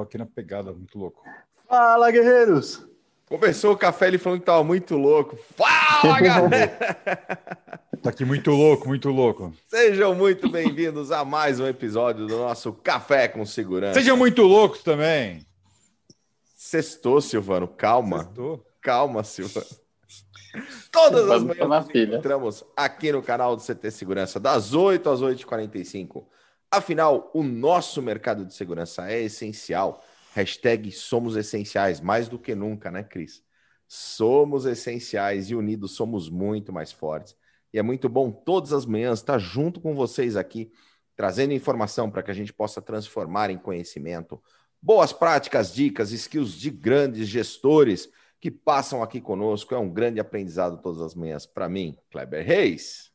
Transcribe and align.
tô 0.00 0.02
aqui 0.02 0.18
na 0.18 0.26
pegada, 0.26 0.72
muito 0.72 0.98
louco. 0.98 1.22
Fala, 1.68 2.10
guerreiros! 2.10 2.86
Começou 3.26 3.72
o 3.72 3.76
café 3.76 4.08
ele 4.08 4.18
falando 4.18 4.40
que 4.40 4.46
tava 4.46 4.64
muito 4.64 4.96
louco. 4.96 5.36
Fala, 5.56 6.20
galera! 6.20 6.98
tá 8.02 8.10
aqui 8.10 8.24
muito 8.24 8.50
louco, 8.50 8.88
muito 8.88 9.10
louco. 9.10 9.52
Sejam 9.68 10.14
muito 10.14 10.50
bem-vindos 10.50 11.12
a 11.12 11.24
mais 11.24 11.60
um 11.60 11.66
episódio 11.66 12.26
do 12.26 12.38
nosso 12.38 12.72
Café 12.72 13.28
com 13.28 13.44
Segurança. 13.44 14.00
Sejam 14.00 14.16
muito 14.16 14.42
loucos 14.42 14.82
também. 14.82 15.46
Sextou, 16.56 17.20
Silvano, 17.20 17.68
calma. 17.68 18.24
Sextou. 18.24 18.66
Calma, 18.80 19.22
Silvano. 19.22 19.66
Todas 20.90 21.30
as 21.30 21.42
Vamos 21.42 21.56
manhãs 21.56 21.86
encontramos 21.94 22.64
aqui 22.76 23.12
no 23.12 23.22
canal 23.22 23.54
do 23.54 23.62
CT 23.62 23.90
Segurança, 23.92 24.40
das 24.40 24.74
8 24.74 25.08
às 25.08 25.20
8h45. 25.20 26.24
Afinal, 26.72 27.30
o 27.34 27.42
nosso 27.42 28.00
mercado 28.00 28.46
de 28.46 28.54
segurança 28.54 29.10
é 29.10 29.20
essencial. 29.22 30.04
Hashtag 30.34 30.92
somos 30.92 31.34
essenciais, 31.34 32.00
mais 32.00 32.28
do 32.28 32.38
que 32.38 32.54
nunca, 32.54 32.92
né, 32.92 33.02
Cris? 33.02 33.42
Somos 33.88 34.66
essenciais 34.66 35.50
e 35.50 35.56
unidos 35.56 35.96
somos 35.96 36.30
muito 36.30 36.72
mais 36.72 36.92
fortes. 36.92 37.36
E 37.72 37.78
é 37.78 37.82
muito 37.82 38.08
bom 38.08 38.30
todas 38.30 38.72
as 38.72 38.86
manhãs 38.86 39.18
estar 39.18 39.38
junto 39.38 39.80
com 39.80 39.96
vocês 39.96 40.36
aqui, 40.36 40.70
trazendo 41.16 41.52
informação 41.52 42.08
para 42.08 42.22
que 42.22 42.30
a 42.30 42.34
gente 42.34 42.52
possa 42.52 42.80
transformar 42.80 43.50
em 43.50 43.58
conhecimento. 43.58 44.40
Boas 44.80 45.12
práticas, 45.12 45.74
dicas, 45.74 46.12
skills 46.12 46.52
de 46.52 46.70
grandes 46.70 47.26
gestores 47.26 48.08
que 48.40 48.50
passam 48.50 49.02
aqui 49.02 49.20
conosco. 49.20 49.74
É 49.74 49.78
um 49.78 49.90
grande 49.90 50.20
aprendizado 50.20 50.80
todas 50.80 51.02
as 51.02 51.16
manhãs 51.16 51.46
para 51.46 51.68
mim, 51.68 51.98
Kleber 52.12 52.46
Reis, 52.46 53.10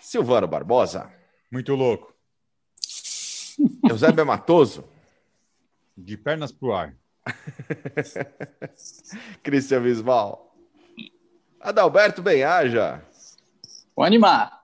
Silvano 0.00 0.48
Barbosa, 0.48 1.12
Muito 1.52 1.74
louco. 1.74 2.17
Eusébio 3.88 4.26
Matoso, 4.26 4.84
De 5.96 6.16
pernas 6.16 6.52
pro 6.52 6.72
ar. 6.72 6.94
Cristian 9.42 9.80
Visval, 9.80 10.54
Adalberto 11.60 12.22
Benhaja 12.22 13.02
Vou 13.94 14.04
animar. 14.04 14.62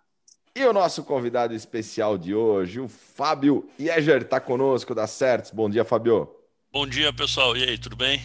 e 0.55 0.65
o 0.65 0.73
nosso 0.73 1.03
convidado 1.05 1.55
especial 1.55 2.17
de 2.17 2.35
hoje, 2.35 2.81
o 2.81 2.89
Fábio 2.89 3.69
Yeger, 3.79 4.23
está 4.23 4.41
conosco 4.41 4.95
da 4.95 5.07
Certs. 5.07 5.51
Bom 5.51 5.69
dia, 5.69 5.85
Fábio. 5.85 6.35
Bom 6.73 6.87
dia, 6.87 7.13
pessoal. 7.13 7.57
E 7.57 7.65
aí, 7.65 7.77
tudo 7.77 7.97
bem? 7.97 8.23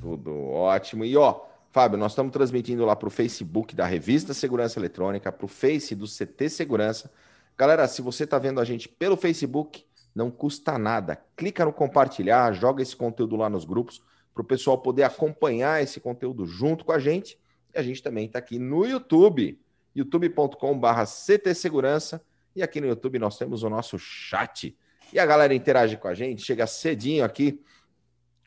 Tudo 0.00 0.32
ótimo. 0.50 1.04
E 1.04 1.16
ó, 1.16 1.40
Fábio, 1.70 1.98
nós 1.98 2.12
estamos 2.12 2.32
transmitindo 2.32 2.84
lá 2.84 2.94
para 2.94 3.08
o 3.08 3.10
Facebook 3.10 3.74
da 3.74 3.86
Revista 3.86 4.34
Segurança 4.34 4.78
Eletrônica, 4.78 5.32
para 5.32 5.44
o 5.44 5.48
Face 5.48 5.94
do 5.94 6.06
CT 6.06 6.50
Segurança. 6.50 7.10
Galera, 7.56 7.88
se 7.88 8.02
você 8.02 8.24
está 8.24 8.38
vendo 8.38 8.60
a 8.60 8.64
gente 8.64 8.88
pelo 8.88 9.16
Facebook, 9.16 9.84
não 10.14 10.30
custa 10.30 10.78
nada. 10.78 11.16
Clica 11.36 11.64
no 11.64 11.72
compartilhar, 11.72 12.52
joga 12.52 12.82
esse 12.82 12.94
conteúdo 12.94 13.36
lá 13.36 13.48
nos 13.48 13.64
grupos, 13.64 14.02
para 14.34 14.42
o 14.42 14.44
pessoal 14.44 14.78
poder 14.78 15.02
acompanhar 15.02 15.82
esse 15.82 16.00
conteúdo 16.00 16.46
junto 16.46 16.84
com 16.84 16.92
a 16.92 16.98
gente. 16.98 17.38
E 17.74 17.78
a 17.78 17.82
gente 17.82 18.02
também 18.02 18.26
está 18.26 18.38
aqui 18.38 18.58
no 18.58 18.84
YouTube, 18.84 19.58
youtube.com.br 19.94 21.04
CT 21.04 21.54
Segurança. 21.54 22.22
E 22.54 22.62
aqui 22.62 22.80
no 22.80 22.86
YouTube 22.86 23.18
nós 23.18 23.36
temos 23.38 23.62
o 23.62 23.70
nosso 23.70 23.98
chat. 23.98 24.76
E 25.12 25.18
a 25.18 25.26
galera 25.26 25.54
interage 25.54 25.96
com 25.96 26.08
a 26.08 26.14
gente, 26.14 26.42
chega 26.42 26.66
cedinho 26.66 27.24
aqui, 27.24 27.60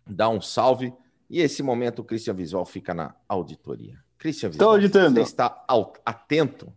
dá 0.05 0.29
um 0.29 0.41
salve. 0.41 0.93
E 1.29 1.39
esse 1.39 1.63
momento 1.63 1.99
o 1.99 2.03
Christian 2.03 2.33
Visual 2.33 2.65
fica 2.65 2.93
na 2.93 3.15
auditoria. 3.27 3.97
Christian 4.17 4.49
Estou 4.49 4.73
Visual, 4.73 5.03
auditando. 5.05 5.15
você 5.15 5.21
está 5.21 5.65
atento? 6.05 6.65
Você 6.65 6.71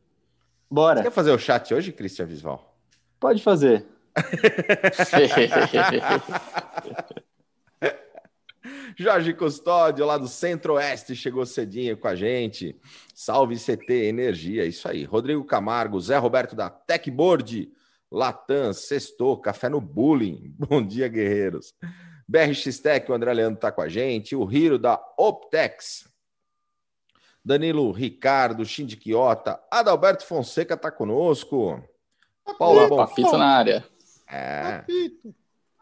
Bora. 0.71 1.03
quer 1.03 1.11
fazer 1.11 1.31
o 1.31 1.39
chat 1.39 1.73
hoje, 1.73 1.93
Christian 1.93 2.27
Visual? 2.27 2.77
Pode 3.19 3.43
fazer. 3.43 3.87
Jorge 8.97 9.33
Custódio, 9.33 10.05
lá 10.05 10.19
do 10.19 10.27
Centro-Oeste, 10.27 11.15
chegou 11.15 11.47
cedinho 11.47 11.97
com 11.97 12.09
a 12.09 12.17
gente. 12.17 12.77
Salve 13.15 13.57
CT 13.57 13.93
Energia, 13.93 14.65
isso 14.65 14.89
aí. 14.89 15.05
Rodrigo 15.05 15.45
Camargo, 15.45 16.01
Zé 16.01 16.19
Roberto 16.19 16.57
da 16.57 16.69
Techboard, 16.69 17.71
Latam, 18.11 18.73
Sextou, 18.73 19.41
Café 19.41 19.69
no 19.69 19.81
Bullying. 19.81 20.53
Bom 20.59 20.85
dia, 20.85 21.09
guerreiros. 21.09 21.75
BRX 22.27 22.81
Tech, 22.81 23.11
o 23.11 23.15
André 23.15 23.33
Leandro 23.33 23.55
está 23.55 23.73
com 23.73 23.81
a 23.81 23.89
gente. 23.89 24.37
O 24.37 24.51
Hiro 24.51 24.79
da 24.79 25.01
Optex. 25.17 26.07
Danilo 27.45 27.91
Ricardo, 27.93 28.65
Shindy 28.65 28.97
Quiota, 28.97 29.59
Adalberto 29.71 30.27
Fonseca 30.27 30.75
está 30.75 30.91
conosco. 30.91 31.83
Paulo 32.59 32.85
Opa, 32.85 33.07
Bonfim. 33.07 33.23
pizza 33.23 33.39
na 33.39 33.47
área. 33.47 33.85
É. 34.31 34.85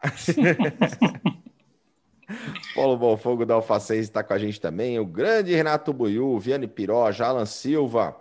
Paulo 2.75 2.97
Bonfogo 2.97 3.45
da 3.45 3.53
Alfacense 3.55 4.01
está 4.01 4.23
com 4.23 4.33
a 4.33 4.37
gente 4.37 4.59
também. 4.59 4.99
O 4.99 5.05
grande 5.05 5.55
Renato 5.55 5.93
Buiu, 5.93 6.37
Viane 6.39 6.67
Piroja, 6.67 7.25
Alan 7.25 7.45
Silva, 7.45 8.15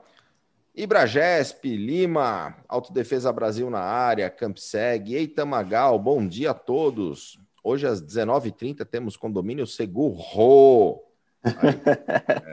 Ibragesp, 0.74 1.64
Lima, 1.76 2.54
Autodefesa 2.68 3.32
Brasil 3.32 3.68
na 3.70 3.80
área, 3.80 4.30
Campseg, 4.30 5.14
Eita 5.14 5.44
Magal, 5.44 5.98
bom 5.98 6.26
dia 6.26 6.50
a 6.50 6.54
todos. 6.54 7.38
Hoje 7.64 7.86
às 7.86 8.00
19h30 8.00 8.84
temos 8.84 9.16
condomínio 9.16 9.66
Seguro. 9.66 11.00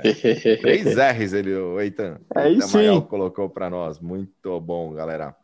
Aí, 0.04 0.58
três 0.58 0.96
R's 0.98 1.34
ele, 1.34 1.54
o 1.54 1.80
Eitan. 1.80 2.20
Aí 2.34 2.54
Eita 2.54 2.68
sim. 2.68 2.78
Magal 2.78 3.02
colocou 3.04 3.50
para 3.50 3.70
nós. 3.70 4.00
Muito 4.00 4.60
bom, 4.60 4.92
galera. 4.94 5.36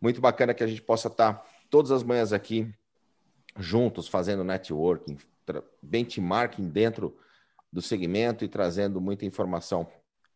Muito 0.00 0.20
bacana 0.20 0.54
que 0.54 0.62
a 0.62 0.66
gente 0.66 0.82
possa 0.82 1.08
estar 1.08 1.44
todas 1.70 1.90
as 1.90 2.02
manhãs 2.02 2.32
aqui 2.32 2.72
juntos, 3.58 4.08
fazendo 4.08 4.44
networking, 4.44 5.16
benchmarking 5.82 6.68
dentro 6.68 7.16
do 7.72 7.80
segmento 7.80 8.44
e 8.44 8.48
trazendo 8.48 9.00
muita 9.00 9.24
informação 9.24 9.86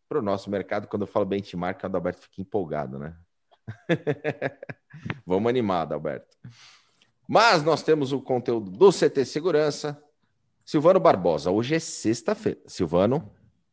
para 0.09 0.19
o 0.19 0.23
nosso 0.23 0.51
mercado. 0.51 0.89
Quando 0.89 1.03
eu 1.03 1.07
falo 1.07 1.25
benchmark, 1.25 1.83
o 1.83 1.87
Adalberto 1.87 2.23
fica 2.23 2.41
empolgado, 2.41 2.99
né? 2.99 3.17
Vamos 5.25 5.49
animar, 5.49 5.83
Adalberto. 5.83 6.37
Mas 7.29 7.63
nós 7.63 7.83
temos 7.83 8.13
o 8.13 8.21
conteúdo 8.21 8.71
do 8.71 8.91
CT 8.91 9.25
Segurança. 9.25 10.03
Silvano 10.65 11.01
Barbosa, 11.01 11.51
hoje 11.51 11.75
é 11.75 11.79
sexta-feira. 11.79 12.61
Silvano, 12.67 13.31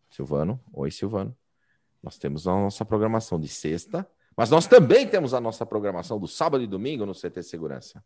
Silvano, 0.09 0.59
oi 0.73 0.91
Silvano. 0.91 1.35
Nós 2.01 2.17
temos 2.17 2.47
a 2.47 2.51
nossa 2.51 2.85
programação 2.85 3.39
de 3.39 3.47
sexta, 3.47 4.07
mas 4.37 4.49
nós 4.51 4.67
também 4.67 5.07
temos 5.07 5.33
a 5.33 5.41
nossa 5.41 5.65
programação 5.65 6.19
do 6.19 6.27
sábado 6.27 6.63
e 6.63 6.67
domingo 6.67 7.05
no 7.05 7.13
CT 7.13 7.41
Segurança. 7.43 8.03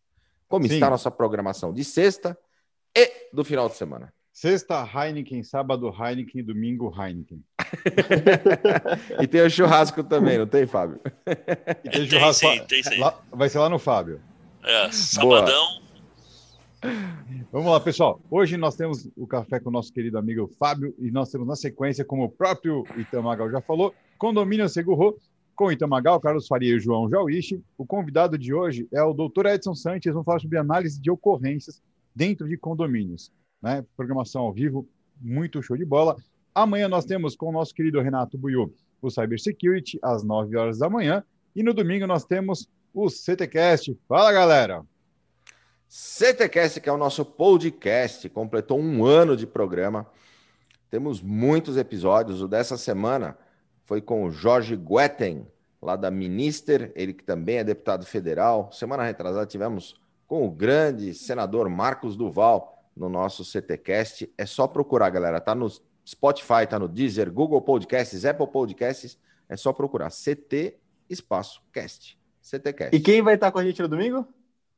Como 0.48 0.66
Sim. 0.68 0.74
está 0.76 0.88
a 0.88 0.92
nossa 0.92 1.12
programação 1.12 1.72
de 1.74 1.84
sexta 1.84 2.38
e 2.98 3.12
do 3.34 3.44
final 3.44 3.68
de 3.70 3.76
semana? 3.76 4.12
Sexta, 4.34 4.84
Heineken. 4.96 5.44
Sábado, 5.44 5.94
Heineken. 5.94 6.44
Domingo, 6.44 6.92
Heineken. 6.98 7.44
E 9.22 9.28
tem 9.28 9.42
o 9.42 9.50
churrasco 9.50 10.04
também, 10.04 10.38
não 10.38 10.48
tem, 10.48 10.66
Fábio? 10.66 11.00
E 11.26 11.90
tem 11.90 11.92
Tem 11.92 12.10
churrasco 12.10 12.48
sim, 12.48 12.64
tem 12.66 12.82
sim. 12.84 12.98
lá- 12.98 13.20
vai 13.32 13.50
ser 13.50 13.60
lá 13.60 13.70
no 13.70 13.78
Fábio. 13.80 14.22
É, 14.64 14.92
sabadão. 14.92 15.82
Vamos 17.52 17.72
lá, 17.72 17.80
pessoal. 17.80 18.20
Hoje 18.30 18.58
nós 18.58 18.76
temos 18.76 19.08
o 19.16 19.28
café 19.28 19.60
com 19.60 19.70
o 19.70 19.72
nosso 19.72 19.94
querido 19.94 20.18
amigo 20.18 20.50
Fábio 20.60 20.94
e 20.98 21.12
nós 21.12 21.30
temos 21.30 21.48
na 21.48 21.56
sequência, 21.56 22.04
como 22.04 22.24
o 22.24 22.30
próprio 22.30 22.84
Itamagal 22.98 23.50
já 23.52 23.62
falou, 23.62 23.94
Condomínio 24.18 24.68
Seguro 24.68 25.18
com 25.62 25.72
Itamagal, 25.72 26.20
Carlos 26.20 26.48
Faria 26.48 26.76
e 26.76 26.80
João 26.80 27.08
Jauichi. 27.08 27.64
O 27.78 27.86
convidado 27.86 28.36
de 28.36 28.52
hoje 28.52 28.88
é 28.92 29.04
o 29.04 29.14
Dr. 29.14 29.46
Edson 29.46 29.76
Santos. 29.76 30.12
Vamos 30.12 30.26
falar 30.26 30.40
sobre 30.40 30.58
análise 30.58 31.00
de 31.00 31.12
ocorrências 31.12 31.80
dentro 32.16 32.50
de 32.50 32.58
condomínios. 32.58 33.32
Né? 33.62 33.86
Programação 33.96 34.42
ao 34.42 34.52
vivo, 34.52 34.90
muito 35.22 35.62
show 35.62 35.78
de 35.78 35.86
bola. 35.86 36.16
Amanhã 36.56 36.88
nós 36.88 37.06
temos 37.06 37.36
com 37.36 37.50
o 37.50 37.52
nosso 37.52 37.76
querido 37.76 38.02
Renato 38.02 38.40
Buiu 38.40 38.74
o 39.04 39.12
Cybersecurity 39.12 40.00
às 40.02 40.24
9 40.24 40.58
horas 40.58 40.80
da 40.80 40.90
manhã. 40.90 41.24
E 41.56 41.62
no 41.62 41.76
domingo 41.76 42.08
nós 42.08 42.26
temos 42.26 42.68
o 42.92 43.08
CTcast. 43.08 43.96
Fala, 44.08 44.34
galera! 44.34 44.84
CTcast, 45.88 46.82
que 46.82 46.90
é 46.90 46.92
o 46.92 46.98
nosso 46.98 47.24
podcast, 47.24 48.28
completou 48.30 48.80
um 48.80 49.06
ano 49.06 49.38
de 49.38 49.46
programa. 49.46 50.08
Temos 50.90 51.22
muitos 51.22 51.78
episódios. 51.78 52.42
O 52.42 52.48
dessa 52.48 52.78
semana 52.78 53.38
foi 53.92 54.00
com 54.00 54.24
o 54.24 54.32
Jorge 54.32 54.78
Guetten, 54.78 55.46
lá 55.82 55.98
da 55.98 56.10
Minister, 56.10 56.94
ele 56.96 57.12
que 57.12 57.26
também 57.26 57.58
é 57.58 57.64
deputado 57.66 58.06
federal. 58.06 58.72
Semana 58.72 59.04
retrasada 59.04 59.46
tivemos 59.46 60.00
com 60.26 60.48
o 60.48 60.50
grande 60.50 61.14
senador 61.14 61.68
Marcos 61.68 62.16
Duval 62.16 62.90
no 62.96 63.10
nosso 63.10 63.44
CTcast. 63.44 64.34
É 64.38 64.46
só 64.46 64.66
procurar, 64.66 65.10
galera. 65.10 65.42
Tá 65.42 65.54
no 65.54 65.70
Spotify, 66.08 66.66
tá 66.70 66.80
no 66.80 66.88
Deezer, 66.88 67.30
Google 67.30 67.62
Podcasts, 67.62 68.24
Apple 68.24 68.48
Podcasts. 68.48 69.20
É 69.50 69.58
só 69.58 69.74
procurar 69.74 70.10
CT 70.10 70.78
Espaço 71.10 71.62
Cast. 71.74 72.18
CTcast. 72.42 72.96
E 72.96 73.00
quem 73.02 73.22
vai 73.22 73.34
estar 73.34 73.52
com 73.52 73.60
a 73.60 73.66
gente 73.66 73.82
no 73.82 73.90
domingo? 73.90 74.26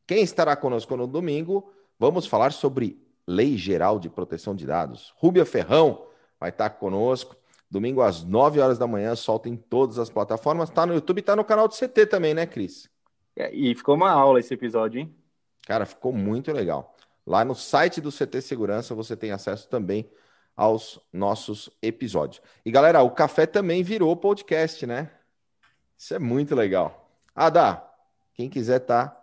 Quem 0.07 0.23
estará 0.23 0.55
conosco 0.55 0.97
no 0.97 1.05
domingo? 1.05 1.71
Vamos 1.99 2.25
falar 2.25 2.51
sobre 2.51 2.99
Lei 3.27 3.57
Geral 3.57 3.99
de 3.99 4.09
Proteção 4.09 4.55
de 4.55 4.65
Dados. 4.65 5.13
Rúbia 5.17 5.45
Ferrão 5.45 6.07
vai 6.39 6.49
estar 6.49 6.71
conosco. 6.71 7.37
Domingo 7.73 8.03
às 8.03 8.23
9 8.23 8.59
horas 8.59 8.77
da 8.77 8.85
manhã, 8.85 9.15
solta 9.15 9.49
em 9.49 9.57
todas 9.57 9.97
as 9.97 10.07
plataformas. 10.07 10.69
Tá 10.69 10.85
no 10.85 10.93
YouTube 10.93 11.17
e 11.17 11.21
tá 11.23 11.35
no 11.35 11.43
canal 11.43 11.67
do 11.67 11.73
CT 11.73 12.05
também, 12.05 12.31
né, 12.31 12.45
Cris? 12.45 12.87
É, 13.35 13.51
E 13.51 13.73
ficou 13.73 13.95
uma 13.95 14.11
aula 14.11 14.39
esse 14.39 14.53
episódio, 14.53 14.99
hein? 15.01 15.15
Cara, 15.65 15.83
ficou 15.83 16.13
muito 16.13 16.51
legal. 16.51 16.95
Lá 17.25 17.43
no 17.43 17.55
site 17.55 17.99
do 17.99 18.11
CT 18.11 18.41
Segurança 18.43 18.93
você 18.93 19.17
tem 19.17 19.31
acesso 19.31 19.67
também 19.67 20.07
aos 20.55 20.99
nossos 21.11 21.67
episódios. 21.81 22.43
E 22.63 22.69
galera, 22.69 23.01
o 23.01 23.09
café 23.09 23.47
também 23.47 23.81
virou 23.81 24.15
podcast, 24.15 24.85
né? 24.85 25.09
Isso 25.97 26.13
é 26.13 26.19
muito 26.19 26.53
legal. 26.53 27.09
Ada, 27.35 27.83
quem 28.35 28.51
quiser 28.51 28.81
tá 28.81 29.19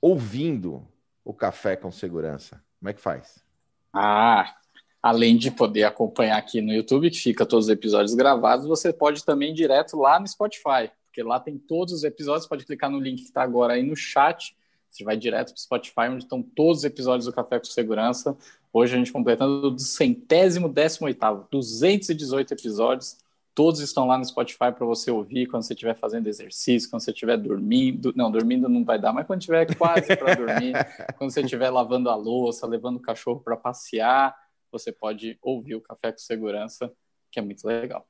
ouvindo 0.00 0.86
o 1.24 1.34
café 1.34 1.74
com 1.74 1.90
segurança, 1.90 2.62
como 2.78 2.88
é 2.88 2.92
que 2.92 3.00
faz? 3.00 3.44
Ah, 3.92 4.59
além 5.02 5.36
de 5.36 5.50
poder 5.50 5.84
acompanhar 5.84 6.36
aqui 6.36 6.60
no 6.60 6.72
YouTube, 6.72 7.10
que 7.10 7.18
fica 7.18 7.46
todos 7.46 7.66
os 7.66 7.70
episódios 7.70 8.14
gravados, 8.14 8.66
você 8.66 8.92
pode 8.92 9.24
também 9.24 9.50
ir 9.50 9.54
direto 9.54 9.96
lá 9.96 10.20
no 10.20 10.28
Spotify, 10.28 10.90
porque 11.06 11.22
lá 11.22 11.40
tem 11.40 11.58
todos 11.58 11.92
os 11.94 12.04
episódios. 12.04 12.46
Pode 12.46 12.64
clicar 12.64 12.90
no 12.90 13.00
link 13.00 13.18
que 13.18 13.24
está 13.24 13.42
agora 13.42 13.74
aí 13.74 13.82
no 13.82 13.96
chat. 13.96 14.56
Você 14.88 15.04
vai 15.04 15.16
direto 15.16 15.52
para 15.52 15.58
o 15.58 15.60
Spotify, 15.60 16.08
onde 16.10 16.24
estão 16.24 16.42
todos 16.42 16.78
os 16.78 16.84
episódios 16.84 17.26
do 17.26 17.32
Café 17.32 17.58
com 17.58 17.64
Segurança. 17.64 18.36
Hoje 18.72 18.94
a 18.94 18.98
gente 18.98 19.12
completando 19.12 19.74
o 19.74 19.78
centésimo, 19.78 20.68
décimo 20.68 21.06
oitavo, 21.06 21.46
218 21.50 22.54
episódios. 22.54 23.18
Todos 23.52 23.80
estão 23.80 24.06
lá 24.06 24.16
no 24.16 24.24
Spotify 24.24 24.72
para 24.72 24.86
você 24.86 25.10
ouvir 25.10 25.46
quando 25.46 25.64
você 25.64 25.74
estiver 25.74 25.96
fazendo 25.96 26.28
exercício, 26.28 26.88
quando 26.88 27.02
você 27.02 27.10
estiver 27.10 27.36
dormindo. 27.36 28.12
Não, 28.14 28.30
dormindo 28.30 28.68
não 28.68 28.84
vai 28.84 28.98
dar, 28.98 29.12
mas 29.12 29.26
quando 29.26 29.40
estiver 29.40 29.74
quase 29.76 30.16
para 30.16 30.34
dormir, 30.34 30.72
quando 31.18 31.30
você 31.30 31.40
estiver 31.40 31.70
lavando 31.70 32.08
a 32.08 32.14
louça, 32.14 32.66
levando 32.66 32.96
o 32.96 33.00
cachorro 33.00 33.40
para 33.40 33.56
passear, 33.56 34.34
você 34.70 34.92
pode 34.92 35.38
ouvir 35.42 35.74
o 35.74 35.80
Café 35.80 36.12
com 36.12 36.18
Segurança, 36.18 36.92
que 37.30 37.38
é 37.38 37.42
muito 37.42 37.66
legal. 37.66 38.06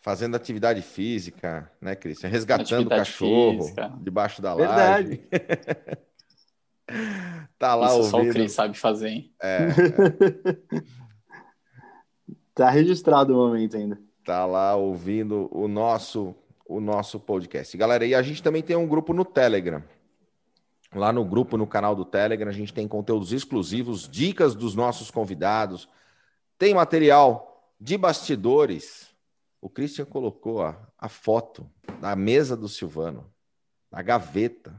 Fazendo 0.00 0.36
atividade 0.36 0.80
física, 0.80 1.70
né, 1.80 1.96
Cristian? 1.96 2.28
Resgatando 2.28 2.86
o 2.86 2.90
cachorro 2.90 3.62
física. 3.62 3.92
debaixo 4.00 4.40
da 4.40 4.54
laje. 4.54 5.20
Verdade. 5.30 5.98
tá 7.58 7.74
lá 7.74 7.88
Isso 7.88 7.96
ouvindo. 7.96 8.10
só 8.10 8.22
o 8.22 8.30
Cris 8.30 8.52
sabe 8.52 8.78
fazer, 8.78 9.08
hein? 9.08 9.34
É. 9.42 9.66
é. 9.66 10.78
tá 12.54 12.70
registrado 12.70 13.34
o 13.34 13.36
momento 13.36 13.76
ainda. 13.76 14.00
Tá 14.24 14.46
lá 14.46 14.76
ouvindo 14.76 15.48
o 15.50 15.66
nosso 15.66 16.34
o 16.68 16.80
nosso 16.80 17.18
podcast. 17.18 17.74
Galera, 17.78 18.04
e 18.04 18.14
a 18.14 18.20
gente 18.20 18.42
também 18.42 18.62
tem 18.62 18.76
um 18.76 18.86
grupo 18.86 19.14
no 19.14 19.24
Telegram. 19.24 19.82
Lá 20.94 21.12
no 21.12 21.24
grupo, 21.24 21.56
no 21.56 21.66
canal 21.66 21.94
do 21.94 22.04
Telegram, 22.04 22.48
a 22.48 22.52
gente 22.52 22.72
tem 22.72 22.88
conteúdos 22.88 23.32
exclusivos, 23.32 24.08
dicas 24.08 24.54
dos 24.54 24.74
nossos 24.74 25.10
convidados, 25.10 25.88
tem 26.56 26.74
material 26.74 27.72
de 27.78 27.98
bastidores. 27.98 29.14
O 29.60 29.68
Christian 29.68 30.06
colocou 30.06 30.62
a, 30.62 30.78
a 30.96 31.08
foto 31.08 31.68
da 32.00 32.16
mesa 32.16 32.56
do 32.56 32.68
Silvano, 32.68 33.30
na 33.90 34.02
gaveta, 34.02 34.74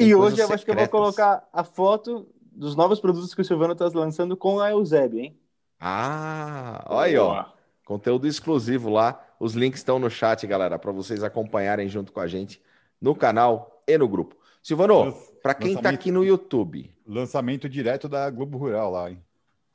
e 0.00 0.14
hoje 0.14 0.40
eu 0.40 0.52
acho 0.52 0.64
que 0.64 0.70
eu 0.70 0.76
vou 0.76 0.88
colocar 0.88 1.48
a 1.52 1.64
foto 1.64 2.28
dos 2.40 2.76
novos 2.76 3.00
produtos 3.00 3.34
que 3.34 3.40
o 3.40 3.44
Silvano 3.44 3.72
está 3.72 3.88
lançando 3.92 4.36
com 4.36 4.60
a 4.60 4.70
Eusebio, 4.70 5.18
hein? 5.18 5.40
Ah, 5.80 6.84
olha 6.88 7.06
aí, 7.06 7.16
ó. 7.16 7.46
Conteúdo 7.84 8.26
exclusivo 8.26 8.90
lá. 8.90 9.20
Os 9.40 9.54
links 9.54 9.80
estão 9.80 9.98
no 9.98 10.08
chat, 10.08 10.46
galera, 10.46 10.78
para 10.78 10.92
vocês 10.92 11.24
acompanharem 11.24 11.88
junto 11.88 12.12
com 12.12 12.20
a 12.20 12.28
gente 12.28 12.62
no 13.00 13.14
canal 13.14 13.82
e 13.88 13.98
no 13.98 14.06
grupo. 14.06 14.36
Silvano, 14.62 15.12
para 15.42 15.54
quem 15.54 15.74
está 15.74 15.90
aqui 15.90 16.10
no 16.10 16.24
YouTube. 16.24 16.90
Lançamento 17.06 17.68
direto 17.68 18.08
da 18.08 18.28
Globo 18.30 18.58
Rural 18.58 18.90
lá, 18.90 19.10
hein? 19.10 19.22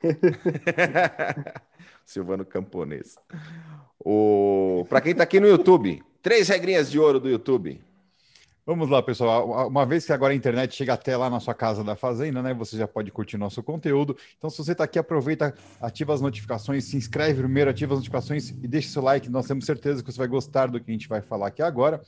Silvano 2.04 2.44
Camponês. 2.44 3.16
O... 3.98 4.84
Para 4.88 5.00
quem 5.00 5.12
está 5.12 5.24
aqui 5.24 5.40
no 5.40 5.48
YouTube, 5.48 6.02
três 6.22 6.48
regrinhas 6.48 6.90
de 6.90 6.98
ouro 6.98 7.18
do 7.18 7.28
YouTube. 7.28 7.80
Vamos 8.66 8.88
lá, 8.88 9.02
pessoal. 9.02 9.68
Uma 9.68 9.84
vez 9.84 10.06
que 10.06 10.12
agora 10.12 10.32
a 10.32 10.36
internet 10.36 10.74
chega 10.74 10.94
até 10.94 11.14
lá 11.14 11.28
na 11.28 11.38
sua 11.38 11.52
casa 11.52 11.84
da 11.84 11.94
fazenda, 11.94 12.42
né? 12.42 12.54
Você 12.54 12.78
já 12.78 12.88
pode 12.88 13.10
curtir 13.10 13.36
nosso 13.36 13.62
conteúdo. 13.62 14.16
Então, 14.38 14.48
se 14.48 14.56
você 14.56 14.72
está 14.72 14.84
aqui, 14.84 14.98
aproveita, 14.98 15.54
ativa 15.78 16.14
as 16.14 16.22
notificações, 16.22 16.84
se 16.84 16.96
inscreve 16.96 17.40
primeiro, 17.40 17.68
ativa 17.68 17.92
as 17.92 17.98
notificações 17.98 18.48
e 18.48 18.66
deixa 18.66 18.88
seu 18.88 19.02
like. 19.02 19.28
Nós 19.28 19.46
temos 19.46 19.66
certeza 19.66 20.02
que 20.02 20.10
você 20.10 20.16
vai 20.16 20.28
gostar 20.28 20.68
do 20.68 20.80
que 20.80 20.90
a 20.90 20.94
gente 20.94 21.08
vai 21.08 21.20
falar 21.20 21.48
aqui 21.48 21.60
agora. 21.60 22.00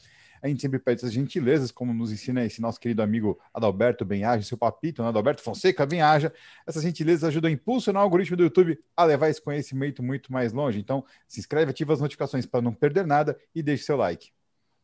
A 0.46 0.48
gente 0.48 0.62
sempre 0.62 0.78
pede 0.78 1.00
essas 1.00 1.12
gentilezas, 1.12 1.72
como 1.72 1.92
nos 1.92 2.12
ensina 2.12 2.44
esse 2.44 2.60
nosso 2.60 2.78
querido 2.78 3.02
amigo 3.02 3.36
Adalberto 3.52 4.04
Benhaja, 4.04 4.44
seu 4.44 4.56
papito, 4.56 5.02
né? 5.02 5.08
Adalberto 5.08 5.42
Fonseca 5.42 5.84
Benhaja. 5.84 6.32
Essas 6.64 6.84
gentilezas 6.84 7.24
ajudam 7.24 7.48
a 7.48 7.52
impulsionar 7.52 8.00
o 8.00 8.04
algoritmo 8.04 8.36
do 8.36 8.44
YouTube 8.44 8.78
a 8.96 9.04
levar 9.04 9.28
esse 9.28 9.42
conhecimento 9.42 10.04
muito 10.04 10.32
mais 10.32 10.52
longe. 10.52 10.78
Então, 10.78 11.04
se 11.26 11.40
inscreve, 11.40 11.72
ativa 11.72 11.92
as 11.92 12.00
notificações 12.00 12.46
para 12.46 12.62
não 12.62 12.72
perder 12.72 13.04
nada 13.04 13.36
e 13.52 13.60
deixe 13.60 13.82
seu 13.82 13.96
like. 13.96 14.30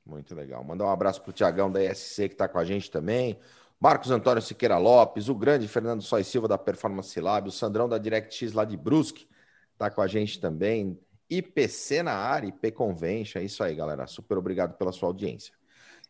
Muito 0.05 0.35
legal. 0.35 0.65
Mandar 0.65 0.87
um 0.87 0.91
abraço 0.91 1.23
para 1.23 1.31
o 1.31 1.33
Tiagão 1.33 1.71
da 1.71 1.81
ESC 1.81 2.29
que 2.29 2.35
está 2.35 2.49
com 2.49 2.59
a 2.59 2.65
gente 2.65 2.91
também. 2.91 3.39
Marcos 3.79 4.11
Antônio 4.11 4.43
Siqueira 4.43 4.79
Lopes, 4.79 5.29
o 5.29 5.35
grande 5.35 5.69
Fernando 5.69 6.03
Sois 6.03 6.27
Silva 6.27 6.49
da 6.49 6.59
Performance 6.59 7.21
Lab, 7.21 7.49
o 7.49 7.53
Sandrão 7.53 7.89
da 7.89 7.99
DirectX 7.99 8.53
lá 8.53 8.65
de 8.65 8.77
Brusque 8.77 9.29
está 9.73 9.91
com 9.91 10.01
a 10.01 10.09
gente 10.09 10.41
também. 10.41 10.99
IPC 11.39 12.03
na 12.03 12.13
área, 12.13 12.49
IP 12.49 12.73
Convention. 12.73 13.41
É 13.41 13.45
isso 13.45 13.65
aí, 13.65 13.75
galera. 13.75 14.07
Super 14.07 14.37
obrigado 14.37 14.77
pela 14.77 14.93
sua 14.93 15.09
audiência. 15.09 15.55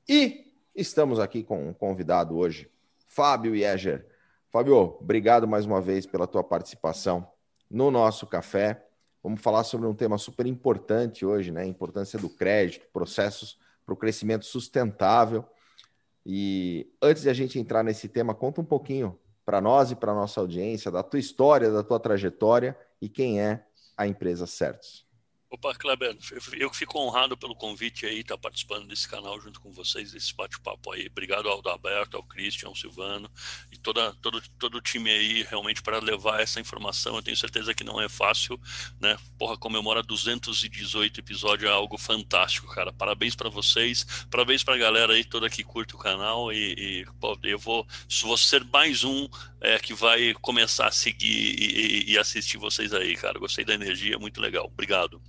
E 0.09 0.53
estamos 0.75 1.21
aqui 1.21 1.45
com 1.45 1.69
um 1.69 1.73
convidado 1.73 2.37
hoje, 2.37 2.69
Fábio 3.07 3.55
Yeger. 3.55 4.07
Fábio, 4.51 4.77
obrigado 5.01 5.47
mais 5.47 5.65
uma 5.65 5.81
vez 5.81 6.07
pela 6.07 6.27
tua 6.27 6.43
participação 6.43 7.27
no 7.71 7.91
nosso 7.91 8.27
café. 8.27 8.85
Vamos 9.23 9.41
falar 9.41 9.63
sobre 9.63 9.87
um 9.87 9.95
tema 9.95 10.19
super 10.19 10.47
importante 10.47 11.25
hoje, 11.25 11.53
né? 11.53 11.65
Importância 11.65 12.19
do 12.19 12.29
crédito, 12.29 12.87
processos 12.93 13.59
para 13.87 13.95
o 13.95 13.97
crescimento 13.97 14.45
sustentável. 14.45 15.45
E 16.27 16.91
antes 17.01 17.23
de 17.23 17.31
a 17.31 17.33
gente 17.33 17.59
entrar 17.59 17.85
nesse 17.85 18.09
tema, 18.09 18.35
conta 18.35 18.61
um 18.61 18.65
pouquinho 18.65 19.17
para 19.45 19.61
nós 19.61 19.93
e 19.93 19.97
para 19.97 20.13
nossa 20.15 20.41
audiência 20.41 20.91
da 20.91 21.03
tua 21.03 21.21
história, 21.21 21.71
da 21.71 21.83
tua 21.83 22.01
trajetória 22.01 22.77
e 23.01 23.09
quem 23.09 23.41
é 23.41 23.65
a 23.97 24.07
empresa 24.07 24.47
Certos. 24.47 25.12
Opa, 25.53 25.75
Kleber, 25.75 26.17
eu 26.55 26.73
fico 26.73 26.99
honrado 26.99 27.37
pelo 27.37 27.55
convite 27.55 28.07
aí, 28.07 28.21
estar 28.21 28.37
tá 28.37 28.41
participando 28.41 28.89
desse 28.89 29.07
canal 29.07 29.39
junto 29.39 29.61
com 29.61 29.71
vocês, 29.71 30.11
desse 30.11 30.35
bate-papo 30.35 30.91
aí. 30.91 31.09
Obrigado 31.09 31.47
ao 31.47 31.61
Daberto, 31.61 32.17
ao 32.17 32.23
Christian, 32.23 32.69
ao 32.69 32.75
Silvano 32.75 33.31
e 33.71 33.77
toda, 33.77 34.15
todo, 34.23 34.43
todo 34.59 34.79
o 34.79 34.81
time 34.81 35.11
aí, 35.11 35.43
realmente, 35.43 35.83
para 35.83 35.99
levar 35.99 36.41
essa 36.41 36.59
informação. 36.59 37.17
Eu 37.17 37.23
tenho 37.23 37.37
certeza 37.37 37.75
que 37.75 37.85
não 37.85 38.01
é 38.01 38.09
fácil, 38.09 38.59
né? 38.99 39.19
Porra, 39.39 39.59
comemorar 39.59 40.03
218 40.03 41.21
episódios 41.21 41.71
é 41.71 41.75
algo 41.75 41.99
fantástico, 41.99 42.75
cara. 42.75 42.91
Parabéns 42.91 43.35
para 43.35 43.51
vocês, 43.51 44.07
parabéns 44.31 44.65
para 44.65 44.75
a 44.75 44.79
galera 44.79 45.13
aí 45.13 45.23
toda 45.23 45.51
que 45.51 45.63
curte 45.63 45.95
o 45.95 45.99
canal 45.99 46.51
e, 46.51 47.03
e 47.03 47.07
pô, 47.21 47.39
eu 47.43 47.59
vou, 47.59 47.87
vou 48.23 48.39
ser 48.39 48.65
mais 48.65 49.05
um 49.05 49.29
é, 49.63 49.79
que 49.79 49.95
vai 49.95 50.35
começar 50.41 50.89
a 50.89 50.91
seguir 50.91 51.55
e, 51.59 52.13
e, 52.13 52.19
assistir 52.19 52.59
vocês 52.59 52.93
aí, 52.93 53.15
cara. 53.17 53.39
Gostei 53.39 53.65
da 53.65 53.75
energia, 53.75 54.19
muito 54.19 54.41
legal. 54.41 54.67
Obrigado. 54.67 55.23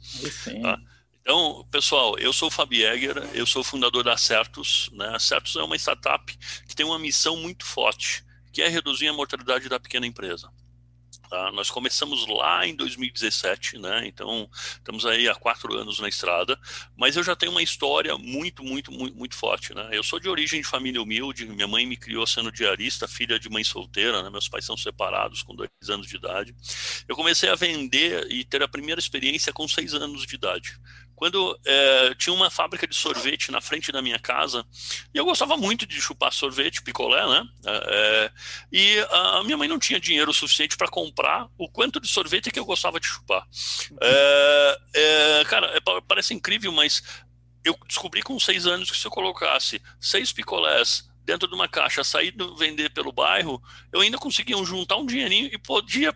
Tá? 0.62 0.80
Então, 1.22 1.66
pessoal, 1.72 2.18
eu 2.20 2.34
sou 2.34 2.50
o 2.50 2.52
Fabi 2.52 2.84
Egger, 2.84 3.18
eu 3.34 3.46
sou 3.46 3.64
fundador 3.64 4.04
da 4.04 4.18
Certus. 4.18 4.90
Né? 4.94 5.08
A 5.16 5.20
Certus 5.20 5.56
é 5.56 5.64
uma 5.64 5.78
startup 5.78 6.38
que 6.68 6.76
tem 6.76 6.86
uma 6.86 7.00
missão 7.00 7.38
muito 7.38 7.66
forte, 7.66 8.26
que 8.52 8.62
é 8.62 8.68
reduzir 8.68 9.08
a 9.08 9.14
mortalidade 9.14 9.70
da 9.70 9.80
pequena 9.80 10.06
empresa. 10.06 10.52
Tá? 11.34 11.52
Nós 11.52 11.72
começamos 11.72 12.28
lá 12.28 12.68
em 12.68 12.76
2017, 12.76 13.80
né? 13.80 14.06
Então 14.06 14.48
estamos 14.54 15.04
aí 15.04 15.28
há 15.28 15.34
quatro 15.34 15.74
anos 15.74 15.98
na 16.00 16.08
estrada, 16.08 16.60
mas 16.96 17.18
eu 17.18 17.24
já 17.24 17.36
tenho 17.36 17.52
uma 17.52 17.64
história 17.64 18.16
muito, 18.20 18.64
muito, 18.64 18.92
muito, 18.92 19.18
muito 19.18 19.36
forte, 19.36 19.74
né? 19.74 19.90
Eu 19.92 20.04
sou 20.04 20.20
de 20.20 20.30
origem 20.30 20.62
de 20.62 20.68
família 20.68 21.02
humilde, 21.02 21.48
minha 21.48 21.68
mãe 21.68 21.88
me 21.88 21.98
criou 21.98 22.28
sendo 22.28 22.52
diarista, 22.52 23.08
filha 23.08 23.40
de 23.40 23.50
mãe 23.50 23.64
solteira, 23.64 24.22
né? 24.22 24.30
Meus 24.30 24.48
pais 24.48 24.64
são 24.64 24.78
separados 24.78 25.42
com 25.42 25.56
dois 25.56 25.72
anos 25.90 26.06
de 26.06 26.18
idade. 26.18 26.56
Eu 27.08 27.16
comecei 27.16 27.50
a 27.50 27.56
vender 27.56 28.32
e 28.32 28.44
ter 28.44 28.62
a 28.62 28.68
primeira 28.68 29.00
experiência 29.00 29.52
com 29.52 29.68
seis 29.68 29.96
anos 29.96 30.28
de 30.28 30.36
idade 30.36 30.80
quando 31.16 31.60
é, 31.66 32.16
tinha 32.16 32.34
uma 32.34 32.50
fábrica 32.50 32.88
de 32.88 32.96
sorvete 32.96 33.52
na 33.52 33.62
frente 33.62 33.92
da 33.92 34.02
minha 34.02 34.20
casa 34.20 34.66
e 35.14 35.18
eu 35.18 35.26
gostava 35.26 35.56
muito 35.56 35.86
de 35.86 36.02
chupar 36.02 36.34
sorvete, 36.34 36.82
picolé, 36.82 37.26
né? 37.28 37.48
É, 37.66 38.32
e 38.72 39.00
a 39.10 39.44
minha 39.44 39.58
mãe 39.58 39.68
não 39.68 39.80
tinha 39.80 40.00
dinheiro 40.00 40.34
suficiente 40.34 40.76
para 40.76 40.90
comprar 40.90 41.48
o 41.58 41.70
quanto 41.70 42.00
de 42.00 42.08
sorvete 42.08 42.52
que 42.52 42.60
eu 42.60 42.66
gostava 42.66 43.00
de 43.00 43.08
chupar. 43.08 43.48
É, 44.96 45.44
cara, 45.48 45.82
parece 46.08 46.34
incrível, 46.34 46.72
mas 46.72 47.04
eu 47.64 47.78
descobri 47.88 48.22
com 48.22 48.40
seis 48.40 48.68
anos 48.68 48.92
que 48.92 48.98
se 48.98 49.08
eu 49.08 49.12
colocasse 49.12 49.82
seis 50.00 50.32
picolés 50.32 51.10
dentro 51.24 51.48
de 51.48 51.56
uma 51.56 51.68
caixa, 51.68 52.04
sair 52.04 52.36
vender 52.58 52.90
pelo 52.90 53.12
bairro, 53.12 53.62
eu 53.92 54.02
ainda 54.02 54.18
conseguia 54.18 54.58
juntar 54.66 54.98
um 54.98 55.06
dinheirinho 55.06 55.50
e 55.52 55.58
podia 55.58 56.14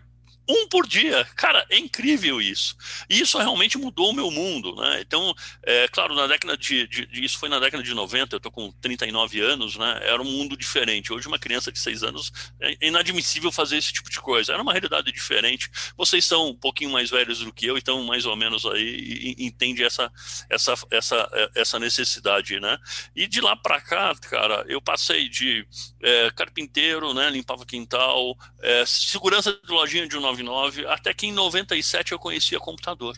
um 0.48 0.68
por 0.68 0.86
dia. 0.86 1.24
Cara, 1.36 1.64
é 1.68 1.78
incrível 1.78 2.40
isso. 2.40 2.76
E 3.08 3.20
isso 3.20 3.38
realmente 3.38 3.76
mudou 3.76 4.10
o 4.10 4.14
meu 4.14 4.30
mundo, 4.30 4.74
né? 4.76 5.00
Então, 5.00 5.34
é 5.62 5.86
claro, 5.88 6.14
na 6.14 6.26
década 6.26 6.56
de, 6.56 6.86
de, 6.86 7.06
de 7.06 7.24
isso 7.24 7.38
foi 7.38 7.48
na 7.48 7.58
década 7.58 7.82
de 7.82 7.92
90, 7.92 8.36
eu 8.36 8.40
tô 8.40 8.50
com 8.50 8.72
39 8.80 9.40
anos, 9.40 9.76
né? 9.76 10.00
Era 10.02 10.22
um 10.22 10.24
mundo 10.24 10.56
diferente. 10.56 11.12
Hoje 11.12 11.28
uma 11.28 11.38
criança 11.38 11.70
de 11.70 11.78
6 11.78 12.02
anos 12.02 12.32
é 12.60 12.86
inadmissível 12.86 13.52
fazer 13.52 13.76
esse 13.76 13.92
tipo 13.92 14.10
de 14.10 14.20
coisa. 14.20 14.52
Era 14.52 14.62
uma 14.62 14.72
realidade 14.72 15.12
diferente. 15.12 15.70
Vocês 15.96 16.24
são 16.24 16.48
um 16.48 16.54
pouquinho 16.54 16.90
mais 16.90 17.10
velhos 17.10 17.40
do 17.40 17.52
que 17.52 17.66
eu, 17.66 17.76
então 17.76 18.02
mais 18.04 18.24
ou 18.24 18.36
menos 18.36 18.64
aí 18.64 19.34
entende 19.38 19.84
essa 19.84 20.10
essa 20.48 20.74
essa 20.90 21.50
essa 21.54 21.78
necessidade, 21.78 22.58
né? 22.60 22.78
E 23.14 23.26
de 23.26 23.40
lá 23.40 23.54
para 23.56 23.80
cá, 23.80 24.14
cara, 24.14 24.64
eu 24.68 24.80
passei 24.80 25.28
de 25.28 25.66
é, 26.02 26.30
carpinteiro, 26.30 27.12
né? 27.12 27.28
Limpava 27.30 27.66
quintal, 27.66 28.36
é, 28.60 28.84
segurança 28.86 29.52
de 29.52 29.72
lojinha 29.72 30.06
de 30.06 30.16
um 30.16 30.20
99, 30.42 30.86
até 30.86 31.12
que 31.12 31.26
em 31.26 31.32
97 31.32 32.12
eu 32.12 32.18
conhecia 32.18 32.58
computador. 32.58 33.16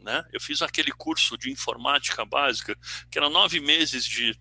Né? 0.00 0.24
Eu 0.32 0.40
fiz 0.40 0.62
aquele 0.62 0.92
curso 0.92 1.36
de 1.38 1.50
informática 1.50 2.24
básica, 2.24 2.76
que 3.10 3.18
era 3.18 3.30
nove 3.30 3.60
meses 3.60 4.04
de 4.04 4.36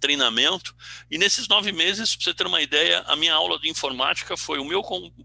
treinamento, 0.00 0.74
e 1.10 1.18
nesses 1.18 1.48
nove 1.48 1.72
meses, 1.72 2.14
para 2.14 2.24
você 2.24 2.34
ter 2.34 2.46
uma 2.46 2.60
ideia, 2.60 3.00
a 3.06 3.16
minha 3.16 3.34
aula 3.34 3.58
de 3.58 3.68
informática 3.68 4.36
foi 4.36 4.58
o 4.58 4.64
meu, 4.64 4.82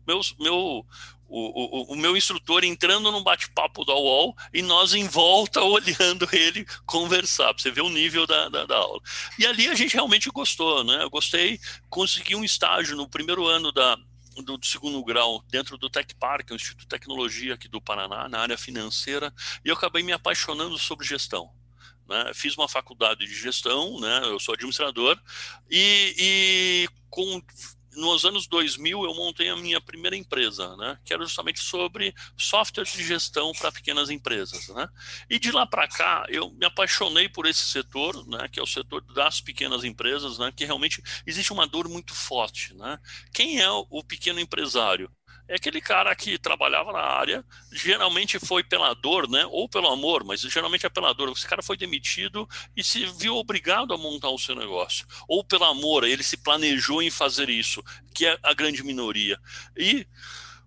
meu, 0.08 0.22
meu 0.40 0.86
o, 1.28 1.92
o, 1.92 1.94
o, 1.94 1.96
meu 1.96 2.18
instrutor 2.18 2.64
entrando 2.64 3.10
num 3.10 3.24
bate-papo 3.24 3.86
da 3.86 3.94
UOL 3.94 4.36
e 4.54 4.62
nós 4.62 4.94
em 4.94 5.08
volta 5.08 5.62
olhando 5.64 6.28
ele 6.34 6.66
conversar, 6.86 7.54
para 7.54 7.64
você 7.64 7.72
ver 7.72 7.82
o 7.82 7.90
nível 7.90 8.28
da, 8.28 8.50
da, 8.50 8.66
da, 8.66 8.76
aula. 8.76 9.00
E 9.40 9.46
ali 9.46 9.68
a 9.70 9.76
gente 9.76 9.94
realmente 9.94 10.30
gostou, 10.30 10.84
né? 10.84 11.04
Eu 11.04 11.10
gostei, 11.10 11.60
consegui 11.90 12.36
um 12.36 12.44
estágio 12.44 12.98
no 12.98 13.08
primeiro 13.08 13.48
ano 13.48 13.72
da, 13.72 13.98
do, 14.42 14.58
do, 14.58 14.66
segundo 14.66 15.04
grau 15.04 15.44
dentro 15.50 15.78
do 15.78 15.90
Tech 15.90 16.14
Park, 16.16 16.52
o 16.52 16.56
Instituto 16.56 16.82
de 16.82 16.88
Tecnologia 16.88 17.54
aqui 17.54 17.68
do 17.68 17.82
Paraná, 17.82 18.28
na 18.28 18.40
área 18.40 18.58
financeira, 18.58 19.34
e 19.64 19.70
eu 19.70 19.76
acabei 19.76 20.04
me 20.04 20.12
apaixonando 20.12 20.78
sobre 20.78 21.06
gestão. 21.06 21.52
Né? 22.08 22.32
Fiz 22.34 22.56
uma 22.56 22.68
faculdade 22.68 23.26
de 23.26 23.34
gestão, 23.34 24.00
né? 24.00 24.22
eu 24.26 24.40
sou 24.40 24.54
administrador, 24.54 25.20
e, 25.70 26.16
e 26.18 26.90
com 27.10 27.42
nos 27.96 28.26
anos 28.26 28.48
2000 28.48 29.04
eu 29.04 29.14
montei 29.14 29.50
a 29.50 29.56
minha 29.56 29.82
primeira 29.82 30.16
empresa, 30.16 30.76
né, 30.78 30.98
que 31.04 31.14
era 31.14 31.24
justamente 31.24 31.60
sobre 31.60 32.14
softwares 32.38 32.94
de 32.94 33.04
gestão 33.04 33.52
para 33.54 33.72
pequenas 33.72 34.10
empresas, 34.10 34.68
né? 34.70 34.88
E 35.30 35.40
de 35.40 35.52
lá 35.52 35.66
para 35.66 35.88
cá 35.88 36.26
eu 36.30 36.52
me 36.52 36.66
apaixonei 36.66 37.28
por 37.28 37.46
esse 37.46 37.62
setor, 37.62 38.26
né, 38.28 38.48
que 38.48 38.60
é 38.60 38.64
o 38.64 38.68
setor 38.68 39.02
das 39.14 39.42
pequenas 39.42 39.84
empresas, 39.84 40.38
né, 40.38 40.52
que 40.56 40.66
realmente 40.66 41.02
existe 41.26 41.52
uma 41.52 41.68
dor 41.68 41.88
muito 41.90 42.14
forte, 42.14 42.74
né? 42.76 43.00
Quem 43.34 43.60
é 43.60 43.70
o 43.70 44.04
pequeno 44.04 44.40
empresário? 44.40 45.12
É 45.52 45.56
aquele 45.56 45.82
cara 45.82 46.16
que 46.16 46.38
trabalhava 46.38 46.94
na 46.94 47.02
área, 47.02 47.44
geralmente 47.74 48.40
foi 48.40 48.64
pela 48.64 48.94
dor, 48.94 49.30
né? 49.30 49.46
Ou 49.48 49.68
pelo 49.68 49.90
amor, 49.90 50.24
mas 50.24 50.40
geralmente 50.40 50.86
é 50.86 50.90
pela 50.90 51.14
dor. 51.14 51.30
Esse 51.30 51.46
cara 51.46 51.62
foi 51.62 51.76
demitido 51.76 52.48
e 52.74 52.82
se 52.82 53.06
viu 53.06 53.36
obrigado 53.36 53.94
a 53.94 53.98
montar 53.98 54.30
o 54.30 54.40
seu 54.40 54.56
negócio. 54.56 55.06
Ou 55.28 55.44
pelo 55.44 55.66
amor, 55.66 56.06
ele 56.06 56.24
se 56.24 56.38
planejou 56.38 57.02
em 57.02 57.12
fazer 57.12 57.50
isso, 57.50 57.84
que 58.14 58.26
é 58.26 58.40
a 58.42 58.54
grande 58.54 58.82
minoria. 58.82 59.38
E 59.76 60.08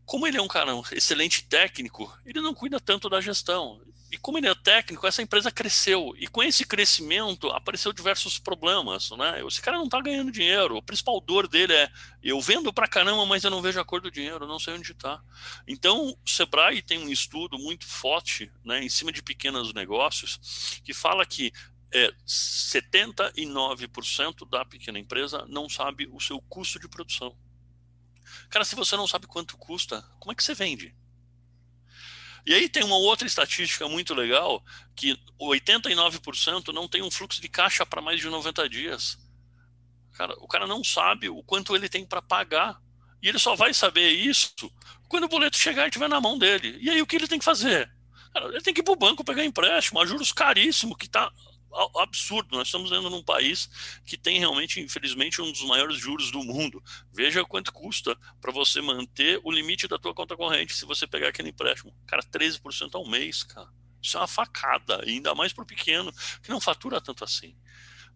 como 0.05 0.27
ele 0.27 0.37
é 0.37 0.43
um 0.43 0.49
cara 0.49 0.77
um 0.77 0.83
excelente 0.93 1.45
técnico, 1.45 2.15
ele 2.27 2.43
não 2.43 2.53
cuida 2.53 2.79
tanto 2.79 3.09
da 3.09 3.23
gestão. 3.23 3.81
E 4.15 4.17
como 4.17 4.39
ele 4.39 4.47
é 4.47 4.55
técnico, 4.55 5.09
essa 5.09 5.23
empresa 5.23 5.51
cresceu. 5.51 6.15
E 6.17 6.29
com 6.29 6.41
esse 6.41 6.65
crescimento, 6.65 7.49
apareceu 7.49 7.93
diversos 7.93 8.39
problemas. 8.39 9.11
Né? 9.11 9.45
Esse 9.45 9.61
cara 9.61 9.77
não 9.77 9.87
está 9.87 10.01
ganhando 10.01 10.31
dinheiro. 10.31 10.77
O 10.77 10.83
principal 10.83 11.21
dor 11.21 11.49
dele 11.49 11.73
é: 11.73 11.91
eu 12.23 12.41
vendo 12.41 12.73
para 12.73 12.87
caramba, 12.87 13.27
mas 13.27 13.43
eu 13.43 13.51
não 13.51 13.61
vejo 13.61 13.81
a 13.81 13.85
cor 13.85 14.01
do 14.01 14.13
dinheiro, 14.13 14.47
não 14.47 14.61
sei 14.61 14.75
onde 14.75 14.93
está. 14.93 15.21
Então, 15.67 16.11
o 16.11 16.17
Sebrae 16.31 16.81
tem 16.81 17.01
um 17.01 17.09
estudo 17.09 17.59
muito 17.59 17.89
forte 17.89 18.53
né, 18.65 18.85
em 18.85 18.89
cima 18.89 19.11
de 19.11 19.21
pequenos 19.21 19.75
negócios 19.75 20.81
que 20.85 20.95
fala 20.95 21.27
que 21.27 21.53
é, 21.93 22.15
79% 22.25 24.49
da 24.49 24.65
pequena 24.65 25.01
empresa 25.01 25.45
não 25.49 25.69
sabe 25.69 26.09
o 26.13 26.21
seu 26.21 26.41
custo 26.43 26.79
de 26.79 26.89
produção. 26.89 27.37
Cara, 28.49 28.65
se 28.65 28.77
você 28.77 28.97
não 28.97 29.09
sabe 29.09 29.27
quanto 29.27 29.57
custa, 29.57 30.03
como 30.21 30.31
é 30.31 30.37
que 30.37 30.45
você 30.45 30.55
vende? 30.55 30.95
E 32.47 32.53
aí 32.53 32.69
tem 32.69 32.85
uma 32.85 32.97
outra 32.97 33.27
estatística 33.27 33.89
muito 33.89 34.15
legal, 34.15 34.63
que 34.95 35.19
89% 35.41 36.73
não 36.73 36.87
tem 36.87 37.03
um 37.03 37.11
fluxo 37.11 37.41
de 37.41 37.49
caixa 37.49 37.87
para 37.87 38.03
mais 38.03 38.21
de 38.21 38.29
90 38.29 38.69
dias. 38.69 39.19
Cara, 40.13 40.35
o 40.39 40.47
cara 40.47 40.67
não 40.67 40.85
sabe 40.85 41.29
o 41.29 41.43
quanto 41.43 41.75
ele 41.75 41.89
tem 41.89 42.05
para 42.05 42.23
pagar. 42.23 42.79
E 43.23 43.29
ele 43.29 43.39
só 43.39 43.57
vai 43.57 43.73
saber 43.73 44.11
isso 44.11 44.53
quando 45.09 45.25
o 45.25 45.29
boleto 45.29 45.57
chegar 45.57 45.85
e 45.85 45.89
estiver 45.89 46.09
na 46.09 46.21
mão 46.21 46.39
dele. 46.39 46.77
E 46.81 46.91
aí 46.91 47.01
o 47.01 47.07
que 47.07 47.17
ele 47.17 47.27
tem 47.27 47.39
que 47.39 47.45
fazer? 47.45 47.91
Cara, 48.33 48.49
ele 48.49 48.61
tem 48.61 48.75
que 48.75 48.81
ir 48.81 48.85
para 48.85 48.93
o 48.93 48.97
banco 48.97 49.25
pegar 49.25 49.45
empréstimo 49.45 50.01
a 50.01 50.07
juros 50.07 50.33
caríssimo, 50.33 50.97
que 50.97 51.07
está 51.07 51.33
absurdo. 51.97 52.57
Nós 52.57 52.69
estamos 52.69 52.91
vendo 52.91 53.11
num 53.11 53.23
país 53.23 53.69
que 54.05 54.17
tem 54.17 54.39
realmente, 54.39 54.81
infelizmente, 54.81 55.41
um 55.41 55.51
dos 55.51 55.63
maiores 55.63 55.97
juros 55.99 56.31
do 56.31 56.43
mundo. 56.43 56.83
Veja 57.13 57.45
quanto 57.45 57.73
custa 57.73 58.17
para 58.41 58.53
você 58.53 58.81
manter 58.81 59.41
o 59.43 59.51
limite 59.51 59.89
da 59.89 59.99
tua 59.99 60.15
conta 60.15 60.37
corrente 60.37 60.75
se 60.75 60.85
você 60.85 61.07
pegar 61.07 61.29
aquele 61.29 61.51
empréstimo. 61.51 61.95
Cara, 62.07 62.23
13% 62.23 62.95
ao 62.95 63.09
mês, 63.09 63.43
cara. 63.43 63.69
Isso 64.03 64.17
é 64.17 64.21
uma 64.21 64.27
facada, 64.27 65.03
ainda 65.03 65.35
mais 65.35 65.53
para 65.53 65.65
o 65.65 65.67
pequeno, 65.67 66.13
que 66.43 66.51
não 66.51 66.61
fatura 66.61 67.01
tanto 67.01 67.25
assim. 67.25 67.57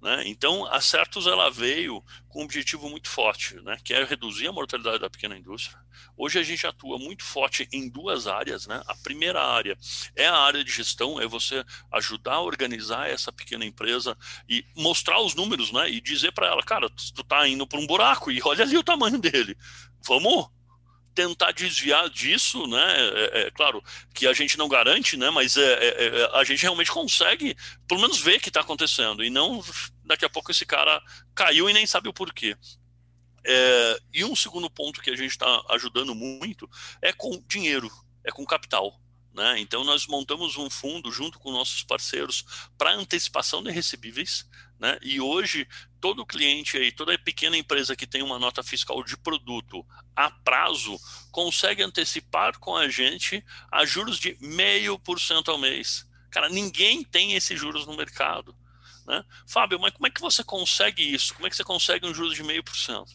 Né? 0.00 0.22
Então, 0.26 0.64
a 0.66 0.80
Certus 0.80 1.26
ela 1.26 1.50
veio 1.50 2.02
com 2.28 2.40
um 2.40 2.44
objetivo 2.44 2.88
muito 2.88 3.08
forte, 3.08 3.56
né? 3.62 3.76
que 3.82 3.92
é 3.92 4.04
reduzir 4.04 4.46
a 4.46 4.52
mortalidade 4.52 5.00
da 5.00 5.10
pequena 5.10 5.36
indústria. 5.36 5.78
Hoje 6.16 6.38
a 6.38 6.42
gente 6.42 6.64
atua 6.66 6.98
muito 6.98 7.24
forte 7.24 7.68
em 7.72 7.88
duas 7.88 8.28
áreas. 8.28 8.66
Né? 8.66 8.80
A 8.86 8.94
primeira 8.94 9.42
área 9.42 9.76
é 10.14 10.26
a 10.26 10.36
área 10.36 10.62
de 10.62 10.70
gestão, 10.70 11.20
é 11.20 11.26
você 11.26 11.64
ajudar 11.92 12.34
a 12.34 12.40
organizar 12.40 13.10
essa 13.10 13.32
pequena 13.32 13.64
empresa 13.64 14.16
e 14.48 14.64
mostrar 14.76 15.20
os 15.20 15.34
números 15.34 15.72
né? 15.72 15.90
e 15.90 16.00
dizer 16.00 16.30
para 16.32 16.46
ela, 16.46 16.62
cara, 16.62 16.88
tu 16.88 17.22
está 17.22 17.48
indo 17.48 17.66
para 17.66 17.80
um 17.80 17.86
buraco 17.86 18.30
e 18.30 18.40
olha 18.44 18.64
ali 18.64 18.76
o 18.76 18.84
tamanho 18.84 19.18
dele. 19.18 19.56
Vamos 20.06 20.48
tentar 21.18 21.50
desviar 21.50 22.08
disso, 22.08 22.64
né? 22.68 22.96
É, 22.96 23.40
é, 23.40 23.50
claro 23.50 23.82
que 24.14 24.24
a 24.24 24.32
gente 24.32 24.56
não 24.56 24.68
garante, 24.68 25.16
né? 25.16 25.30
Mas 25.30 25.56
é, 25.56 25.62
é, 25.62 26.06
é 26.06 26.30
a 26.32 26.44
gente 26.44 26.62
realmente 26.62 26.92
consegue, 26.92 27.56
pelo 27.88 28.00
menos, 28.00 28.20
ver 28.20 28.38
que 28.38 28.50
está 28.50 28.60
acontecendo 28.60 29.24
e 29.24 29.28
não 29.28 29.60
daqui 30.04 30.24
a 30.24 30.30
pouco 30.30 30.52
esse 30.52 30.64
cara 30.64 31.02
caiu 31.34 31.68
e 31.68 31.72
nem 31.72 31.86
sabe 31.86 32.08
o 32.08 32.12
porquê. 32.12 32.56
É, 33.44 34.00
e 34.14 34.24
um 34.24 34.36
segundo 34.36 34.70
ponto 34.70 35.00
que 35.00 35.10
a 35.10 35.16
gente 35.16 35.32
está 35.32 35.64
ajudando 35.70 36.14
muito 36.14 36.70
é 37.02 37.12
com 37.12 37.42
dinheiro, 37.48 37.90
é 38.22 38.30
com 38.30 38.46
capital. 38.46 39.00
Né? 39.34 39.58
Então, 39.58 39.82
nós 39.82 40.06
montamos 40.06 40.56
um 40.56 40.70
fundo 40.70 41.10
junto 41.10 41.40
com 41.40 41.50
nossos 41.50 41.82
parceiros 41.82 42.44
para 42.78 42.94
antecipação 42.94 43.60
de 43.60 43.72
recebíveis. 43.72 44.48
Né? 44.78 44.96
E 45.02 45.20
hoje, 45.20 45.66
todo 46.00 46.26
cliente 46.26 46.76
aí, 46.76 46.92
toda 46.92 47.18
pequena 47.18 47.56
empresa 47.56 47.96
que 47.96 48.06
tem 48.06 48.22
uma 48.22 48.38
nota 48.38 48.62
fiscal 48.62 49.02
de 49.02 49.16
produto 49.16 49.84
a 50.14 50.30
prazo, 50.30 50.98
consegue 51.30 51.82
antecipar 51.82 52.58
com 52.58 52.76
a 52.76 52.88
gente 52.88 53.44
a 53.70 53.84
juros 53.84 54.18
de 54.18 54.36
meio 54.40 54.98
por 54.98 55.20
cento 55.20 55.50
ao 55.50 55.58
mês. 55.58 56.06
Cara, 56.30 56.48
ninguém 56.48 57.04
tem 57.04 57.34
esses 57.34 57.58
juros 57.58 57.86
no 57.86 57.96
mercado. 57.96 58.54
Né? 59.06 59.24
Fábio, 59.46 59.80
mas 59.80 59.92
como 59.92 60.06
é 60.06 60.10
que 60.10 60.20
você 60.20 60.44
consegue 60.44 61.02
isso? 61.02 61.34
Como 61.34 61.46
é 61.46 61.50
que 61.50 61.56
você 61.56 61.64
consegue 61.64 62.06
um 62.06 62.14
juros 62.14 62.34
de 62.34 62.42
meio 62.42 62.62
por 62.62 62.76
cento? 62.76 63.12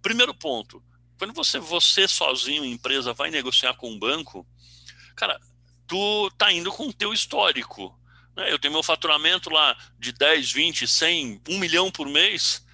Primeiro 0.00 0.32
ponto, 0.34 0.82
quando 1.18 1.34
você, 1.34 1.58
você 1.58 2.08
sozinho, 2.08 2.64
empresa, 2.64 3.12
vai 3.12 3.30
negociar 3.30 3.74
com 3.74 3.90
um 3.90 3.98
banco, 3.98 4.46
cara, 5.14 5.38
tu 5.86 6.30
tá 6.38 6.52
indo 6.52 6.72
com 6.72 6.88
o 6.88 6.92
teu 6.92 7.12
histórico. 7.12 7.98
Né? 8.38 8.52
Eu 8.52 8.58
tenho 8.58 8.72
meu 8.72 8.84
faturamento 8.84 9.50
lá 9.50 9.76
de 9.98 10.12
10, 10.12 10.52
20, 10.52 10.86
100, 10.86 11.42
1 11.48 11.58
milhão 11.58 11.90
por 11.90 12.08
mês, 12.08 12.64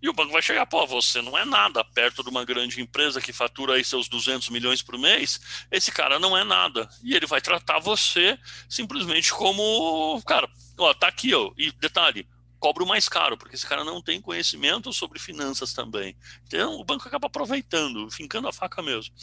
e 0.00 0.08
o 0.08 0.12
banco 0.12 0.32
vai 0.32 0.40
chegar, 0.40 0.64
pô, 0.64 0.86
você 0.86 1.20
não 1.20 1.36
é 1.36 1.44
nada 1.44 1.84
perto 1.84 2.22
de 2.22 2.30
uma 2.30 2.44
grande 2.44 2.80
empresa 2.80 3.20
que 3.20 3.32
fatura 3.32 3.74
aí 3.74 3.84
seus 3.84 4.08
200 4.08 4.48
milhões 4.48 4.80
por 4.80 4.96
mês, 4.96 5.40
esse 5.72 5.90
cara 5.90 6.20
não 6.20 6.38
é 6.38 6.44
nada. 6.44 6.88
E 7.02 7.16
ele 7.16 7.26
vai 7.26 7.40
tratar 7.40 7.80
você 7.80 8.38
simplesmente 8.68 9.32
como, 9.32 10.22
cara, 10.24 10.48
ó, 10.78 10.94
tá 10.94 11.08
aqui, 11.08 11.34
ó, 11.34 11.50
e 11.58 11.72
detalhe, 11.72 12.28
cobro 12.58 12.86
mais 12.86 13.08
caro, 13.08 13.36
porque 13.36 13.54
esse 13.54 13.66
cara 13.66 13.84
não 13.84 14.02
tem 14.02 14.20
conhecimento 14.20 14.92
sobre 14.92 15.18
finanças 15.18 15.72
também. 15.72 16.16
Então 16.46 16.74
o 16.74 16.84
banco 16.84 17.06
acaba 17.06 17.26
aproveitando, 17.26 18.10
fincando 18.10 18.48
a 18.48 18.52
faca 18.52 18.82
mesmo. 18.82 19.14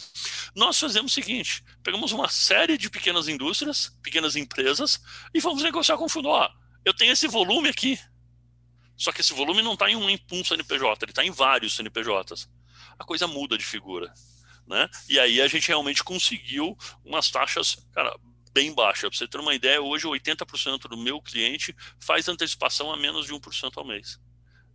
Nós 0.55 0.79
fazemos 0.79 1.11
o 1.11 1.15
seguinte: 1.15 1.63
pegamos 1.83 2.11
uma 2.11 2.29
série 2.29 2.77
de 2.77 2.89
pequenas 2.89 3.27
indústrias, 3.27 3.95
pequenas 4.01 4.35
empresas, 4.35 5.01
e 5.33 5.39
vamos 5.39 5.63
negociar 5.63 5.97
com 5.97 6.05
o 6.05 6.09
fundo. 6.09 6.29
Ó, 6.29 6.49
eu 6.83 6.93
tenho 6.93 7.11
esse 7.11 7.27
volume 7.27 7.69
aqui. 7.69 7.99
Só 8.97 9.11
que 9.11 9.21
esse 9.21 9.33
volume 9.33 9.61
não 9.61 9.73
está 9.73 9.89
em 9.89 9.95
um, 9.95 10.07
um 10.07 10.43
CNPJ, 10.43 11.03
ele 11.03 11.11
está 11.11 11.23
em 11.23 11.31
vários 11.31 11.75
CNPJs. 11.75 12.49
A 12.97 13.03
coisa 13.03 13.27
muda 13.27 13.57
de 13.57 13.65
figura. 13.65 14.13
Né? 14.65 14.89
E 15.09 15.19
aí 15.19 15.41
a 15.41 15.47
gente 15.47 15.67
realmente 15.67 16.03
conseguiu 16.03 16.77
umas 17.03 17.29
taxas, 17.29 17.75
cara, 17.93 18.17
bem 18.55 18.73
baixa. 18.73 19.09
Para 19.09 19.17
você 19.17 19.27
ter 19.27 19.37
uma 19.37 19.53
ideia, 19.53 19.81
hoje 19.81 20.07
80% 20.07 20.87
do 20.87 20.95
meu 20.95 21.21
cliente 21.21 21.75
faz 21.99 22.29
antecipação 22.29 22.89
a 22.89 22.95
menos 22.95 23.25
de 23.25 23.33
1% 23.33 23.73
ao 23.75 23.85
mês. 23.85 24.17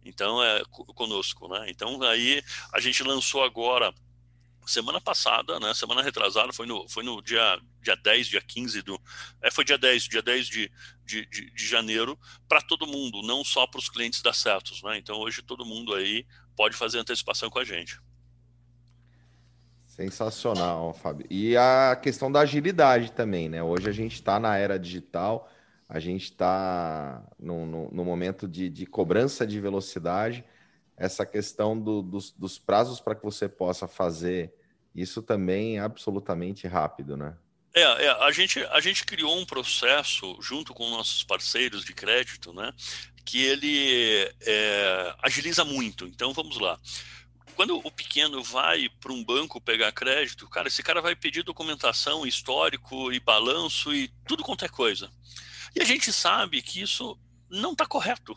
Então, 0.05 0.43
é 0.43 0.63
conosco, 0.69 1.49
né? 1.49 1.67
Então, 1.69 2.03
aí 2.03 2.43
a 2.75 2.81
gente 2.81 3.03
lançou 3.03 3.43
agora 3.43 3.93
semana 4.67 5.01
passada, 5.01 5.59
né? 5.59 5.73
Semana 5.73 6.03
retrasada, 6.03 6.53
foi 6.53 6.67
no, 6.67 6.87
foi 6.89 7.03
no 7.03 7.23
dia, 7.23 7.59
dia 7.83 7.97
10, 7.97 8.29
dia 8.29 8.41
15 8.43 8.83
do. 8.83 9.01
É, 9.43 9.51
foi 9.51 9.65
dia 9.65 9.79
10, 9.79 10.05
dia 10.05 10.23
10 10.23 10.47
de, 10.47 10.73
de, 11.05 11.27
de, 11.27 11.51
de 11.51 11.67
janeiro, 11.67 12.19
para 12.47 12.61
todo 12.61 12.87
mundo, 12.87 13.23
não 13.23 13.43
só 13.43 13.67
para 13.67 13.79
os 13.79 13.89
clientes 13.89 14.21
da 14.21 14.33
Certos, 14.33 14.83
né? 14.83 14.99
Então 14.99 15.19
hoje 15.19 15.43
todo 15.43 15.65
mundo 15.65 15.95
aí 15.95 16.27
pode 16.55 16.77
fazer 16.77 16.99
antecipação 16.99 17.49
com 17.49 17.59
a 17.59 17.65
gente. 17.65 17.99
Sensacional, 20.01 20.95
Fábio. 20.95 21.27
E 21.29 21.55
a 21.59 21.95
questão 22.01 22.33
da 22.33 22.41
agilidade 22.41 23.13
também, 23.13 23.51
né? 23.51 23.63
Hoje 23.63 23.87
a 23.87 23.93
gente 23.93 24.15
está 24.15 24.41
na 24.41 24.57
era 24.57 24.79
digital, 24.79 25.51
a 25.87 26.01
gente 26.01 26.25
está 26.25 27.23
no, 27.39 27.67
no, 27.67 27.91
no, 27.91 28.05
momento 28.05 28.49
de, 28.49 28.71
de 28.71 28.87
cobrança 28.87 29.47
de 29.47 29.61
velocidade 29.61 30.43
essa 30.97 31.27
questão 31.27 31.79
do, 31.79 32.01
dos, 32.01 32.31
dos 32.31 32.59
prazos 32.59 32.99
para 32.99 33.15
que 33.15 33.23
você 33.23 33.47
possa 33.47 33.87
fazer 33.87 34.55
isso 34.95 35.23
também 35.23 35.77
é 35.77 35.81
absolutamente 35.81 36.67
rápido, 36.67 37.17
né? 37.17 37.37
É, 37.75 37.83
é, 37.83 38.11
a, 38.11 38.33
gente, 38.33 38.59
a 38.67 38.81
gente 38.81 39.05
criou 39.05 39.39
um 39.39 39.45
processo 39.45 40.37
junto 40.41 40.73
com 40.75 40.89
nossos 40.91 41.23
parceiros 41.23 41.85
de 41.85 41.93
crédito, 41.93 42.53
né? 42.53 42.73
Que 43.25 43.45
ele 43.45 44.33
é, 44.41 45.15
agiliza 45.23 45.65
muito. 45.65 46.07
Então 46.07 46.33
vamos 46.33 46.59
lá. 46.59 46.79
Quando 47.61 47.77
o 47.77 47.91
pequeno 47.91 48.43
vai 48.43 48.89
para 48.89 49.13
um 49.13 49.23
banco 49.23 49.61
pegar 49.61 49.93
crédito, 49.93 50.49
cara, 50.49 50.69
esse 50.69 50.83
cara 50.83 51.03
vai 51.03 51.15
pedir 51.15 51.43
documentação, 51.43 52.27
histórico 52.27 53.13
e 53.13 53.21
balanço 53.21 53.93
e 53.93 54.09
tudo 54.27 54.43
quanto 54.43 54.65
é 54.65 54.69
coisa. 54.69 55.11
E 55.77 55.83
a 55.83 55.85
gente 55.85 56.11
sabe 56.11 56.63
que 56.63 56.81
isso 56.81 57.21
não 57.51 57.73
está 57.73 57.85
correto. 57.85 58.35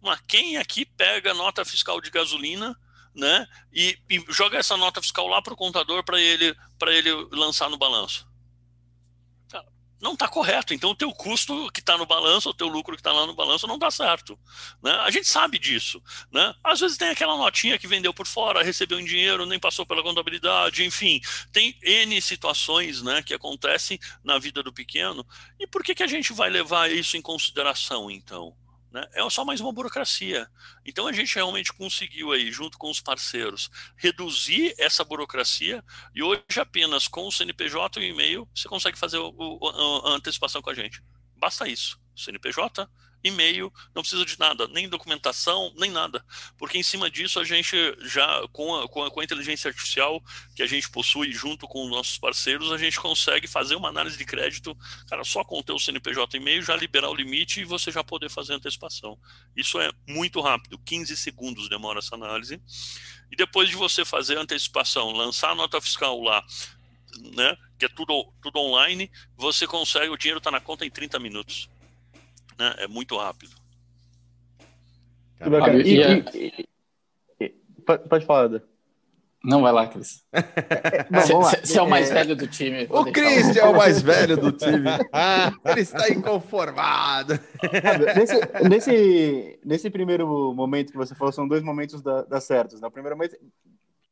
Mas 0.00 0.22
quem 0.26 0.56
aqui 0.56 0.86
pega 0.86 1.34
nota 1.34 1.66
fiscal 1.66 2.00
de 2.00 2.10
gasolina, 2.10 2.74
né, 3.14 3.46
e, 3.70 3.98
e 4.08 4.24
joga 4.30 4.56
essa 4.56 4.74
nota 4.74 5.02
fiscal 5.02 5.28
lá 5.28 5.42
para 5.42 5.52
o 5.52 5.56
contador 5.56 6.02
para 6.02 6.18
ele 6.18 6.56
para 6.78 6.94
ele 6.94 7.12
lançar 7.30 7.68
no 7.68 7.76
balanço? 7.76 8.26
Não 10.02 10.14
está 10.14 10.26
correto. 10.26 10.74
Então, 10.74 10.90
o 10.90 10.94
teu 10.96 11.12
custo 11.12 11.70
que 11.70 11.78
está 11.78 11.96
no 11.96 12.04
balanço, 12.04 12.50
o 12.50 12.54
teu 12.54 12.66
lucro 12.66 12.96
que 12.96 13.00
está 13.00 13.12
lá 13.12 13.24
no 13.24 13.34
balanço, 13.34 13.68
não 13.68 13.76
está 13.76 13.88
certo. 13.88 14.36
Né? 14.82 14.90
A 14.90 15.10
gente 15.12 15.28
sabe 15.28 15.60
disso. 15.60 16.02
Né? 16.32 16.52
Às 16.64 16.80
vezes 16.80 16.98
tem 16.98 17.08
aquela 17.08 17.36
notinha 17.36 17.78
que 17.78 17.86
vendeu 17.86 18.12
por 18.12 18.26
fora, 18.26 18.64
recebeu 18.64 18.98
em 18.98 19.04
dinheiro, 19.04 19.46
nem 19.46 19.60
passou 19.60 19.86
pela 19.86 20.02
contabilidade, 20.02 20.84
enfim. 20.84 21.20
Tem 21.52 21.78
N 21.80 22.20
situações 22.20 23.00
né, 23.00 23.22
que 23.22 23.32
acontecem 23.32 23.98
na 24.24 24.38
vida 24.40 24.60
do 24.60 24.72
pequeno. 24.72 25.24
E 25.58 25.68
por 25.68 25.84
que, 25.84 25.94
que 25.94 26.02
a 26.02 26.08
gente 26.08 26.32
vai 26.32 26.50
levar 26.50 26.90
isso 26.90 27.16
em 27.16 27.22
consideração, 27.22 28.10
então? 28.10 28.56
Né? 28.92 29.08
É 29.14 29.30
só 29.30 29.42
mais 29.44 29.58
uma 29.60 29.72
burocracia. 29.72 30.46
Então 30.84 31.06
a 31.06 31.12
gente 31.12 31.34
realmente 31.34 31.72
conseguiu 31.72 32.30
aí, 32.30 32.52
junto 32.52 32.76
com 32.76 32.90
os 32.90 33.00
parceiros, 33.00 33.70
reduzir 33.96 34.74
essa 34.78 35.02
burocracia 35.02 35.82
e 36.14 36.22
hoje 36.22 36.42
apenas 36.60 37.08
com 37.08 37.26
o 37.26 37.32
CNPJ 37.32 37.98
e 38.00 38.02
o 38.02 38.14
e-mail 38.14 38.48
você 38.54 38.68
consegue 38.68 38.98
fazer 38.98 39.16
o, 39.16 39.32
o, 39.34 40.06
a 40.06 40.10
antecipação 40.10 40.60
com 40.60 40.68
a 40.68 40.74
gente. 40.74 41.02
Basta 41.36 41.66
isso. 41.66 41.98
CNPJ, 42.14 42.86
e-mail, 43.22 43.72
não 43.94 44.02
precisa 44.02 44.24
de 44.24 44.38
nada, 44.38 44.66
nem 44.68 44.88
documentação, 44.88 45.72
nem 45.76 45.90
nada. 45.90 46.24
Porque 46.58 46.78
em 46.78 46.82
cima 46.82 47.10
disso 47.10 47.38
a 47.38 47.44
gente 47.44 47.76
já, 48.00 48.46
com 48.52 48.74
a, 48.76 48.88
com 48.88 49.04
a, 49.04 49.10
com 49.10 49.20
a 49.20 49.24
inteligência 49.24 49.68
artificial 49.68 50.22
que 50.54 50.62
a 50.62 50.66
gente 50.66 50.90
possui 50.90 51.32
junto 51.32 51.68
com 51.68 51.84
os 51.84 51.90
nossos 51.90 52.18
parceiros, 52.18 52.72
a 52.72 52.78
gente 52.78 52.98
consegue 52.98 53.46
fazer 53.46 53.76
uma 53.76 53.88
análise 53.88 54.16
de 54.16 54.24
crédito, 54.24 54.76
cara, 55.08 55.24
só 55.24 55.44
com 55.44 55.58
o 55.58 55.62
teu 55.62 55.78
CNPJ 55.78 56.36
e-mail, 56.36 56.62
já 56.62 56.74
liberar 56.74 57.10
o 57.10 57.14
limite 57.14 57.60
e 57.60 57.64
você 57.64 57.90
já 57.90 58.02
poder 58.02 58.28
fazer 58.28 58.54
antecipação. 58.54 59.18
Isso 59.56 59.80
é 59.80 59.90
muito 60.08 60.40
rápido, 60.40 60.78
15 60.78 61.16
segundos 61.16 61.68
demora 61.68 62.00
essa 62.00 62.14
análise. 62.14 62.60
E 63.30 63.36
depois 63.36 63.68
de 63.68 63.76
você 63.76 64.04
fazer 64.04 64.36
a 64.36 64.42
antecipação, 64.42 65.12
lançar 65.12 65.50
a 65.50 65.54
nota 65.54 65.80
fiscal 65.80 66.20
lá, 66.20 66.44
né, 67.34 67.56
que 67.78 67.84
é 67.84 67.88
tudo, 67.88 68.32
tudo 68.42 68.58
online, 68.58 69.10
você 69.36 69.66
consegue, 69.66 70.08
o 70.10 70.16
dinheiro 70.16 70.38
está 70.38 70.50
na 70.50 70.60
conta 70.60 70.84
em 70.84 70.90
30 70.90 71.18
minutos 71.18 71.68
né? 72.58 72.74
É 72.78 72.88
muito 72.88 73.16
rápido. 73.16 73.54
Cara, 75.38 75.76
e, 75.76 76.00
e, 76.00 76.68
e, 77.40 77.48
pode 78.08 78.24
falar. 78.24 78.62
Não 79.44 79.60
vai 79.60 79.72
lá, 79.72 79.88
Cris. 79.88 80.24
Você 81.60 81.78
é 81.78 81.82
o 81.82 81.90
mais 81.90 82.10
é... 82.10 82.14
velho 82.14 82.36
do 82.36 82.46
time. 82.46 82.86
O 82.88 83.04
Cris 83.06 83.56
é 83.56 83.64
o 83.64 83.76
mais 83.76 84.00
velho 84.00 84.36
do 84.36 84.52
time. 84.52 84.88
Ele 85.66 85.80
está 85.80 86.08
inconformado. 86.08 87.40
Nesse, 88.16 88.68
nesse, 88.68 89.60
nesse, 89.64 89.90
primeiro 89.90 90.54
momento 90.54 90.92
que 90.92 90.96
você 90.96 91.12
falou, 91.14 91.32
são 91.32 91.48
dois 91.48 91.62
momentos 91.62 92.00
da, 92.00 92.22
da 92.22 92.40
certos. 92.40 92.80
No 92.80 92.86
né? 92.86 92.92
primeiro 92.92 93.16
momento, 93.16 93.36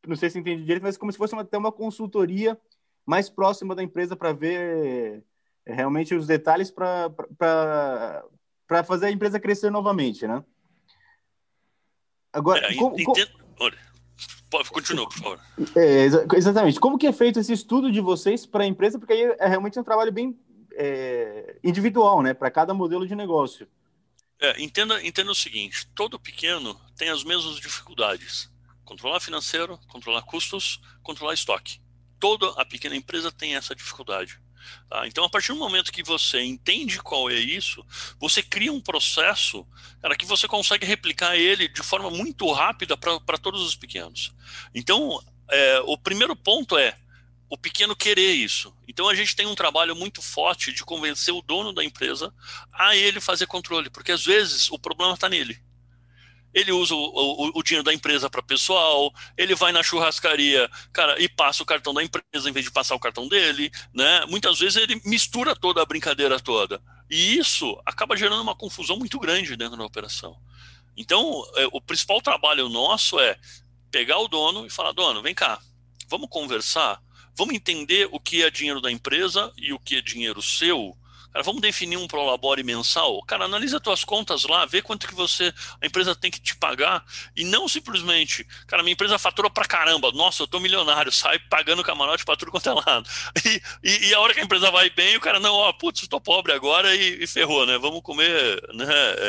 não 0.04 0.16
sei 0.16 0.30
se 0.30 0.38
entendi 0.38 0.62
direito, 0.64 0.82
mas 0.82 0.96
como 0.96 1.12
se 1.12 1.18
fosse 1.18 1.32
uma, 1.32 1.42
até 1.42 1.56
uma 1.56 1.70
consultoria 1.70 2.58
mais 3.06 3.30
próxima 3.30 3.74
da 3.74 3.84
empresa 3.84 4.16
para 4.16 4.32
ver 4.32 5.22
realmente 5.66 6.14
os 6.14 6.26
detalhes 6.26 6.70
para 6.70 8.24
fazer 8.84 9.06
a 9.06 9.10
empresa 9.10 9.40
crescer 9.40 9.70
novamente, 9.70 10.26
né? 10.26 10.44
Agora, 12.32 12.72
é, 12.72 12.74
como, 12.74 12.98
entendo... 12.98 13.40
Continua, 14.70 15.08
por 15.08 15.18
favor. 15.18 15.40
É, 15.76 16.06
exatamente. 16.36 16.80
Como 16.80 16.98
que 16.98 17.06
é 17.06 17.12
feito 17.12 17.38
esse 17.38 17.52
estudo 17.52 17.90
de 17.90 18.00
vocês 18.00 18.44
para 18.44 18.64
a 18.64 18.66
empresa? 18.66 18.98
Porque 18.98 19.12
aí 19.12 19.22
é 19.38 19.46
realmente 19.46 19.78
um 19.78 19.84
trabalho 19.84 20.10
bem 20.10 20.36
é, 20.72 21.56
individual, 21.62 22.20
né? 22.20 22.34
Para 22.34 22.50
cada 22.50 22.74
modelo 22.74 23.06
de 23.06 23.14
negócio. 23.14 23.68
É, 24.40 24.60
entenda, 24.60 25.04
entenda 25.06 25.30
o 25.30 25.36
seguinte: 25.36 25.86
todo 25.94 26.18
pequeno 26.18 26.74
tem 26.96 27.10
as 27.10 27.22
mesmas 27.22 27.56
dificuldades. 27.56 28.50
Controlar 28.84 29.20
financeiro, 29.20 29.78
controlar 29.86 30.22
custos, 30.22 30.80
controlar 31.02 31.34
estoque. 31.34 31.80
Toda 32.18 32.50
a 32.60 32.64
pequena 32.64 32.96
empresa 32.96 33.30
tem 33.30 33.54
essa 33.54 33.74
dificuldade. 33.74 34.40
Tá? 34.88 35.06
Então, 35.06 35.24
a 35.24 35.30
partir 35.30 35.52
do 35.52 35.58
momento 35.58 35.92
que 35.92 36.02
você 36.02 36.42
entende 36.42 37.00
qual 37.00 37.30
é 37.30 37.34
isso, 37.34 37.84
você 38.18 38.42
cria 38.42 38.72
um 38.72 38.80
processo 38.80 39.66
cara, 40.00 40.16
que 40.16 40.26
você 40.26 40.46
consegue 40.48 40.86
replicar 40.86 41.36
ele 41.36 41.68
de 41.68 41.82
forma 41.82 42.10
muito 42.10 42.50
rápida 42.52 42.96
para 42.96 43.38
todos 43.38 43.62
os 43.62 43.74
pequenos. 43.74 44.32
Então, 44.74 45.22
é, 45.48 45.80
o 45.80 45.96
primeiro 45.96 46.34
ponto 46.36 46.76
é 46.76 46.96
o 47.48 47.58
pequeno 47.58 47.96
querer 47.96 48.32
isso. 48.32 48.72
Então 48.86 49.08
a 49.08 49.14
gente 49.14 49.34
tem 49.34 49.46
um 49.46 49.56
trabalho 49.56 49.96
muito 49.96 50.22
forte 50.22 50.72
de 50.72 50.84
convencer 50.84 51.34
o 51.34 51.42
dono 51.42 51.72
da 51.72 51.84
empresa 51.84 52.32
a 52.72 52.94
ele 52.94 53.20
fazer 53.20 53.46
controle, 53.46 53.90
porque 53.90 54.12
às 54.12 54.24
vezes 54.24 54.70
o 54.70 54.78
problema 54.78 55.14
está 55.14 55.28
nele 55.28 55.60
ele 56.52 56.72
usa 56.72 56.94
o, 56.94 56.98
o, 56.98 57.50
o 57.54 57.62
dinheiro 57.62 57.84
da 57.84 57.94
empresa 57.94 58.28
para 58.28 58.42
pessoal, 58.42 59.12
ele 59.36 59.54
vai 59.54 59.72
na 59.72 59.82
churrascaria, 59.82 60.68
cara, 60.92 61.20
e 61.20 61.28
passa 61.28 61.62
o 61.62 61.66
cartão 61.66 61.94
da 61.94 62.02
empresa 62.02 62.48
em 62.48 62.52
vez 62.52 62.64
de 62.64 62.72
passar 62.72 62.94
o 62.94 63.00
cartão 63.00 63.28
dele, 63.28 63.70
né? 63.94 64.24
Muitas 64.26 64.58
vezes 64.58 64.76
ele 64.76 65.00
mistura 65.04 65.54
toda 65.54 65.82
a 65.82 65.86
brincadeira 65.86 66.40
toda. 66.40 66.82
E 67.08 67.36
isso 67.36 67.80
acaba 67.84 68.16
gerando 68.16 68.42
uma 68.42 68.54
confusão 68.54 68.96
muito 68.96 69.18
grande 69.18 69.56
dentro 69.56 69.76
da 69.76 69.84
operação. 69.84 70.36
Então, 70.96 71.44
é, 71.56 71.66
o 71.72 71.80
principal 71.80 72.20
trabalho 72.20 72.68
nosso 72.68 73.18
é 73.18 73.38
pegar 73.90 74.18
o 74.18 74.28
dono 74.28 74.66
e 74.66 74.70
falar: 74.70 74.92
dono, 74.92 75.22
vem 75.22 75.34
cá, 75.34 75.60
vamos 76.08 76.28
conversar, 76.28 77.00
vamos 77.36 77.54
entender 77.54 78.08
o 78.12 78.20
que 78.20 78.42
é 78.42 78.50
dinheiro 78.50 78.80
da 78.80 78.90
empresa 78.90 79.52
e 79.56 79.72
o 79.72 79.78
que 79.78 79.96
é 79.96 80.00
dinheiro 80.00 80.42
seu 80.42 80.96
Cara, 81.32 81.44
vamos 81.44 81.60
definir 81.60 81.96
um 81.96 82.08
prolabore 82.08 82.62
mensal? 82.62 83.22
Cara, 83.22 83.44
analisa 83.44 83.78
tuas 83.78 84.04
contas 84.04 84.44
lá, 84.44 84.66
vê 84.66 84.82
quanto 84.82 85.06
que 85.06 85.14
você, 85.14 85.52
a 85.80 85.86
empresa 85.86 86.14
tem 86.14 86.30
que 86.30 86.40
te 86.40 86.56
pagar 86.56 87.04
e 87.36 87.44
não 87.44 87.68
simplesmente, 87.68 88.44
cara, 88.66 88.82
minha 88.82 88.94
empresa 88.94 89.18
fatura 89.18 89.48
pra 89.48 89.64
caramba, 89.64 90.10
nossa, 90.12 90.42
eu 90.42 90.48
tô 90.48 90.58
milionário, 90.58 91.12
sai 91.12 91.38
pagando 91.38 91.84
camarote 91.84 92.24
pra 92.24 92.36
tudo 92.36 92.50
quanto 92.50 92.68
é 92.68 92.72
lado. 92.72 93.08
E, 93.42 93.62
e, 93.82 94.08
e, 94.08 94.14
a 94.14 94.20
hora 94.20 94.34
que 94.34 94.40
a 94.40 94.42
empresa 94.44 94.70
vai 94.70 94.90
bem, 94.90 95.16
o 95.16 95.20
cara, 95.20 95.40
não, 95.40 95.54
ó, 95.54 95.72
putz, 95.72 96.06
tô 96.06 96.20
pobre 96.20 96.52
agora 96.52 96.94
e, 96.94 97.22
e 97.22 97.26
ferrou, 97.26 97.64
né? 97.64 97.78
Vamos 97.78 98.02
comer, 98.02 98.60
né? 98.74 98.86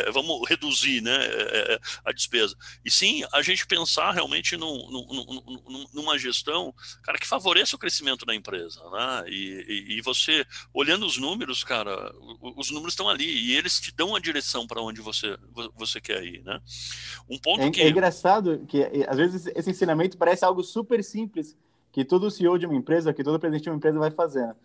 É, 0.07 0.11
vamos 0.11 0.47
reduzir, 0.49 1.01
né? 1.01 1.15
É, 1.25 1.73
é, 1.73 1.79
a 2.03 2.11
despesa. 2.11 2.55
E 2.83 2.91
sim, 2.91 3.23
a 3.31 3.41
gente 3.41 3.65
pensar 3.65 4.11
realmente 4.11 4.57
num, 4.57 4.89
num, 4.91 5.55
num, 5.69 5.85
numa 5.93 6.17
gestão, 6.17 6.73
cara, 7.03 7.17
que 7.17 7.27
favoreça 7.27 7.75
o 7.75 7.79
crescimento 7.79 8.25
da 8.25 8.35
empresa, 8.35 8.81
né? 8.89 9.23
E, 9.27 9.97
e 9.97 10.01
você, 10.01 10.45
olhando 10.73 11.05
os 11.05 11.17
números, 11.17 11.63
cara, 11.63 11.90
cara, 11.95 12.15
os 12.57 12.71
números 12.71 12.93
estão 12.93 13.09
ali 13.09 13.25
e 13.25 13.55
eles 13.55 13.79
te 13.79 13.93
dão 13.95 14.15
a 14.15 14.19
direção 14.19 14.65
para 14.65 14.81
onde 14.81 15.01
você, 15.01 15.37
você 15.75 15.99
quer 15.99 16.23
ir, 16.23 16.43
né? 16.43 16.59
Um 17.29 17.37
ponto 17.37 17.61
é, 17.61 17.71
que... 17.71 17.81
é 17.81 17.89
engraçado 17.89 18.65
que 18.67 18.83
às 19.07 19.17
vezes 19.17 19.47
esse 19.55 19.69
ensinamento 19.69 20.17
parece 20.17 20.45
algo 20.45 20.63
super 20.63 21.03
simples 21.03 21.55
que 21.91 22.05
todo 22.05 22.31
CEO 22.31 22.57
de 22.57 22.65
uma 22.65 22.75
empresa, 22.75 23.13
que 23.13 23.23
todo 23.23 23.39
presidente 23.39 23.63
de 23.63 23.69
uma 23.69 23.75
empresa 23.75 23.99
vai 23.99 24.11
fazer. 24.11 24.55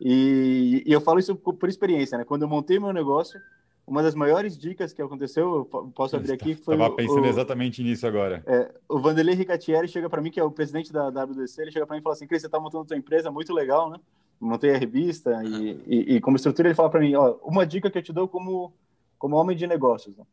E, 0.00 0.82
e 0.86 0.92
eu 0.92 1.00
falo 1.00 1.18
isso 1.18 1.34
por, 1.34 1.54
por, 1.54 1.68
experiência, 1.68 2.16
né? 2.16 2.24
Quando 2.24 2.42
eu 2.42 2.48
montei 2.48 2.78
meu 2.78 2.92
negócio, 2.92 3.40
uma 3.86 4.02
das 4.02 4.14
maiores 4.14 4.56
dicas 4.56 4.92
que 4.92 5.00
aconteceu, 5.00 5.68
eu 5.72 5.92
posso 5.94 6.16
abrir 6.16 6.32
aqui, 6.32 6.54
foi. 6.54 6.74
Estava 6.74 6.94
pensando 6.94 7.22
o, 7.22 7.26
exatamente 7.26 7.82
nisso 7.82 8.06
agora. 8.06 8.42
É, 8.46 8.72
o 8.88 9.00
Vanderlei 9.00 9.34
Ricatieri 9.34 9.88
chega 9.88 10.08
para 10.08 10.20
mim, 10.20 10.30
que 10.30 10.38
é 10.38 10.44
o 10.44 10.50
presidente 10.50 10.92
da 10.92 11.08
WDC, 11.08 11.62
ele 11.62 11.72
chega 11.72 11.86
para 11.86 11.96
mim 11.96 12.00
e 12.00 12.02
fala 12.02 12.14
assim: 12.14 12.26
Cris, 12.26 12.42
você 12.42 12.46
está 12.46 12.60
montando 12.60 12.86
sua 12.86 12.96
empresa, 12.96 13.30
muito 13.30 13.52
legal, 13.52 13.90
né? 13.90 13.98
Montei 14.40 14.74
a 14.74 14.78
revista 14.78 15.42
e, 15.44 15.82
e, 15.86 16.16
e 16.16 16.20
como 16.20 16.36
estrutura 16.36 16.68
ele 16.68 16.74
fala 16.74 16.90
para 16.90 17.00
mim, 17.00 17.14
ó, 17.14 17.36
uma 17.42 17.66
dica 17.66 17.90
que 17.90 17.98
eu 17.98 18.02
te 18.02 18.12
dou 18.12 18.28
como 18.28 18.72
como 19.18 19.36
homem 19.36 19.56
de 19.56 19.66
negócios, 19.66 20.14
né? 20.16 20.24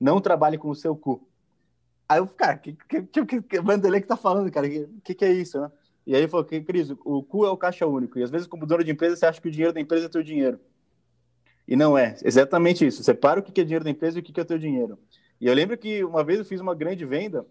não 0.00 0.20
trabalhe 0.20 0.56
com 0.58 0.70
o 0.70 0.74
seu 0.74 0.96
cu. 0.96 1.28
Aí 2.08 2.18
eu, 2.18 2.26
cara, 2.26 2.56
que 2.56 2.72
que, 2.72 3.02
que, 3.02 3.42
que 3.42 3.60
Vanderlei 3.60 4.00
que 4.00 4.06
tá 4.06 4.16
falando, 4.16 4.50
cara? 4.50 4.68
Que, 4.68 4.88
que 5.04 5.14
que 5.14 5.24
é 5.24 5.32
isso, 5.32 5.60
né? 5.60 5.70
E 6.06 6.14
aí 6.14 6.22
ele 6.22 6.28
falou 6.28 6.44
que, 6.44 6.60
Cris, 6.60 6.90
o 7.04 7.22
cu 7.22 7.46
é 7.46 7.50
o 7.50 7.56
caixa 7.56 7.86
único. 7.86 8.18
E 8.18 8.22
às 8.22 8.30
vezes, 8.30 8.46
como 8.46 8.66
dono 8.66 8.82
de 8.82 8.90
empresa, 8.90 9.14
você 9.14 9.26
acha 9.26 9.40
que 9.40 9.48
o 9.48 9.50
dinheiro 9.50 9.72
da 9.72 9.80
empresa 9.80 10.06
é 10.06 10.08
teu 10.08 10.22
dinheiro. 10.22 10.58
E 11.66 11.76
não 11.76 11.96
é. 11.96 12.16
Exatamente 12.24 12.84
isso. 12.84 13.04
Separa 13.04 13.38
o 13.38 13.42
que 13.42 13.60
é 13.60 13.64
dinheiro 13.64 13.84
da 13.84 13.90
empresa 13.90 14.18
e 14.18 14.20
o 14.20 14.22
que 14.22 14.40
é 14.40 14.44
teu 14.44 14.58
dinheiro. 14.58 14.98
E 15.40 15.46
eu 15.46 15.54
lembro 15.54 15.78
que 15.78 16.02
uma 16.02 16.24
vez 16.24 16.40
eu 16.40 16.44
fiz 16.44 16.60
uma 16.60 16.74
grande 16.74 17.04
venda 17.04 17.46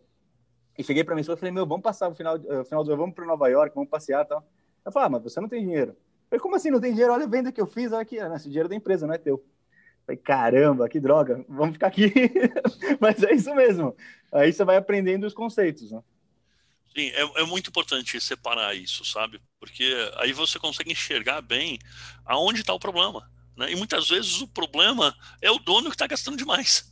e 0.78 0.84
cheguei 0.84 1.04
para 1.04 1.16
mim 1.16 1.22
e 1.22 1.24
falei, 1.24 1.52
meu, 1.52 1.66
vamos 1.66 1.84
passar 1.84 2.10
o 2.10 2.16
final, 2.16 2.36
uh, 2.38 2.66
final 2.66 2.84
do 2.84 2.92
ano, 2.92 3.02
vamos 3.02 3.16
para 3.16 3.26
Nova 3.26 3.48
York, 3.48 3.74
vamos 3.74 3.90
passear 3.90 4.26
e 4.26 4.28
tal. 4.28 4.46
Eu 4.86 4.91
falei, 4.91 5.08
ah, 5.08 5.10
mas 5.10 5.24
você 5.24 5.39
não 5.39 5.50
tem 5.50 5.62
dinheiro. 5.62 5.91
Eu 5.91 5.98
falei, 6.30 6.41
como 6.41 6.56
assim 6.56 6.72
não 6.72 6.82
tem 6.82 6.91
dinheiro? 6.91 7.13
Olha 7.13 7.26
a 7.26 7.30
venda 7.30 7.52
que 7.52 7.62
eu 7.62 7.67
fiz, 7.67 7.91
olha 7.91 8.02
aqui, 8.02 8.20
ah, 8.20 8.36
esse 8.36 8.48
dinheiro 8.48 8.67
é 8.67 8.70
da 8.70 8.76
empresa, 8.76 9.06
não 9.06 9.13
é 9.13 9.17
teu. 9.17 9.36
Eu 9.36 10.06
falei, 10.06 10.17
caramba, 10.17 10.89
que 10.89 11.00
droga, 11.00 11.46
vamos 11.48 11.74
ficar 11.74 11.88
aqui. 11.88 12.12
mas 13.00 13.22
é 13.24 13.34
isso 13.34 13.54
mesmo. 13.54 13.96
Aí 14.32 14.52
você 14.52 14.63
vai 14.63 14.78
aprendendo 14.78 15.28
os 15.28 15.34
conceitos, 15.34 15.91
né? 15.91 16.02
Sim, 16.96 17.08
é, 17.12 17.41
é, 17.41 17.46
muito 17.46 17.70
importante 17.70 18.20
separar 18.20 18.76
isso, 18.76 19.06
sabe? 19.06 19.39
Porque 19.60 19.94
aí 20.17 20.34
você 20.34 20.60
consegue 20.60 20.91
enxergar 20.91 21.41
bem 21.41 21.80
aonde 22.26 22.60
está 22.60 22.74
o 22.74 22.80
problema. 22.80 23.30
Né? 23.56 23.72
E 23.72 23.76
muitas 23.76 24.10
vezes 24.10 24.41
o 24.41 24.48
problema 24.48 25.15
é 25.41 25.50
o 25.50 25.58
dono 25.58 25.89
que 25.89 25.96
está 25.96 26.08
gastando 26.08 26.38
demais. 26.38 26.90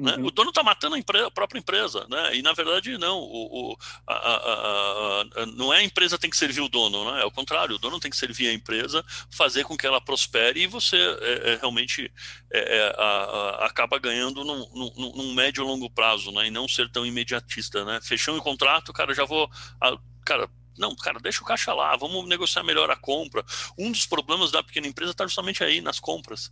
Né? 0.00 0.14
Uhum. 0.16 0.26
O 0.26 0.30
dono 0.30 0.48
está 0.48 0.62
matando 0.62 0.94
a, 0.94 0.98
empresa, 0.98 1.26
a, 1.26 1.30
própria 1.30 1.58
empresa, 1.58 2.06
né? 2.08 2.34
E 2.34 2.40
na 2.40 2.54
verdade 2.54 2.96
não, 2.96 3.18
o, 3.18 3.72
o 3.72 3.76
a, 4.06 4.14
a, 4.14 5.46
não 5.54 5.72
é 5.72 5.78
a 5.78 5.82
empresa 5.82 6.18
tem 6.18 6.30
que 6.30 6.36
servir 6.36 6.62
o 6.62 6.68
dono, 6.68 7.12
né? 7.12 7.20
É 7.20 7.24
o 7.26 7.30
contrário, 7.30 7.74
o 7.74 7.78
dono 7.78 8.00
tem 8.00 8.10
que 8.10 8.16
servir 8.16 8.48
a 8.48 8.52
empresa, 8.52 9.04
fazer 9.30 9.64
com 9.64 9.76
que 9.76 9.86
ela 9.86 10.00
prospere 10.00 10.62
e 10.62 10.66
você 10.66 10.96
é, 10.96 11.52
é, 11.52 11.56
realmente 11.56 12.10
é, 12.50 12.78
é 12.78 12.94
acaba 13.64 13.98
ganhando 13.98 14.42
num, 14.42 14.66
num, 14.74 15.12
num, 15.16 15.34
médio 15.34 15.62
e 15.62 15.66
longo 15.66 15.90
prazo, 15.90 16.32
né? 16.32 16.46
E 16.46 16.50
não 16.50 16.66
ser 16.66 16.90
tão 16.90 17.04
imediatista, 17.04 17.84
né? 17.84 18.00
Fechou 18.02 18.34
o 18.36 18.42
contrato, 18.42 18.92
cara, 18.94 19.12
já 19.14 19.26
vou, 19.26 19.50
cara, 20.24 20.48
não, 20.78 20.96
cara, 20.96 21.20
deixa 21.20 21.42
o 21.42 21.46
caixa 21.46 21.74
lá, 21.74 21.94
vamos 21.94 22.26
negociar 22.26 22.62
melhor 22.62 22.90
a 22.90 22.96
compra. 22.96 23.44
Um 23.78 23.92
dos 23.92 24.06
problemas 24.06 24.50
da 24.50 24.62
pequena 24.62 24.86
empresa 24.86 25.12
está 25.12 25.26
justamente 25.26 25.62
aí 25.62 25.82
nas 25.82 26.00
compras. 26.00 26.50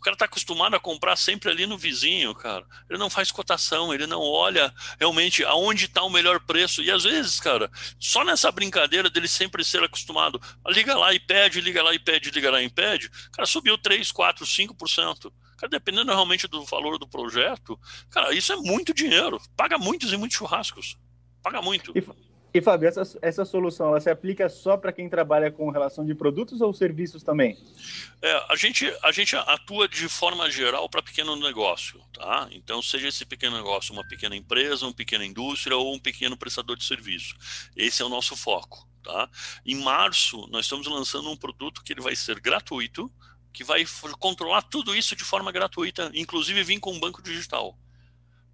O 0.00 0.02
cara 0.02 0.14
está 0.14 0.24
acostumado 0.24 0.74
a 0.74 0.80
comprar 0.80 1.14
sempre 1.14 1.50
ali 1.50 1.66
no 1.66 1.76
vizinho, 1.76 2.34
cara. 2.34 2.64
Ele 2.88 2.98
não 2.98 3.10
faz 3.10 3.30
cotação, 3.30 3.92
ele 3.92 4.06
não 4.06 4.22
olha 4.22 4.72
realmente 4.98 5.44
aonde 5.44 5.84
está 5.84 6.02
o 6.02 6.08
melhor 6.08 6.40
preço. 6.40 6.82
E 6.82 6.90
às 6.90 7.04
vezes, 7.04 7.38
cara, 7.38 7.70
só 7.98 8.24
nessa 8.24 8.50
brincadeira 8.50 9.10
dele 9.10 9.28
sempre 9.28 9.62
ser 9.62 9.84
acostumado, 9.84 10.40
liga 10.68 10.96
lá 10.96 11.12
e 11.12 11.20
pede, 11.20 11.60
liga 11.60 11.82
lá 11.82 11.94
e 11.94 11.98
pede, 11.98 12.30
liga 12.30 12.50
lá 12.50 12.62
e 12.62 12.70
pede, 12.70 13.10
cara, 13.30 13.44
subiu 13.44 13.76
3, 13.76 14.10
4, 14.10 14.46
5%. 14.46 15.30
Cara, 15.58 15.68
dependendo 15.68 16.10
realmente 16.10 16.48
do 16.48 16.64
valor 16.64 16.98
do 16.98 17.06
projeto, 17.06 17.78
cara, 18.08 18.32
isso 18.32 18.54
é 18.54 18.56
muito 18.56 18.94
dinheiro. 18.94 19.38
Paga 19.54 19.76
muitos 19.76 20.14
e 20.14 20.16
muitos 20.16 20.38
churrascos. 20.38 20.96
Paga 21.42 21.60
muito. 21.60 21.92
E, 21.94 22.00
e 22.52 22.60
Fábio, 22.60 22.88
essa, 22.88 23.18
essa 23.22 23.44
solução 23.44 23.88
ela 23.88 24.00
se 24.00 24.10
aplica 24.10 24.48
só 24.48 24.76
para 24.76 24.92
quem 24.92 25.08
trabalha 25.08 25.50
com 25.50 25.70
relação 25.70 26.04
de 26.04 26.14
produtos 26.14 26.60
ou 26.60 26.72
serviços 26.72 27.22
também? 27.22 27.56
É, 28.20 28.46
a, 28.48 28.56
gente, 28.56 28.92
a 29.02 29.12
gente 29.12 29.36
atua 29.36 29.88
de 29.88 30.08
forma 30.08 30.50
geral 30.50 30.88
para 30.88 31.02
pequeno 31.02 31.36
negócio, 31.36 32.00
tá? 32.12 32.48
Então, 32.50 32.82
seja 32.82 33.08
esse 33.08 33.24
pequeno 33.24 33.56
negócio 33.56 33.92
uma 33.92 34.06
pequena 34.06 34.34
empresa, 34.34 34.84
uma 34.84 34.92
pequena 34.92 35.24
indústria 35.24 35.76
ou 35.76 35.94
um 35.94 35.98
pequeno 35.98 36.36
prestador 36.36 36.76
de 36.76 36.84
serviço. 36.84 37.36
Esse 37.76 38.02
é 38.02 38.04
o 38.04 38.08
nosso 38.08 38.36
foco, 38.36 38.86
tá? 39.02 39.28
Em 39.64 39.76
março, 39.76 40.46
nós 40.48 40.64
estamos 40.64 40.86
lançando 40.86 41.30
um 41.30 41.36
produto 41.36 41.82
que 41.84 41.92
ele 41.92 42.00
vai 42.00 42.16
ser 42.16 42.40
gratuito, 42.40 43.10
que 43.52 43.62
vai 43.62 43.84
controlar 44.18 44.62
tudo 44.62 44.94
isso 44.94 45.14
de 45.14 45.24
forma 45.24 45.52
gratuita, 45.52 46.10
inclusive 46.14 46.62
vir 46.62 46.80
com 46.80 46.92
um 46.92 47.00
banco 47.00 47.22
digital. 47.22 47.76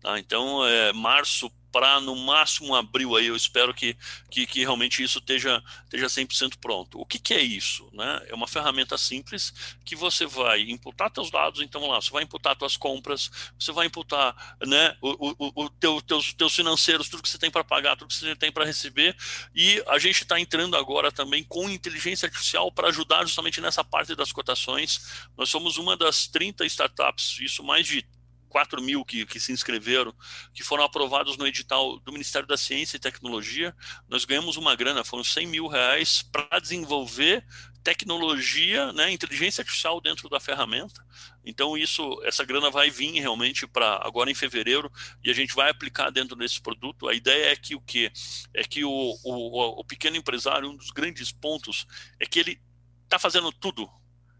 Tá? 0.00 0.18
Então, 0.18 0.64
é, 0.66 0.92
março 0.92 1.50
para 1.76 2.00
no 2.00 2.16
máximo 2.16 2.74
abril 2.74 3.14
aí, 3.16 3.26
eu 3.26 3.36
espero 3.36 3.74
que, 3.74 3.94
que, 4.30 4.46
que 4.46 4.60
realmente 4.60 5.02
isso 5.02 5.18
esteja, 5.18 5.62
esteja 5.84 6.06
100% 6.06 6.54
pronto. 6.58 6.98
O 6.98 7.04
que, 7.04 7.18
que 7.18 7.34
é 7.34 7.42
isso? 7.42 7.86
Né? 7.92 8.22
É 8.28 8.34
uma 8.34 8.48
ferramenta 8.48 8.96
simples 8.96 9.52
que 9.84 9.94
você 9.94 10.24
vai 10.24 10.62
imputar 10.62 11.10
seus 11.14 11.30
dados, 11.30 11.60
então 11.60 11.86
lá, 11.86 12.00
você 12.00 12.10
vai 12.10 12.22
imputar 12.22 12.56
suas 12.58 12.78
compras, 12.78 13.30
você 13.58 13.72
vai 13.72 13.88
imputar 13.88 14.56
né, 14.66 14.96
o, 15.02 15.34
o, 15.38 15.64
o 15.64 15.68
teu, 15.68 16.00
teus, 16.00 16.32
teus 16.32 16.56
financeiros, 16.56 17.10
tudo 17.10 17.22
que 17.22 17.28
você 17.28 17.36
tem 17.38 17.50
para 17.50 17.62
pagar, 17.62 17.94
tudo 17.94 18.08
que 18.08 18.14
você 18.14 18.34
tem 18.34 18.50
para 18.50 18.64
receber, 18.64 19.14
e 19.54 19.84
a 19.86 19.98
gente 19.98 20.22
está 20.22 20.40
entrando 20.40 20.78
agora 20.78 21.12
também 21.12 21.44
com 21.44 21.68
inteligência 21.68 22.24
artificial 22.24 22.72
para 22.72 22.88
ajudar 22.88 23.26
justamente 23.26 23.60
nessa 23.60 23.84
parte 23.84 24.14
das 24.14 24.32
cotações. 24.32 25.26
Nós 25.36 25.50
somos 25.50 25.76
uma 25.76 25.94
das 25.94 26.26
30 26.26 26.64
startups, 26.64 27.38
isso 27.38 27.62
mais 27.62 27.86
de 27.86 28.02
4 28.46 28.82
mil 28.82 29.04
que, 29.04 29.26
que 29.26 29.38
se 29.38 29.52
inscreveram, 29.52 30.14
que 30.54 30.62
foram 30.62 30.84
aprovados 30.84 31.36
no 31.36 31.46
edital 31.46 31.98
do 32.00 32.12
Ministério 32.12 32.46
da 32.48 32.56
Ciência 32.56 32.96
e 32.96 33.00
Tecnologia. 33.00 33.74
Nós 34.08 34.24
ganhamos 34.24 34.56
uma 34.56 34.74
grana, 34.74 35.04
foram 35.04 35.24
100 35.24 35.46
mil 35.46 35.66
reais 35.66 36.22
para 36.22 36.58
desenvolver 36.58 37.44
tecnologia, 37.86 38.92
né, 38.92 39.12
inteligência 39.12 39.62
artificial 39.62 40.00
dentro 40.00 40.28
da 40.28 40.40
ferramenta. 40.40 41.06
Então 41.44 41.78
isso, 41.78 42.20
essa 42.24 42.44
grana 42.44 42.68
vai 42.68 42.90
vir 42.90 43.12
realmente 43.20 43.64
para 43.64 44.00
agora 44.04 44.28
em 44.28 44.34
fevereiro 44.34 44.90
e 45.22 45.30
a 45.30 45.32
gente 45.32 45.54
vai 45.54 45.70
aplicar 45.70 46.10
dentro 46.10 46.34
desse 46.34 46.60
produto. 46.60 47.08
A 47.08 47.14
ideia 47.14 47.52
é 47.52 47.54
que 47.54 47.76
o 47.76 47.80
que 47.80 48.10
é 48.52 48.64
que 48.64 48.84
o, 48.84 48.90
o, 48.90 49.80
o 49.80 49.84
pequeno 49.84 50.16
empresário, 50.16 50.68
um 50.68 50.76
dos 50.76 50.90
grandes 50.90 51.30
pontos 51.30 51.86
é 52.18 52.26
que 52.26 52.40
ele 52.40 52.60
está 53.04 53.20
fazendo 53.20 53.52
tudo 53.52 53.88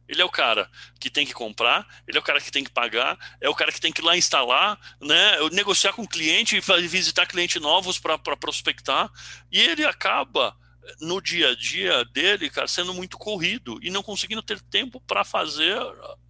ele 0.09 0.23
é 0.23 0.25
o 0.25 0.31
cara 0.31 0.71
que 1.01 1.11
tem 1.11 1.27
que 1.27 1.33
comprar, 1.33 1.87
ele 2.07 2.17
é 2.17 2.21
o 2.21 2.25
cara 2.25 2.41
que 2.41 2.51
tem 2.51 2.65
que 2.65 2.71
pagar, 2.71 3.19
é 3.41 3.49
o 3.49 3.55
cara 3.55 3.73
que 3.73 3.81
tem 3.81 3.93
que 3.93 4.01
ir 4.01 4.05
lá 4.05 4.17
instalar, 4.17 4.79
né, 5.01 5.39
negociar 5.53 5.93
com 5.93 6.03
o 6.03 6.09
cliente, 6.09 6.61
visitar 6.89 7.27
clientes 7.27 7.61
novos 7.61 7.99
para 7.99 8.19
prospectar, 8.19 9.11
e 9.51 9.61
ele 9.61 9.85
acaba 9.85 10.57
no 11.01 11.21
dia 11.21 11.51
a 11.51 11.55
dia 11.55 12.05
dele, 12.07 12.51
cara, 12.51 12.69
sendo 12.69 12.95
muito 12.95 13.19
corrido 13.19 13.79
e 13.83 13.91
não 13.91 14.03
conseguindo 14.03 14.43
ter 14.43 14.61
tempo 14.61 15.01
para 15.01 15.25
fazer 15.25 15.77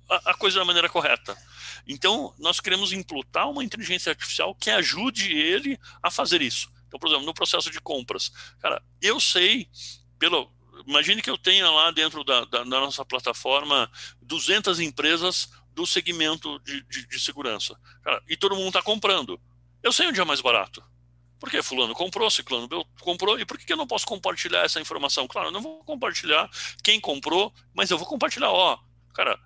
a, 0.08 0.30
a, 0.30 0.34
coisa 0.34 0.58
da 0.58 0.64
maneira 0.64 0.88
correta. 0.88 1.36
Então, 1.86 2.34
nós 2.38 2.60
queremos 2.60 2.92
implantar 2.92 3.50
uma 3.50 3.64
inteligência 3.64 4.10
artificial 4.10 4.54
que 4.54 4.70
ajude 4.70 5.32
ele 5.32 5.78
a 6.02 6.10
fazer 6.10 6.40
isso. 6.42 6.70
Então, 6.86 6.98
por 6.98 7.08
exemplo, 7.08 7.26
no 7.26 7.34
processo 7.34 7.70
de 7.70 7.80
compras, 7.80 8.30
cara, 8.60 8.82
eu 9.02 9.20
sei 9.20 9.68
pelo 10.18 10.50
imagine 10.86 11.20
que 11.20 11.30
eu 11.30 11.36
tenha 11.36 11.68
lá 11.70 11.90
dentro 11.90 12.22
da, 12.24 12.44
da, 12.44 12.58
da 12.58 12.80
nossa 12.80 13.04
plataforma 13.04 13.90
200 14.22 14.80
empresas 14.80 15.50
do 15.72 15.86
segmento 15.86 16.58
de, 16.60 16.82
de, 16.84 17.06
de 17.06 17.20
segurança. 17.20 17.78
Cara, 18.02 18.22
e 18.28 18.36
todo 18.36 18.54
mundo 18.56 18.68
está 18.68 18.82
comprando. 18.82 19.40
Eu 19.82 19.92
sei 19.92 20.06
onde 20.06 20.20
é 20.20 20.24
mais 20.24 20.40
barato. 20.40 20.82
Porque 21.38 21.62
fulano 21.62 21.94
comprou, 21.94 22.30
ciclano 22.30 22.66
comprou, 23.00 23.38
e 23.38 23.44
por 23.44 23.58
que 23.58 23.70
eu 23.70 23.76
não 23.76 23.86
posso 23.86 24.06
compartilhar 24.06 24.64
essa 24.64 24.80
informação? 24.80 25.28
Claro, 25.28 25.48
eu 25.48 25.52
não 25.52 25.60
vou 25.60 25.84
compartilhar 25.84 26.48
quem 26.82 26.98
comprou, 26.98 27.52
mas 27.74 27.90
eu 27.90 27.98
vou 27.98 28.06
compartilhar, 28.06 28.50
ó, 28.50 28.78
cara, 29.12 29.38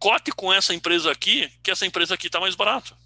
cote 0.00 0.32
com 0.32 0.52
essa 0.52 0.74
empresa 0.74 1.12
aqui, 1.12 1.48
que 1.62 1.70
essa 1.70 1.86
empresa 1.86 2.14
aqui 2.14 2.26
está 2.26 2.40
mais 2.40 2.56
barato 2.56 2.96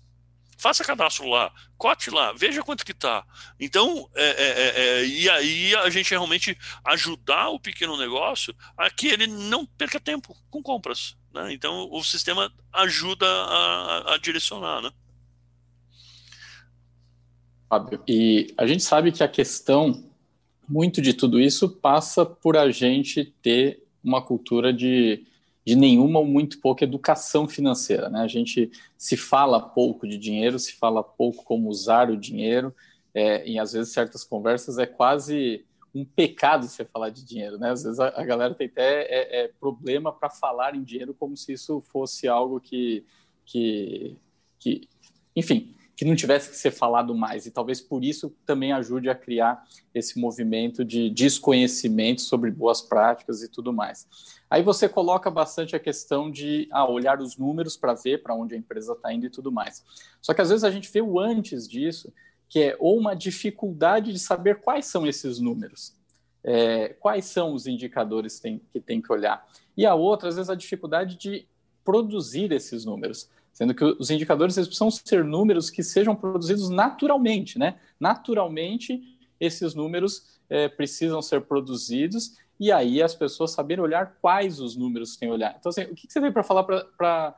faça 0.63 0.85
cadastro 0.85 1.29
lá, 1.29 1.53
cote 1.77 2.09
lá, 2.09 2.33
veja 2.33 2.63
quanto 2.63 2.85
que 2.85 2.93
está. 2.93 3.27
Então, 3.59 4.09
é, 4.15 4.25
é, 4.25 4.49
é, 4.49 5.01
é, 5.01 5.07
e 5.07 5.29
aí 5.29 5.75
a 5.75 5.91
gente 5.91 6.11
realmente 6.11 6.57
ajudar 6.85 7.49
o 7.49 7.59
pequeno 7.59 7.97
negócio 7.97 8.55
a 8.79 8.89
que 8.89 9.09
ele 9.09 9.27
não 9.27 9.67
perca 9.67 9.99
tempo 9.99 10.37
com 10.49 10.63
compras. 10.63 11.17
Né? 11.35 11.53
Então, 11.53 11.89
o 11.91 12.01
sistema 12.05 12.53
ajuda 12.73 13.27
a, 13.27 14.15
a 14.15 14.19
direcionar. 14.19 14.81
Né? 14.81 14.93
Fábio, 17.69 18.01
e 18.07 18.55
a 18.57 18.65
gente 18.65 18.85
sabe 18.85 19.11
que 19.11 19.25
a 19.25 19.29
questão, 19.29 20.09
muito 20.69 21.03
de 21.03 21.13
tudo 21.13 21.41
isso, 21.41 21.69
passa 21.69 22.25
por 22.25 22.57
a 22.57 22.71
gente 22.71 23.25
ter 23.43 23.83
uma 24.05 24.23
cultura 24.23 24.73
de 24.73 25.27
de 25.65 25.77
nenhuma 25.77 26.19
ou 26.19 26.27
muito 26.27 26.61
pouca 26.61 26.85
educação 26.85 27.47
financeira. 27.47 28.09
Né? 28.09 28.21
A 28.21 28.29
gente 28.29 28.71
se 28.97 29.17
fala 29.17 29.61
pouco 29.61 30.07
de 30.07 30.19
dinheiro, 30.19 30.59
se 30.59 30.75
fala 30.75 31.03
pouco 31.03 31.45
como 31.45 31.69
usar 31.69 32.11
o 32.11 32.17
dinheiro, 32.17 32.75
é, 33.15 33.49
e 33.49 33.59
às 33.59 33.73
vezes 33.73 33.93
certas 33.93 34.25
conversas 34.25 34.79
é 34.79 34.87
quase 34.87 35.65
um 35.95 36.05
pecado 36.05 36.67
você 36.67 36.85
falar 36.85 37.11
de 37.11 37.23
dinheiro, 37.23 37.59
né? 37.59 37.71
Às 37.71 37.83
vezes 37.83 38.01
a, 38.01 38.09
a 38.09 38.25
galera 38.25 38.55
tem 38.55 38.67
até 38.67 39.03
é, 39.03 39.45
é 39.45 39.49
problema 39.61 40.11
para 40.11 40.31
falar 40.31 40.75
em 40.75 40.83
dinheiro 40.83 41.15
como 41.15 41.37
se 41.37 41.53
isso 41.53 41.83
fosse 41.83 42.27
algo 42.27 42.59
que, 42.59 43.05
que, 43.45 44.17
que, 44.59 44.89
enfim, 45.37 45.75
que 46.03 46.09
não 46.09 46.17
tivesse 46.17 46.51
que 46.51 46.57
ser 46.57 46.73
falado 46.73 47.15
mais. 47.15 47.47
E 47.47 47.51
talvez 47.53 47.81
por 47.81 48.03
isso 48.03 48.35
também 48.45 48.73
ajude 48.73 49.09
a 49.09 49.15
criar 49.15 49.63
esse 49.95 50.19
movimento 50.19 50.85
de 50.85 51.09
desconhecimento 51.09 52.23
sobre 52.23 52.51
boas 52.51 52.83
práticas 52.83 53.41
e 53.41 53.49
tudo 53.49 53.73
mais. 53.73 54.09
Aí 54.51 54.65
você 54.65 54.89
coloca 54.89 55.31
bastante 55.31 55.77
a 55.77 55.79
questão 55.79 56.29
de 56.29 56.69
ah, 56.73 56.91
olhar 56.91 57.21
os 57.21 57.37
números 57.37 57.77
para 57.77 57.95
ver 57.95 58.21
para 58.21 58.35
onde 58.35 58.53
a 58.53 58.59
empresa 58.59 58.95
está 58.95 59.13
indo 59.13 59.27
e 59.27 59.31
tudo 59.31 59.53
mais. 59.53 59.85
Só 60.21 60.35
que 60.35 60.41
às 60.41 60.49
vezes 60.49 60.65
a 60.65 60.73
gente 60.73 60.91
vê 60.91 61.01
o 61.01 61.21
antes 61.21 61.69
disso, 61.69 62.13
que 62.49 62.59
é 62.59 62.77
ou 62.81 62.99
uma 62.99 63.15
dificuldade 63.15 64.13
de 64.13 64.19
saber 64.19 64.61
quais 64.61 64.87
são 64.87 65.07
esses 65.07 65.39
números, 65.39 65.95
é, 66.43 66.89
quais 66.99 67.27
são 67.27 67.55
os 67.55 67.69
indicadores 67.69 68.41
tem, 68.41 68.61
que 68.73 68.81
tem 68.81 69.01
que 69.01 69.13
olhar. 69.13 69.47
E 69.77 69.87
a 69.87 69.95
outra, 69.95 70.31
às 70.31 70.35
vezes, 70.35 70.51
a 70.51 70.57
dificuldade 70.57 71.17
de 71.17 71.47
produzir 71.85 72.51
esses 72.51 72.85
números. 72.85 73.29
Sendo 73.53 73.75
que 73.75 73.85
os 73.85 74.11
indicadores 74.11 74.57
eles 74.57 74.67
precisam 74.67 74.91
ser 74.91 75.25
números 75.25 75.69
que 75.69 75.83
sejam 75.83 76.17
produzidos 76.17 76.71
naturalmente, 76.71 77.59
né? 77.59 77.79
Naturalmente, 78.01 79.01
esses 79.39 79.75
números 79.75 80.41
é, 80.49 80.69
precisam 80.69 81.21
ser 81.21 81.43
produzidos 81.43 82.37
e 82.59 82.71
aí 82.71 83.03
as 83.03 83.15
pessoas 83.15 83.51
saberem 83.51 83.83
olhar 83.83 84.17
quais 84.21 84.61
os 84.61 84.77
números 84.77 85.17
têm 85.17 85.29
que 85.29 85.35
olhar. 85.35 85.57
Então, 85.59 85.71
assim, 85.71 85.83
o 85.83 85.95
que 85.95 86.07
você 86.09 86.21
veio 86.21 86.33
para 86.33 86.43
falar 86.43 86.63
para 86.63 87.35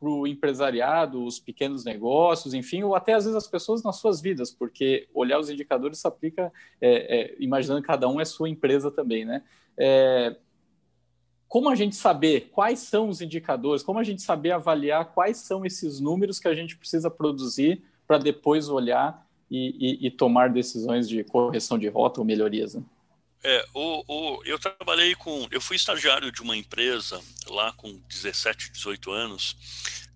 o 0.00 0.26
empresariado, 0.26 1.24
os 1.24 1.38
pequenos 1.40 1.84
negócios, 1.84 2.54
enfim, 2.54 2.82
ou 2.82 2.94
até 2.94 3.14
às 3.14 3.24
vezes 3.24 3.36
as 3.36 3.48
pessoas 3.48 3.82
nas 3.82 3.96
suas 3.96 4.20
vidas, 4.20 4.50
porque 4.50 5.08
olhar 5.12 5.38
os 5.38 5.50
indicadores 5.50 5.98
se 5.98 6.06
aplica, 6.06 6.52
é, 6.80 7.20
é, 7.20 7.36
imaginando 7.40 7.82
que 7.82 7.86
cada 7.86 8.08
um 8.08 8.20
é 8.20 8.24
sua 8.24 8.48
empresa 8.48 8.90
também, 8.90 9.24
né? 9.24 9.42
Como 11.50 11.68
a 11.68 11.74
gente 11.74 11.96
saber 11.96 12.48
quais 12.52 12.78
são 12.78 13.08
os 13.08 13.20
indicadores, 13.20 13.82
como 13.82 13.98
a 13.98 14.04
gente 14.04 14.22
saber 14.22 14.52
avaliar 14.52 15.06
quais 15.06 15.38
são 15.38 15.66
esses 15.66 15.98
números 15.98 16.38
que 16.38 16.46
a 16.46 16.54
gente 16.54 16.76
precisa 16.76 17.10
produzir 17.10 17.82
para 18.06 18.18
depois 18.18 18.68
olhar 18.68 19.26
e, 19.50 20.04
e, 20.04 20.06
e, 20.06 20.10
tomar 20.12 20.50
decisões 20.50 21.08
de 21.08 21.24
correção 21.24 21.76
de 21.76 21.88
rota 21.88 22.20
ou 22.20 22.24
melhorias. 22.24 22.76
Né? 22.76 22.84
É, 23.42 23.66
o, 23.74 24.04
o, 24.06 24.44
eu 24.44 24.60
trabalhei 24.60 25.16
com. 25.16 25.48
Eu 25.50 25.60
fui 25.60 25.74
estagiário 25.74 26.30
de 26.30 26.40
uma 26.40 26.56
empresa 26.56 27.20
lá 27.48 27.72
com 27.72 28.00
17, 28.08 28.70
18 28.70 29.10
anos, 29.10 29.56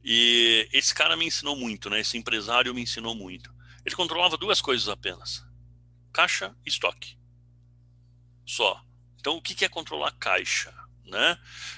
e 0.05 0.69
esse 0.73 0.95
cara 0.95 1.17
me 1.17 1.27
ensinou 1.27 1.57
muito, 1.57 1.91
né? 1.91 1.99
Esse 1.99 2.17
empresário 2.17 2.73
me 2.73 2.83
ensinou 2.83 3.13
muito. 3.13 3.53
Ele 3.85 3.97
controlava 3.97 4.37
duas 4.37 4.61
coisas 4.61 4.89
apenas: 4.89 5.45
caixa 6.13 6.55
e 6.65 6.69
estoque. 6.69 7.19
Só. 8.47 8.81
Então, 9.19 9.37
o 9.37 9.43
que 9.43 9.65
é 9.65 9.69
controlar 9.69 10.13
caixa? 10.13 10.84
Né? 11.07 11.37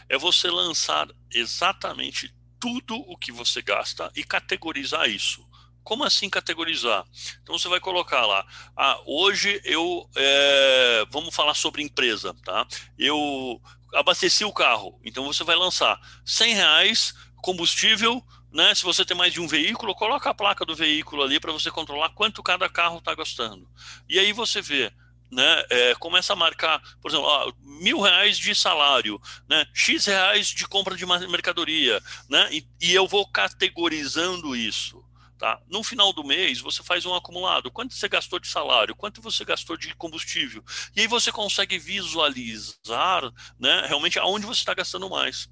É 0.09 0.17
você 0.17 0.51
lançar 0.51 1.09
exatamente 1.33 2.35
tudo 2.59 2.97
o 2.97 3.17
que 3.17 3.31
você 3.31 3.63
gasta 3.63 4.11
e 4.15 4.25
categorizar 4.25 5.09
isso. 5.09 5.47
Como 5.83 6.03
assim 6.03 6.29
categorizar? 6.29 7.05
Então 7.43 7.57
você 7.57 7.69
vai 7.69 7.79
colocar 7.79 8.27
lá, 8.27 8.45
ah, 8.77 9.01
hoje 9.07 9.61
eu, 9.65 10.09
é, 10.17 11.05
vamos 11.11 11.35
falar 11.35 11.55
sobre 11.55 11.83
empresa, 11.83 12.35
tá? 12.45 12.67
Eu 12.99 13.61
abasteci 13.95 14.45
o 14.45 14.53
carro, 14.53 14.99
então 15.05 15.25
você 15.25 15.45
vai 15.45 15.55
lançar 15.55 16.01
100 16.25 16.55
reais 16.55 17.15
combustível, 17.37 18.21
né? 18.53 18.75
Se 18.75 18.83
você 18.83 19.05
tem 19.05 19.17
mais 19.17 19.33
de 19.33 19.41
um 19.41 19.47
veículo, 19.47 19.95
coloca 19.95 20.29
a 20.29 20.35
placa 20.35 20.65
do 20.65 20.75
veículo 20.75 21.23
ali 21.23 21.39
para 21.39 21.53
você 21.53 21.71
controlar 21.71 22.11
quanto 22.11 22.43
cada 22.43 22.69
carro 22.69 22.99
está 22.99 23.15
gastando. 23.15 23.71
E 24.09 24.19
aí 24.19 24.33
você 24.33 24.61
vê, 24.61 24.93
né, 25.31 25.65
é, 25.71 25.95
começa 25.97 26.33
a 26.33 26.37
marcar, 26.37 26.81
por 27.01 27.11
exemplo, 27.11 27.27
ó, 27.27 27.53
mil 27.61 28.01
reais 28.01 28.39
de 28.39 28.55
salário, 28.55 29.21
né, 29.49 29.67
x 29.75 30.07
reais 30.07 30.49
de 30.49 30.67
compra 30.67 30.97
de 30.97 31.05
mercadoria, 31.05 32.01
né, 32.29 32.49
e, 32.53 32.67
e, 32.81 32.95
eu 32.95 33.07
vou 33.07 33.27
categorizando 33.27 34.55
isso. 34.55 35.05
Tá? 35.39 35.61
No 35.69 35.85
final 35.85 36.15
do 36.15 36.25
mês, 36.25 36.61
você 36.61 36.83
faz 36.83 37.05
um 37.05 37.15
acumulado. 37.15 37.71
Quanto 37.71 37.95
você 37.95 38.09
gastou 38.09 38.39
de 38.39 38.49
salário? 38.49 38.97
Quanto 38.97 39.21
você 39.21 39.45
gastou 39.45 39.77
de 39.77 39.95
combustível? 39.95 40.65
E 40.95 41.03
aí 41.03 41.07
você 41.07 41.31
consegue 41.31 41.79
visualizar 41.79 43.23
né, 43.61 43.85
realmente 43.87 44.19
aonde 44.19 44.47
você 44.47 44.61
está 44.61 44.73
gastando 44.73 45.11
mais. 45.11 45.47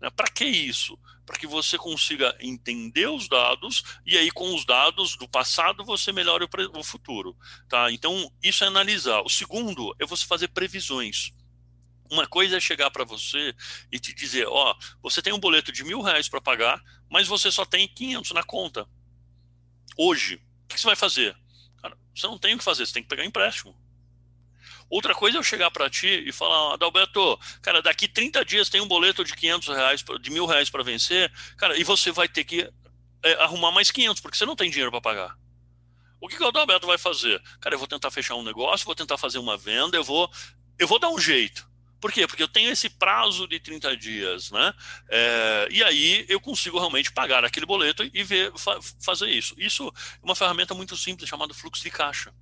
Né? 0.00 0.08
Para 0.10 0.28
que 0.28 0.44
isso? 0.44 0.96
Para 1.26 1.38
que 1.38 1.46
você 1.46 1.78
consiga 1.78 2.36
entender 2.40 3.08
os 3.08 3.28
dados 3.28 3.82
e 4.04 4.16
aí 4.18 4.30
com 4.30 4.54
os 4.54 4.64
dados 4.64 5.16
do 5.16 5.28
passado 5.28 5.84
você 5.84 6.12
melhore 6.12 6.44
o, 6.44 6.78
o 6.78 6.84
futuro. 6.84 7.36
Tá? 7.68 7.90
Então, 7.90 8.30
isso 8.42 8.64
é 8.64 8.66
analisar. 8.66 9.22
O 9.22 9.28
segundo 9.28 9.94
é 9.98 10.06
você 10.06 10.26
fazer 10.26 10.48
previsões. 10.48 11.32
Uma 12.10 12.26
coisa 12.26 12.58
é 12.58 12.60
chegar 12.60 12.90
para 12.90 13.04
você 13.04 13.54
e 13.90 13.98
te 13.98 14.14
dizer, 14.14 14.46
ó, 14.46 14.76
você 15.02 15.22
tem 15.22 15.32
um 15.32 15.40
boleto 15.40 15.72
de 15.72 15.82
mil 15.82 16.02
reais 16.02 16.28
para 16.28 16.40
pagar, 16.40 16.80
mas 17.10 17.26
você 17.26 17.50
só 17.50 17.64
tem 17.64 17.88
500 17.88 18.32
na 18.32 18.42
conta. 18.42 18.86
Hoje, 19.96 20.36
o 20.64 20.68
que 20.68 20.78
você 20.78 20.86
vai 20.86 20.96
fazer? 20.96 21.36
Cara, 21.80 21.96
você 22.14 22.26
não 22.26 22.38
tem 22.38 22.54
o 22.54 22.58
que 22.58 22.64
fazer, 22.64 22.86
você 22.86 22.92
tem 22.92 23.02
que 23.02 23.08
pegar 23.08 23.24
empréstimo. 23.24 23.74
Outra 24.88 25.14
coisa 25.14 25.36
é 25.36 25.40
eu 25.40 25.42
chegar 25.42 25.70
para 25.70 25.88
ti 25.90 26.24
e 26.26 26.32
falar, 26.32 26.74
Adalberto, 26.74 27.38
cara, 27.62 27.82
daqui 27.82 28.06
30 28.06 28.44
dias 28.44 28.68
tem 28.68 28.80
um 28.80 28.88
boleto 28.88 29.24
de 29.24 29.34
500 29.34 29.68
reais, 29.68 30.04
de 30.20 30.30
mil 30.30 30.46
reais 30.46 30.70
para 30.70 30.82
vencer, 30.82 31.32
cara, 31.56 31.76
e 31.78 31.84
você 31.84 32.12
vai 32.12 32.28
ter 32.28 32.44
que 32.44 32.70
é, 33.22 33.32
arrumar 33.42 33.72
mais 33.72 33.90
500, 33.90 34.20
porque 34.20 34.36
você 34.36 34.46
não 34.46 34.56
tem 34.56 34.70
dinheiro 34.70 34.90
para 34.90 35.00
pagar. 35.00 35.38
O 36.20 36.28
que, 36.28 36.36
que 36.36 36.42
o 36.42 36.48
Adalberto 36.48 36.86
vai 36.86 36.98
fazer? 36.98 37.42
Cara, 37.60 37.74
eu 37.74 37.78
vou 37.78 37.88
tentar 37.88 38.10
fechar 38.10 38.34
um 38.34 38.42
negócio, 38.42 38.86
vou 38.86 38.94
tentar 38.94 39.18
fazer 39.18 39.38
uma 39.38 39.56
venda, 39.56 39.96
eu 39.96 40.04
vou, 40.04 40.30
eu 40.78 40.86
vou 40.86 40.98
dar 40.98 41.10
um 41.10 41.18
jeito. 41.18 41.68
Por 42.00 42.12
quê? 42.12 42.26
Porque 42.26 42.42
eu 42.42 42.48
tenho 42.48 42.70
esse 42.70 42.90
prazo 42.90 43.48
de 43.48 43.58
30 43.58 43.96
dias, 43.96 44.50
né? 44.50 44.74
É, 45.08 45.68
e 45.70 45.82
aí 45.82 46.26
eu 46.28 46.38
consigo 46.38 46.78
realmente 46.78 47.10
pagar 47.10 47.44
aquele 47.44 47.64
boleto 47.64 48.08
e 48.12 48.22
ver, 48.22 48.52
fa 48.58 48.78
fazer 49.02 49.30
isso. 49.30 49.54
Isso 49.58 49.88
é 49.88 50.24
uma 50.24 50.34
ferramenta 50.34 50.74
muito 50.74 50.96
simples 50.96 51.28
chamada 51.28 51.54
fluxo 51.54 51.82
de 51.82 51.90
caixa 51.90 52.32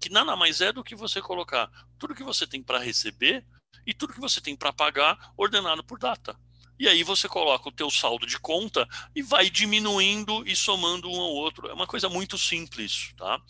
que 0.00 0.08
nada 0.08 0.36
mais 0.36 0.60
é 0.60 0.72
do 0.72 0.84
que 0.84 0.94
você 0.94 1.20
colocar 1.20 1.70
tudo 1.98 2.14
que 2.14 2.22
você 2.22 2.46
tem 2.46 2.62
para 2.62 2.78
receber 2.78 3.44
e 3.86 3.94
tudo 3.94 4.12
que 4.12 4.20
você 4.20 4.40
tem 4.40 4.56
para 4.56 4.72
pagar 4.72 5.32
ordenado 5.36 5.82
por 5.84 5.98
data. 5.98 6.38
E 6.78 6.86
aí 6.88 7.02
você 7.02 7.26
coloca 7.26 7.68
o 7.68 7.72
teu 7.72 7.90
saldo 7.90 8.26
de 8.26 8.38
conta 8.38 8.86
e 9.14 9.22
vai 9.22 9.48
diminuindo 9.48 10.46
e 10.46 10.54
somando 10.54 11.10
um 11.10 11.18
ao 11.18 11.32
outro. 11.32 11.68
É 11.68 11.72
uma 11.72 11.86
coisa 11.86 12.08
muito 12.08 12.36
simples, 12.36 13.14
tá? 13.16 13.40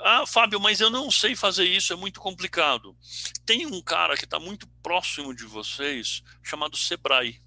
Ah, 0.00 0.26
Fábio, 0.26 0.58
mas 0.58 0.80
eu 0.80 0.90
não 0.90 1.08
sei 1.08 1.36
fazer 1.36 1.64
isso, 1.64 1.92
é 1.92 1.96
muito 1.96 2.18
complicado. 2.18 2.96
Tem 3.44 3.66
um 3.66 3.80
cara 3.80 4.16
que 4.16 4.24
está 4.24 4.40
muito 4.40 4.66
próximo 4.82 5.32
de 5.32 5.44
vocês, 5.44 6.24
chamado 6.42 6.76
Sebrae. 6.76 7.40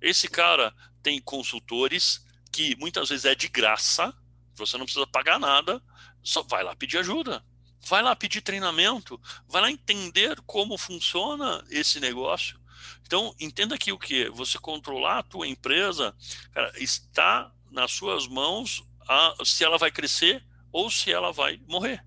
Esse 0.00 0.26
cara 0.26 0.74
tem 1.02 1.20
consultores 1.20 2.24
que 2.50 2.74
muitas 2.76 3.10
vezes 3.10 3.24
é 3.24 3.36
de 3.36 3.46
graça, 3.46 4.12
você 4.56 4.76
não 4.76 4.84
precisa 4.84 5.06
pagar 5.06 5.38
nada, 5.38 5.80
só 6.20 6.42
vai 6.42 6.64
lá 6.64 6.74
pedir 6.74 6.98
ajuda 6.98 7.44
vai 7.84 8.02
lá 8.02 8.14
pedir 8.14 8.40
treinamento, 8.40 9.20
vai 9.48 9.62
lá 9.62 9.70
entender 9.70 10.40
como 10.46 10.78
funciona 10.78 11.64
esse 11.70 11.98
negócio. 12.00 12.60
Então, 13.04 13.34
entenda 13.38 13.76
que 13.76 13.92
o 13.92 13.98
que 13.98 14.28
você 14.30 14.58
controlar 14.58 15.18
a 15.18 15.22
tua 15.22 15.46
empresa, 15.46 16.14
cara, 16.52 16.72
está 16.76 17.52
nas 17.70 17.92
suas 17.92 18.26
mãos 18.26 18.82
a, 19.08 19.34
se 19.44 19.64
ela 19.64 19.78
vai 19.78 19.90
crescer 19.90 20.44
ou 20.70 20.90
se 20.90 21.12
ela 21.12 21.32
vai 21.32 21.60
morrer. 21.68 22.04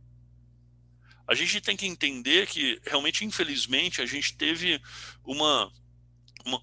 A 1.28 1.34
gente 1.34 1.60
tem 1.60 1.76
que 1.76 1.86
entender 1.86 2.48
que 2.48 2.80
realmente, 2.86 3.26
infelizmente, 3.26 4.02
a 4.02 4.06
gente 4.06 4.36
teve 4.36 4.82
uma 5.24 5.72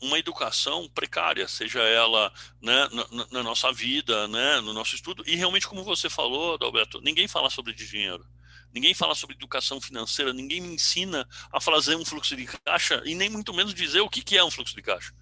uma, 0.01 0.17
educação 0.17 0.89
precária, 0.89 1.49
seja 1.49 1.81
ela 1.81 2.33
né, 2.61 2.89
na, 2.93 3.27
na, 3.33 3.43
nossa 3.43 3.73
vida, 3.73 4.29
né, 4.29 4.61
no 4.61 4.73
nosso 4.73 4.95
estudo, 4.95 5.25
e 5.27 5.35
realmente, 5.35 5.67
como 5.67 5.83
você 5.83 6.09
falou, 6.09 6.57
Alberto, 6.61 7.01
ninguém 7.01 7.27
fala 7.27 7.51
sobre 7.51 7.75
dinheiro 7.75 8.25
ninguém 8.73 8.95
fala 8.95 9.15
sobre 9.15 9.37
educação 9.37 9.81
financeira, 9.81 10.33
ninguém 10.33 10.61
me 10.61 10.75
ensina 10.75 11.29
a 11.53 11.61
fazer 11.61 11.97
um 11.97 12.05
fluxo 12.05 12.37
de 12.37 12.47
caixa 12.47 13.03
e 13.05 13.15
nem 13.15 13.29
muito 13.29 13.53
menos 13.53 13.75
dizer 13.75 14.01
o 14.01 14.09
que, 14.09 14.23
que 14.23 14.37
é 14.37 14.45
um 14.45 14.51
fluxo 14.51 14.75
de 14.75 14.83
caixa. 14.83 15.13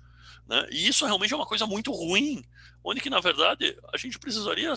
Né? 0.47 0.67
E 0.71 0.89
isso 0.89 1.05
realmente 1.05 1.33
é 1.33 1.37
uma 1.37 1.47
coisa 1.47 1.67
muito 1.67 1.93
ruim, 1.93 2.45
onde 2.83 3.01
que, 3.01 3.11
na 3.11 3.21
verdade, 3.21 3.77
a 3.93 3.97
gente 3.97 4.19
precisaria 4.19 4.75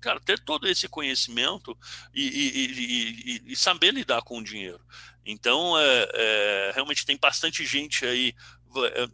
cara, 0.00 0.20
ter 0.20 0.38
todo 0.38 0.68
esse 0.68 0.88
conhecimento 0.88 1.76
e, 2.14 2.22
e, 2.22 3.42
e, 3.46 3.52
e 3.52 3.56
saber 3.56 3.92
lidar 3.92 4.22
com 4.22 4.38
o 4.38 4.44
dinheiro. 4.44 4.80
Então, 5.24 5.78
é, 5.78 6.08
é, 6.14 6.72
realmente 6.74 7.06
tem 7.06 7.16
bastante 7.16 7.64
gente 7.64 8.04
aí 8.04 8.34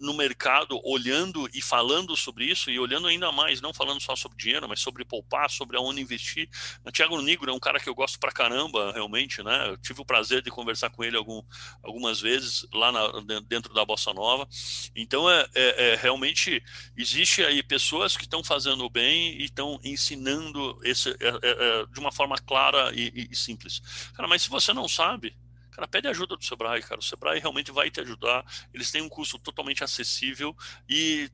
no 0.00 0.14
mercado 0.14 0.80
olhando 0.84 1.48
e 1.52 1.60
falando 1.60 2.16
sobre 2.16 2.44
isso 2.44 2.70
e 2.70 2.78
olhando 2.78 3.08
ainda 3.08 3.30
mais, 3.32 3.60
não 3.60 3.72
falando 3.72 4.00
só 4.00 4.14
sobre 4.16 4.38
dinheiro, 4.38 4.68
mas 4.68 4.80
sobre 4.80 5.04
poupar, 5.04 5.50
sobre 5.50 5.76
aonde 5.76 6.00
investir. 6.00 6.48
O 6.84 6.90
Tiago 6.90 7.20
Nigro 7.20 7.50
é 7.50 7.54
um 7.54 7.58
cara 7.58 7.80
que 7.80 7.88
eu 7.88 7.94
gosto 7.94 8.18
pra 8.18 8.32
caramba, 8.32 8.92
realmente, 8.92 9.42
né? 9.42 9.68
Eu 9.68 9.76
tive 9.76 10.00
o 10.00 10.04
prazer 10.04 10.42
de 10.42 10.50
conversar 10.50 10.90
com 10.90 11.04
ele 11.04 11.16
algum, 11.16 11.42
algumas 11.82 12.20
vezes 12.20 12.66
lá 12.72 12.92
na, 12.92 13.40
dentro 13.40 13.72
da 13.72 13.84
Bossa 13.84 14.12
Nova. 14.12 14.48
Então, 14.94 15.30
é, 15.30 15.46
é, 15.54 15.92
é 15.92 15.96
realmente 15.96 16.62
existe 16.96 17.42
aí 17.42 17.62
pessoas 17.62 18.16
que 18.16 18.24
estão 18.24 18.42
fazendo 18.42 18.88
bem 18.88 19.40
e 19.40 19.44
estão 19.44 19.78
ensinando 19.84 20.78
esse, 20.82 21.10
é, 21.10 21.28
é, 21.28 21.38
é, 21.42 21.86
de 21.86 22.00
uma 22.00 22.12
forma 22.12 22.36
clara 22.38 22.92
e, 22.94 23.28
e 23.30 23.36
simples. 23.36 23.80
Cara, 24.14 24.28
mas 24.28 24.42
se 24.42 24.50
você 24.50 24.72
não 24.72 24.88
sabe, 24.88 25.34
Cara, 25.78 25.86
pede 25.86 26.08
ajuda 26.08 26.36
do 26.36 26.44
Sebrae, 26.44 26.82
cara. 26.82 26.98
O 26.98 27.04
Sebrae 27.04 27.38
realmente 27.38 27.70
vai 27.70 27.88
te 27.88 28.00
ajudar. 28.00 28.44
Eles 28.74 28.90
têm 28.90 29.00
um 29.00 29.08
custo 29.08 29.38
totalmente 29.38 29.84
acessível 29.84 30.52
e 30.88 31.30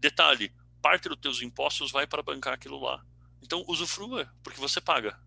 detalhe, 0.00 0.50
parte 0.80 1.10
dos 1.10 1.18
teus 1.18 1.42
impostos 1.42 1.92
vai 1.92 2.06
para 2.06 2.22
bancar 2.22 2.54
aquilo 2.54 2.80
lá. 2.80 3.04
Então 3.42 3.62
usufrua, 3.68 4.32
porque 4.42 4.58
você 4.58 4.80
paga. 4.80 5.20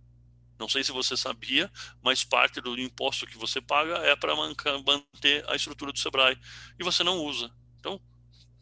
Não 0.57 0.67
sei 0.67 0.83
se 0.83 0.91
você 0.91 1.15
sabia, 1.15 1.71
mas 2.01 2.23
parte 2.23 2.59
do 2.59 2.75
imposto 2.79 3.27
que 3.27 3.37
você 3.37 3.61
paga 3.61 3.97
é 3.99 4.15
para 4.15 4.35
manter 4.35 5.47
a 5.47 5.55
estrutura 5.55 5.91
do 5.91 5.99
Sebrae 5.99 6.35
e 6.79 6.83
você 6.83 7.03
não 7.03 7.19
usa. 7.19 7.53
Então, 7.79 8.01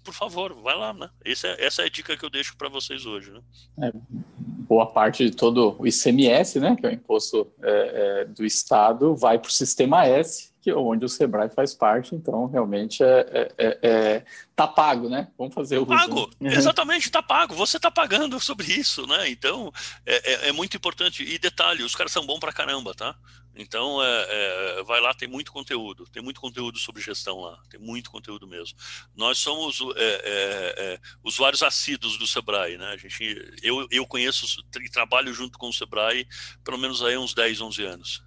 por 0.04 0.14
favor, 0.14 0.54
vai 0.62 0.76
lá, 0.76 0.94
né? 0.94 1.10
Essa 1.24 1.48
é, 1.48 1.66
essa 1.66 1.82
é 1.82 1.86
a 1.86 1.90
dica 1.90 2.18
que 2.18 2.26
eu 2.26 2.30
deixo 2.30 2.58
para 2.58 2.68
vocês 2.68 3.06
hoje, 3.06 3.32
né? 3.32 3.42
É, 3.84 3.92
boa 4.68 4.86
parte 4.86 5.26
de 5.26 5.36
todo 5.36 5.76
o 5.80 5.88
ICMS, 5.88 6.60
né, 6.60 6.76
que 6.76 6.86
é 6.86 6.90
o 6.90 6.94
imposto 6.94 7.48
é, 7.64 8.22
é, 8.22 8.26
do 8.26 8.46
Estado, 8.46 9.16
vai 9.16 9.40
para 9.40 9.50
o 9.50 9.52
Sistema 9.52 10.06
S, 10.06 10.52
que 10.68 10.74
onde 10.74 11.06
o 11.06 11.10
Sebrae 11.10 11.50
faz 11.50 11.74
parte, 11.74 12.14
então 12.14 12.46
realmente 12.48 13.02
é, 13.02 13.08
é, 13.32 13.54
é, 13.58 13.80
é 13.90 14.26
tá 14.54 14.68
pago, 14.68 15.08
né? 15.08 15.30
Vamos 15.38 15.56
fazer 15.56 15.78
o. 15.78 15.86
Pago, 15.86 16.30
né? 16.42 16.54
exatamente, 16.54 17.10
tá 17.10 17.24
pago. 17.24 17.56
Você 17.56 17.80
tá 17.80 17.90
pagando 17.90 18.38
sobre 18.42 18.66
isso, 18.66 19.08
né? 19.08 19.30
Então 19.30 19.72
é, 20.06 20.34
é, 20.34 20.50
é 20.50 20.52
muito 20.52 20.76
importante. 20.76 21.24
E 21.24 21.40
detalhe, 21.40 21.84
os 21.84 21.96
caras 21.96 22.12
são 22.12 22.26
bons 22.26 22.40
pra 22.40 22.52
caramba, 22.52 22.94
tá? 22.94 23.16
Então, 23.56 24.04
é, 24.04 24.28
é, 24.30 24.84
vai 24.84 25.00
lá, 25.00 25.14
tem 25.14 25.28
muito 25.28 25.52
conteúdo, 25.52 26.06
tem 26.12 26.22
muito 26.22 26.40
conteúdo 26.40 26.78
sobre 26.78 27.02
gestão 27.02 27.40
lá, 27.40 27.58
tem 27.70 27.80
muito 27.80 28.12
conteúdo 28.12 28.46
mesmo. 28.46 28.78
Nós 29.16 29.38
somos 29.40 29.80
é, 29.96 30.22
é 30.26 31.00
usuários 31.24 31.64
assíduos 31.64 32.18
do 32.18 32.28
Sebrae, 32.28 32.78
né? 32.78 32.88
A 32.88 32.98
gente, 32.98 33.58
eu, 33.64 33.88
eu 33.90 34.06
conheço 34.06 34.46
e 34.80 34.90
trabalho 34.90 35.34
junto 35.34 35.58
com 35.58 35.70
o 35.70 35.74
Sebrae 35.74 36.28
pelo 36.64 36.78
menos 36.78 37.02
aí 37.02 37.18
uns 37.18 37.34
10, 37.34 37.62
11 37.62 37.84
anos. 37.86 38.27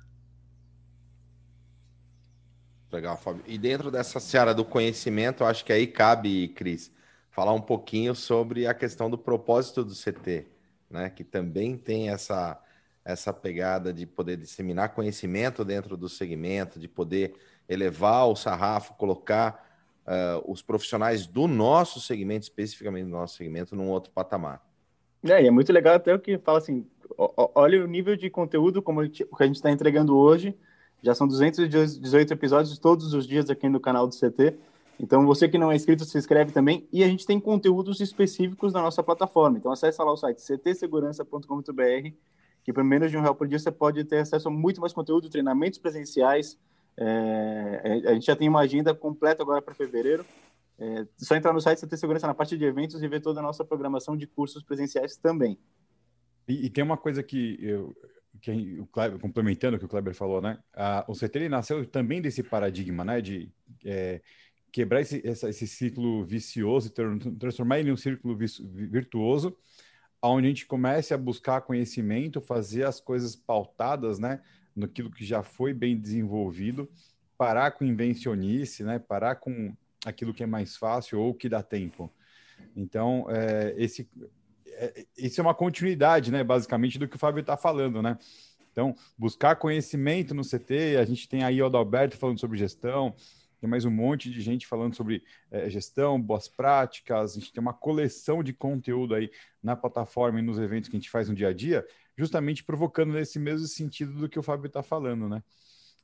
Legal, 2.92 3.16
Fábio. 3.16 3.42
E 3.46 3.56
dentro 3.56 3.90
dessa 3.90 4.18
seara 4.18 4.52
do 4.52 4.64
conhecimento, 4.64 5.44
acho 5.44 5.64
que 5.64 5.72
aí 5.72 5.86
cabe, 5.86 6.48
Cris, 6.48 6.92
falar 7.30 7.52
um 7.52 7.60
pouquinho 7.60 8.14
sobre 8.14 8.66
a 8.66 8.74
questão 8.74 9.08
do 9.08 9.16
propósito 9.16 9.84
do 9.84 9.94
CT, 9.94 10.46
né? 10.90 11.08
Que 11.10 11.22
também 11.22 11.76
tem 11.76 12.10
essa 12.10 12.60
essa 13.02 13.32
pegada 13.32 13.92
de 13.92 14.06
poder 14.06 14.36
disseminar 14.36 14.94
conhecimento 14.94 15.64
dentro 15.64 15.96
do 15.96 16.08
segmento, 16.08 16.78
de 16.78 16.86
poder 16.86 17.34
elevar 17.68 18.28
o 18.28 18.36
sarrafo, 18.36 18.94
colocar 18.94 19.66
uh, 20.06 20.50
os 20.50 20.62
profissionais 20.62 21.26
do 21.26 21.46
nosso 21.48 22.00
segmento, 22.00 22.42
especificamente 22.42 23.04
do 23.04 23.10
nosso 23.10 23.36
segmento, 23.36 23.74
num 23.74 23.88
outro 23.88 24.12
patamar. 24.12 24.62
É, 25.22 25.42
e 25.42 25.46
é 25.46 25.50
muito 25.50 25.72
legal 25.72 25.94
até 25.94 26.14
o 26.14 26.18
que 26.18 26.38
fala 26.38 26.58
assim, 26.58 26.86
olha 27.54 27.84
o 27.84 27.86
nível 27.86 28.16
de 28.16 28.30
conteúdo 28.30 28.82
como 28.82 29.02
o 29.02 29.08
que 29.08 29.24
a 29.38 29.46
gente 29.46 29.56
está 29.56 29.70
entregando 29.70 30.16
hoje, 30.16 30.54
já 31.02 31.14
são 31.14 31.26
218 31.26 32.32
episódios 32.32 32.78
todos 32.78 33.14
os 33.14 33.26
dias 33.26 33.48
aqui 33.50 33.68
no 33.68 33.80
canal 33.80 34.06
do 34.06 34.14
CT, 34.14 34.56
então 34.98 35.24
você 35.26 35.48
que 35.48 35.58
não 35.58 35.72
é 35.72 35.76
inscrito, 35.76 36.04
se 36.04 36.18
inscreve 36.18 36.52
também, 36.52 36.86
e 36.92 37.02
a 37.02 37.08
gente 37.08 37.26
tem 37.26 37.40
conteúdos 37.40 38.00
específicos 38.00 38.72
na 38.72 38.82
nossa 38.82 39.02
plataforma, 39.02 39.58
então 39.58 39.72
acessa 39.72 40.04
lá 40.04 40.12
o 40.12 40.16
site 40.16 40.42
ctsegurança.com.br 40.42 42.10
que 42.62 42.72
por 42.72 42.84
menos 42.84 43.10
de 43.10 43.16
um 43.16 43.20
real 43.20 43.34
por 43.34 43.48
dia 43.48 43.58
você 43.58 43.70
pode 43.70 44.04
ter 44.04 44.18
acesso 44.18 44.48
a 44.48 44.50
muito 44.50 44.80
mais 44.80 44.92
conteúdo, 44.92 45.28
treinamentos 45.28 45.78
presenciais. 45.78 46.58
É, 46.96 48.02
a 48.06 48.14
gente 48.14 48.26
já 48.26 48.36
tem 48.36 48.48
uma 48.48 48.60
agenda 48.60 48.94
completa 48.94 49.42
agora 49.42 49.62
para 49.62 49.74
fevereiro. 49.74 50.24
É 50.78 51.06
só 51.16 51.34
entrar 51.34 51.52
no 51.52 51.60
site, 51.60 51.86
tem 51.86 51.98
segurança 51.98 52.26
na 52.26 52.34
parte 52.34 52.56
de 52.56 52.64
eventos 52.64 53.02
e 53.02 53.08
ver 53.08 53.20
toda 53.20 53.40
a 53.40 53.42
nossa 53.42 53.64
programação 53.64 54.16
de 54.16 54.26
cursos 54.26 54.62
presenciais 54.62 55.16
também. 55.16 55.58
E, 56.48 56.66
e 56.66 56.70
tem 56.70 56.82
uma 56.82 56.96
coisa 56.96 57.22
que 57.22 57.58
eu, 57.60 57.94
que 58.40 58.78
o 58.78 58.86
Kleber, 58.86 59.18
complementando 59.18 59.76
o 59.76 59.78
que 59.78 59.86
o 59.86 59.88
Kleber 59.88 60.14
falou, 60.14 60.40
né? 60.40 60.58
A, 60.74 61.04
o 61.08 61.14
CT 61.14 61.48
nasceu 61.48 61.84
também 61.86 62.20
desse 62.20 62.42
paradigma, 62.42 63.04
né? 63.04 63.20
De 63.20 63.50
é, 63.84 64.20
quebrar 64.72 65.00
esse, 65.00 65.26
essa, 65.26 65.48
esse 65.48 65.66
ciclo 65.66 66.24
vicioso 66.24 66.88
e 66.88 67.36
transformar 67.38 67.80
ele 67.80 67.90
em 67.90 67.92
um 67.92 67.96
círculo 67.96 68.36
virtuoso 68.36 69.56
onde 70.22 70.46
a 70.46 70.50
gente 70.50 70.66
comece 70.66 71.14
a 71.14 71.18
buscar 71.18 71.62
conhecimento, 71.62 72.40
fazer 72.40 72.84
as 72.84 73.00
coisas 73.00 73.34
pautadas, 73.34 74.18
né, 74.18 74.40
naquilo 74.76 75.10
que 75.10 75.24
já 75.24 75.42
foi 75.42 75.72
bem 75.72 75.98
desenvolvido, 75.98 76.90
parar 77.38 77.70
com 77.72 77.84
invencionice, 77.84 78.84
né, 78.84 78.98
parar 78.98 79.36
com 79.36 79.74
aquilo 80.04 80.34
que 80.34 80.42
é 80.42 80.46
mais 80.46 80.76
fácil 80.76 81.20
ou 81.20 81.34
que 81.34 81.48
dá 81.48 81.62
tempo. 81.62 82.12
Então, 82.76 83.26
é, 83.30 83.74
esse, 83.78 84.08
é, 84.80 85.04
isso 85.16 85.40
é 85.40 85.42
uma 85.42 85.54
continuidade, 85.54 86.32
né, 86.32 86.42
basicamente, 86.42 86.98
do 86.98 87.06
que 87.06 87.16
o 87.16 87.18
Fábio 87.18 87.40
está 87.40 87.56
falando, 87.56 88.00
né? 88.00 88.18
Então, 88.72 88.94
buscar 89.18 89.56
conhecimento 89.56 90.34
no 90.34 90.42
CT, 90.42 90.96
a 90.98 91.04
gente 91.04 91.28
tem 91.28 91.42
aí 91.42 91.60
o 91.60 91.66
Adalberto 91.66 92.16
falando 92.16 92.38
sobre 92.38 92.56
gestão, 92.56 93.14
tem 93.60 93.68
mais 93.68 93.84
um 93.84 93.90
monte 93.90 94.30
de 94.30 94.40
gente 94.40 94.66
falando 94.66 94.94
sobre 94.96 95.22
é, 95.50 95.68
gestão, 95.68 96.20
boas 96.20 96.48
práticas, 96.48 97.32
a 97.32 97.40
gente 97.40 97.52
tem 97.52 97.60
uma 97.60 97.74
coleção 97.74 98.42
de 98.42 98.54
conteúdo 98.54 99.14
aí 99.14 99.30
na 99.62 99.76
plataforma 99.76 100.38
e 100.38 100.42
nos 100.42 100.58
eventos 100.58 100.88
que 100.88 100.96
a 100.96 100.98
gente 100.98 101.10
faz 101.10 101.28
no 101.28 101.34
dia 101.34 101.48
a 101.48 101.52
dia, 101.52 101.86
justamente 102.16 102.64
provocando 102.64 103.12
nesse 103.12 103.38
mesmo 103.38 103.66
sentido 103.66 104.12
do 104.12 104.28
que 104.28 104.38
o 104.38 104.42
Fábio 104.42 104.68
está 104.68 104.82
falando, 104.82 105.28
né? 105.28 105.42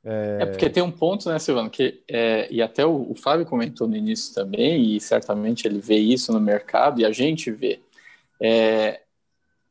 É... 0.03 0.37
é... 0.41 0.45
porque 0.45 0.69
tem 0.69 0.83
um 0.83 0.91
ponto, 0.91 1.27
né, 1.29 1.39
Silvano, 1.39 1.69
que 1.69 2.03
é, 2.07 2.47
e 2.51 2.61
até 2.61 2.85
o, 2.85 3.11
o, 3.11 3.15
Fábio 3.15 3.45
comentou 3.45 3.87
no 3.87 3.95
início 3.95 4.35
também, 4.35 4.95
e 4.95 5.01
certamente 5.01 5.67
ele 5.67 5.79
vê 5.79 5.97
isso 5.97 6.31
no 6.31 6.39
mercado, 6.39 7.01
e 7.01 7.05
a 7.05 7.11
gente 7.11 7.49
vê. 7.49 7.79
É, 8.41 9.01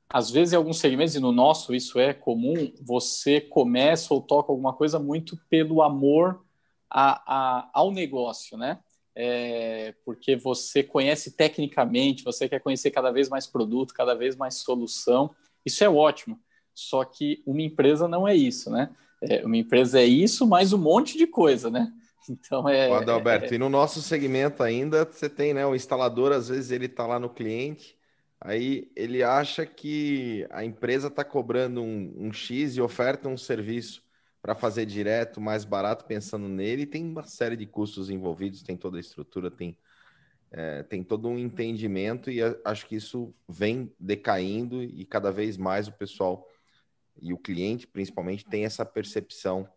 às 0.09 0.31
vezes, 0.31 0.53
em 0.53 0.57
alguns 0.57 0.79
segmentos, 0.79 1.15
e 1.15 1.21
no 1.21 1.33
nosso 1.33 1.75
isso 1.75 1.99
é 1.99 2.15
comum, 2.15 2.73
você 2.81 3.41
começa 3.41 4.15
ou 4.15 4.21
toca 4.21 4.53
alguma 4.53 4.73
coisa 4.73 4.99
muito 4.99 5.37
pelo 5.49 5.83
amor 5.83 6.45
a, 6.89 7.23
a, 7.27 7.71
ao 7.73 7.91
negócio, 7.91 8.57
né? 8.57 8.79
É, 9.15 9.95
porque 10.05 10.37
você 10.37 10.83
conhece 10.83 11.33
tecnicamente, 11.33 12.23
você 12.23 12.49
quer 12.49 12.61
conhecer 12.61 12.91
cada 12.91 13.11
vez 13.11 13.29
mais 13.29 13.47
produto, 13.47 13.95
cada 13.95 14.15
vez 14.15 14.37
mais 14.37 14.57
solução. 14.57 15.35
Isso 15.65 15.83
é 15.83 15.89
ótimo. 15.89 16.39
Só 16.75 17.05
que 17.05 17.43
uma 17.47 17.63
empresa 17.63 18.07
não 18.07 18.29
é 18.29 18.37
isso, 18.37 18.71
né? 18.71 18.91
É, 19.23 19.45
uma 19.45 19.57
empresa 19.57 19.99
é 19.99 20.05
isso, 20.05 20.47
mais 20.47 20.73
um 20.73 20.79
monte 20.79 21.17
de 21.17 21.27
coisa, 21.27 21.71
né? 21.71 21.93
Então 22.29 22.69
é. 22.69 22.91
Adalberto, 22.91 23.53
é... 23.53 23.55
e 23.55 23.59
no 23.59 23.69
nosso 23.69 24.03
segmento 24.03 24.61
ainda 24.61 25.05
você 25.05 25.29
tem, 25.29 25.55
né? 25.55 25.65
O 25.65 25.77
instalador, 25.77 26.33
às 26.33 26.49
vezes, 26.49 26.73
ele 26.73 26.87
está 26.87 27.07
lá 27.07 27.21
no 27.21 27.31
cliente, 27.31 27.97
aí 28.41 28.91
ele 28.95 29.23
acha 29.23 29.65
que 29.67 30.47
a 30.51 30.65
empresa 30.65 31.09
está 31.09 31.25
cobrando 31.25 31.83
um, 31.83 32.15
um 32.17 32.33
X 32.33 32.77
e 32.77 32.81
oferta 32.81 33.29
um 33.29 33.37
serviço 33.37 34.03
para 34.41 34.55
fazer 34.55 34.87
direto, 34.87 35.41
mais 35.41 35.65
barato, 35.65 36.05
pensando 36.05 36.49
nele. 36.49 36.87
Tem 36.87 37.05
uma 37.05 37.25
série 37.25 37.57
de 37.57 37.67
custos 37.67 38.11
envolvidos, 38.11 38.63
tem 38.63 38.77
toda 38.77 38.97
a 38.97 39.01
estrutura, 39.01 39.51
tem, 39.51 39.77
é, 40.53 40.83
tem 40.85 41.03
todo 41.03 41.29
um 41.29 41.39
entendimento 41.39 42.31
e 42.31 42.39
acho 42.65 42.87
que 42.87 42.95
isso 42.97 43.35
vem 43.49 43.93
decaindo 43.99 44.83
e 44.83 45.05
cada 45.05 45.33
vez 45.33 45.57
mais 45.57 45.89
o 45.89 45.93
pessoal 45.93 46.47
e 47.21 47.33
o 47.33 47.39
cliente, 47.39 47.87
principalmente, 47.87 48.45
tem 48.45 48.65
essa 48.65 48.85
percepção 48.85 49.69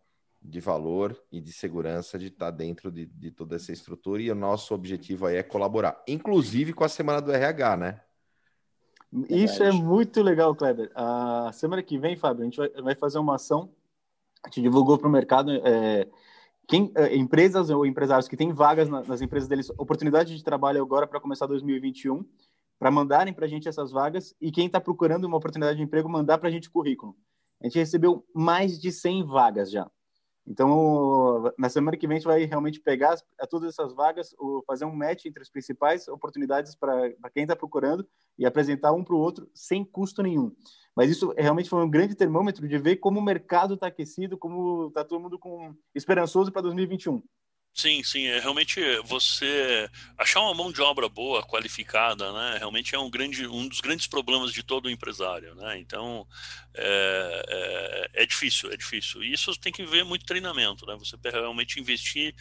de 0.42 0.60
valor 0.60 1.20
e 1.30 1.40
de 1.40 1.52
segurança 1.52 2.18
de 2.18 2.26
estar 2.26 2.50
dentro 2.50 2.90
de, 2.90 3.06
de 3.06 3.30
toda 3.30 3.56
essa 3.56 3.72
estrutura 3.72 4.22
e 4.22 4.30
o 4.30 4.34
nosso 4.34 4.74
objetivo 4.74 5.26
aí 5.26 5.36
é 5.36 5.42
colaborar, 5.42 6.02
inclusive 6.06 6.72
com 6.72 6.84
a 6.84 6.88
semana 6.88 7.20
do 7.20 7.32
RH, 7.32 7.76
né? 7.76 8.00
Isso 9.28 9.62
é 9.62 9.72
muito 9.72 10.22
legal, 10.22 10.54
Kleber. 10.54 10.90
A 10.94 11.50
semana 11.52 11.82
que 11.82 11.98
vem, 11.98 12.16
Fábio, 12.16 12.42
a 12.42 12.44
gente 12.44 12.56
vai, 12.56 12.68
vai 12.82 12.94
fazer 12.94 13.18
uma 13.18 13.34
ação 13.34 13.70
a 14.42 14.48
gente 14.48 14.62
divulgou 14.62 14.98
para 14.98 15.08
o 15.08 15.10
mercado 15.10 15.52
é, 15.52 16.08
quem, 16.66 16.90
é, 16.94 17.14
empresas 17.16 17.68
ou 17.70 17.84
empresários 17.84 18.28
que 18.28 18.36
têm 18.36 18.52
vagas 18.52 18.88
na, 18.88 19.02
nas 19.02 19.20
empresas 19.20 19.48
deles, 19.48 19.70
oportunidade 19.70 20.34
de 20.34 20.42
trabalho 20.42 20.82
agora 20.82 21.06
para 21.06 21.20
começar 21.20 21.46
2021, 21.46 22.24
para 22.78 22.90
mandarem 22.90 23.34
para 23.34 23.44
a 23.44 23.48
gente 23.48 23.68
essas 23.68 23.92
vagas 23.92 24.34
e 24.40 24.50
quem 24.50 24.66
está 24.66 24.80
procurando 24.80 25.24
uma 25.26 25.36
oportunidade 25.36 25.76
de 25.76 25.82
emprego 25.82 26.08
mandar 26.08 26.38
para 26.38 26.48
a 26.48 26.52
gente 26.52 26.70
currículo. 26.70 27.14
A 27.60 27.66
gente 27.66 27.78
recebeu 27.78 28.24
mais 28.34 28.80
de 28.80 28.90
100 28.90 29.26
vagas 29.26 29.70
já. 29.70 29.90
Então, 30.46 31.52
na 31.56 31.68
semana 31.68 31.96
que 31.96 32.06
vem, 32.06 32.16
a 32.16 32.18
gente 32.18 32.26
vai 32.26 32.44
realmente 32.44 32.80
pegar 32.80 33.16
todas 33.48 33.68
essas 33.68 33.92
vagas, 33.92 34.34
fazer 34.66 34.84
um 34.84 34.94
match 34.94 35.26
entre 35.26 35.42
as 35.42 35.50
principais 35.50 36.08
oportunidades 36.08 36.74
para 36.74 37.12
quem 37.32 37.44
está 37.44 37.54
procurando 37.54 38.06
e 38.38 38.44
apresentar 38.44 38.92
um 38.92 39.04
para 39.04 39.14
o 39.14 39.18
outro 39.18 39.48
sem 39.54 39.84
custo 39.84 40.22
nenhum. 40.22 40.50
Mas 40.96 41.10
isso 41.10 41.32
realmente 41.36 41.68
foi 41.68 41.84
um 41.84 41.90
grande 41.90 42.16
termômetro 42.16 42.66
de 42.66 42.78
ver 42.78 42.96
como 42.96 43.20
o 43.20 43.22
mercado 43.22 43.74
está 43.74 43.86
aquecido, 43.86 44.36
como 44.36 44.88
está 44.88 45.04
todo 45.04 45.20
mundo 45.20 45.38
com 45.38 45.74
esperançoso 45.94 46.50
para 46.50 46.62
2021. 46.62 47.22
Sim, 47.72 48.02
sim, 48.02 48.26
é 48.26 48.40
realmente 48.40 48.80
você 49.04 49.88
achar 50.18 50.40
uma 50.42 50.52
mão 50.52 50.70
de 50.70 50.82
obra 50.82 51.08
boa, 51.08 51.42
qualificada, 51.42 52.30
né? 52.32 52.58
Realmente 52.58 52.94
é 52.94 52.98
um 52.98 53.08
grande, 53.08 53.46
um 53.46 53.66
dos 53.68 53.80
grandes 53.80 54.06
problemas 54.06 54.52
de 54.52 54.62
todo 54.62 54.90
empresário, 54.90 55.54
né? 55.54 55.78
Então 55.78 56.26
é, 56.74 58.10
é, 58.14 58.22
é, 58.22 58.26
difícil, 58.26 58.70
é 58.70 58.76
difícil. 58.76 59.22
E 59.22 59.32
isso 59.32 59.54
tem 59.58 59.72
que 59.72 59.84
ver 59.86 60.04
muito 60.04 60.26
treinamento, 60.26 60.84
né? 60.84 60.94
Você 60.98 61.16
realmente 61.24 61.80
investir, 61.80 62.34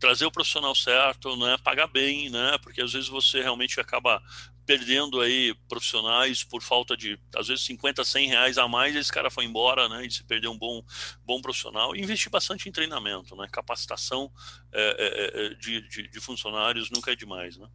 trazer 0.00 0.24
o 0.24 0.30
profissional 0.30 0.74
certo, 0.74 1.36
né? 1.36 1.58
Pagar 1.62 1.88
bem, 1.88 2.30
né? 2.30 2.56
Porque 2.62 2.80
às 2.80 2.92
vezes 2.92 3.08
você 3.08 3.42
realmente 3.42 3.78
acaba 3.80 4.22
perdendo 4.64 5.22
aí 5.22 5.54
profissionais 5.66 6.44
por 6.44 6.62
falta 6.62 6.94
de, 6.94 7.18
às 7.34 7.48
vezes, 7.48 7.64
50, 7.64 8.04
100 8.04 8.28
reais 8.28 8.58
a 8.58 8.68
mais, 8.68 8.94
esse 8.94 9.10
cara 9.10 9.30
foi 9.30 9.46
embora, 9.46 9.88
né? 9.88 10.04
E 10.04 10.10
se 10.10 10.22
perdeu 10.24 10.52
um 10.52 10.58
bom, 10.58 10.82
bom 11.24 11.40
profissional. 11.40 11.96
E 11.96 12.02
investir 12.02 12.30
bastante 12.30 12.68
em 12.68 12.72
treinamento, 12.72 13.34
né? 13.34 13.48
Capacitação 13.50 14.30
é, 14.72 14.96
é, 14.98 15.46
é 15.46 15.54
de, 15.54 15.88
de, 15.88 16.08
de, 16.08 16.20
funcionários 16.20 16.90
nunca 16.90 17.12
é 17.12 17.16
demais, 17.16 17.56
né? 17.56 17.66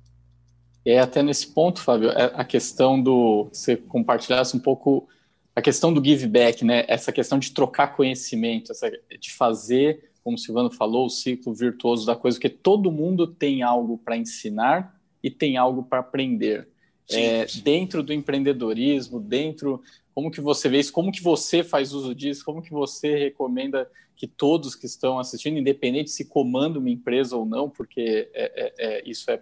É 0.85 0.99
até 0.99 1.23
nesse 1.23 1.47
ponto, 1.47 1.81
Fábio, 1.81 2.09
é 2.09 2.31
a 2.33 2.43
questão 2.43 3.01
do. 3.01 3.49
Você 3.51 3.77
compartilhasse 3.77 4.55
um 4.55 4.59
pouco 4.59 5.07
a 5.55 5.61
questão 5.61 5.93
do 5.93 6.03
give 6.03 6.27
back, 6.27 6.65
né? 6.65 6.83
Essa 6.87 7.11
questão 7.11 7.39
de 7.39 7.51
trocar 7.51 7.95
conhecimento, 7.95 8.71
essa, 8.71 8.91
de 9.19 9.31
fazer, 9.31 10.11
como 10.23 10.35
o 10.35 10.39
Silvano 10.39 10.71
falou, 10.71 11.05
o 11.05 11.09
ciclo 11.09 11.53
virtuoso 11.53 12.05
da 12.05 12.15
coisa, 12.15 12.37
porque 12.37 12.49
todo 12.49 12.91
mundo 12.91 13.27
tem 13.27 13.63
algo 13.63 13.97
para 13.97 14.17
ensinar 14.17 14.99
e 15.21 15.29
tem 15.29 15.57
algo 15.57 15.83
para 15.83 15.99
aprender. 15.99 16.67
é, 17.11 17.45
dentro 17.63 18.01
do 18.01 18.13
empreendedorismo, 18.13 19.19
dentro 19.19 19.81
como 20.13 20.31
que 20.31 20.39
você 20.39 20.69
vê 20.69 20.79
isso, 20.79 20.93
como 20.93 21.11
que 21.11 21.21
você 21.21 21.63
faz 21.63 21.91
uso 21.93 22.13
disso, 22.13 22.45
como 22.45 22.61
que 22.61 22.71
você 22.71 23.15
recomenda 23.15 23.89
que 24.15 24.27
todos 24.27 24.75
que 24.75 24.85
estão 24.85 25.19
assistindo, 25.19 25.57
independente 25.57 26.11
se 26.11 26.25
comanda 26.25 26.79
uma 26.79 26.89
empresa 26.89 27.35
ou 27.35 27.45
não, 27.45 27.69
porque 27.69 28.29
é, 28.33 28.51
é, 28.55 28.73
é 28.77 29.09
isso 29.09 29.29
é 29.29 29.41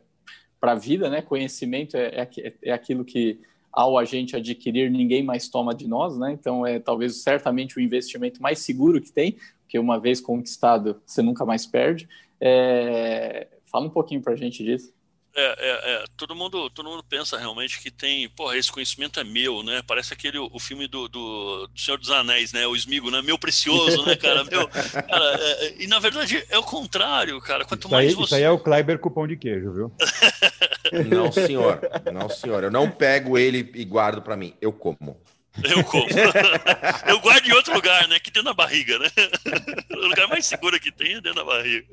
para 0.60 0.74
a 0.74 0.76
vida, 0.76 1.10
né? 1.10 1.22
Conhecimento 1.22 1.98
é, 1.98 2.28
é, 2.38 2.54
é 2.64 2.72
aquilo 2.72 3.04
que 3.04 3.40
ao 3.72 3.98
a 3.98 4.04
gente 4.04 4.36
adquirir 4.36 4.92
ninguém 4.92 5.24
mais 5.24 5.48
toma 5.48 5.74
de 5.74 5.88
nós, 5.88 6.18
né? 6.18 6.32
Então 6.34 6.66
é 6.66 6.80
talvez 6.80 7.16
certamente 7.22 7.78
o 7.78 7.82
investimento 7.82 8.42
mais 8.42 8.60
seguro 8.60 9.02
que 9.02 9.12
tem, 9.12 9.38
porque 9.62 9.80
uma 9.80 10.00
vez 10.00 10.20
conquistado 10.20 11.02
você 11.06 11.22
nunca 11.22 11.46
mais 11.46 11.66
perde. 11.66 12.08
É... 12.40 13.48
Fala 13.66 13.86
um 13.86 13.90
pouquinho 13.90 14.22
para 14.22 14.34
a 14.34 14.36
gente 14.36 14.64
disso. 14.64 14.94
É, 15.34 15.44
é, 15.44 15.94
é, 15.94 16.04
todo 16.18 16.36
mundo 16.36 16.70
todo 16.70 16.90
mundo 16.90 17.04
pensa 17.04 17.38
realmente 17.38 17.80
que 17.80 17.90
tem, 17.90 18.28
porra, 18.30 18.58
esse 18.58 18.72
conhecimento 18.72 19.20
é 19.20 19.24
meu, 19.24 19.64
né? 19.64 19.82
Parece 19.88 20.14
aquele 20.14 20.38
o 20.38 20.60
filme 20.60 20.88
do, 20.88 21.08
do, 21.08 21.68
do 21.68 21.80
Senhor 21.80 21.98
dos 21.98 22.12
Anéis, 22.12 22.52
né? 22.52 22.68
O 22.68 22.76
Smigo, 22.76 23.10
né? 23.10 23.22
Meu 23.22 23.40
precioso, 23.40 24.06
né, 24.06 24.16
cara? 24.18 24.44
Meu, 24.44 24.68
cara 24.68 25.26
é, 25.40 25.68
é, 25.68 25.76
e 25.80 25.88
na 25.88 26.00
verdade 26.00 26.44
é 26.50 26.58
o 26.58 26.64
contrário, 26.64 27.40
cara. 27.40 27.64
Quanto 27.64 27.84
isso 27.84 27.92
mais 27.92 28.10
aí, 28.10 28.16
você. 28.16 28.24
Isso 28.26 28.36
aí 28.36 28.44
é 28.44 28.52
o 28.52 28.60
Kleiber 28.60 29.00
com 29.00 29.10
pão 29.10 29.26
de 29.26 29.38
queijo, 29.38 29.72
viu? 29.72 29.92
Não, 31.08 31.32
senhor. 31.32 31.80
Não, 32.12 32.30
senhor. 32.30 32.64
Eu 32.64 32.72
não 32.72 32.92
pego 32.92 33.38
ele 33.38 33.72
e 33.76 33.86
guardo 33.86 34.22
para 34.22 34.36
mim. 34.36 34.54
Eu 34.60 34.74
como. 34.74 35.18
Eu 35.64 35.84
como. 35.84 36.06
Eu 37.08 37.20
guardo 37.20 37.46
em 37.46 37.54
outro 37.54 37.74
lugar, 37.74 38.08
né? 38.08 38.20
Que 38.20 38.32
dentro 38.32 38.50
da 38.50 38.54
barriga, 38.54 38.98
né? 39.00 39.08
O 39.92 40.08
lugar 40.08 40.28
mais 40.28 40.46
seguro 40.46 40.80
que 40.80 40.92
tem 40.92 41.14
é 41.14 41.22
dentro 41.22 41.36
da 41.36 41.44
barriga. 41.44 41.88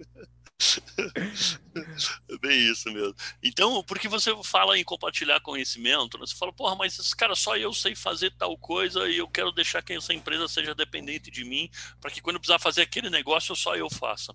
Bem 2.41 2.71
isso 2.71 2.91
mesmo. 2.93 3.15
Então, 3.43 3.83
porque 3.85 4.09
você 4.09 4.35
fala 4.43 4.77
em 4.79 4.85
compartilhar 4.85 5.41
conhecimento, 5.41 6.19
né? 6.19 6.27
você 6.27 6.35
fala, 6.35 6.53
porra, 6.53 6.75
mas 6.75 7.15
cara, 7.15 7.35
só 7.35 7.57
eu 7.57 7.73
sei 7.73 7.95
fazer 7.95 8.33
tal 8.37 8.57
coisa 8.59 9.09
e 9.09 9.19
eu 9.19 9.29
quero 9.29 9.53
deixar 9.53 9.83
que 9.83 9.93
essa 9.93 10.13
empresa 10.13 10.49
seja 10.49 10.75
dependente 10.75 11.31
de 11.31 11.45
mim, 11.45 11.71
para 12.01 12.11
que 12.11 12.21
quando 12.21 12.37
eu 12.37 12.41
precisar 12.41 12.59
fazer 12.59 12.83
aquele 12.83 13.09
negócio, 13.09 13.55
só 13.55 13.77
eu 13.77 13.89
faça. 13.89 14.35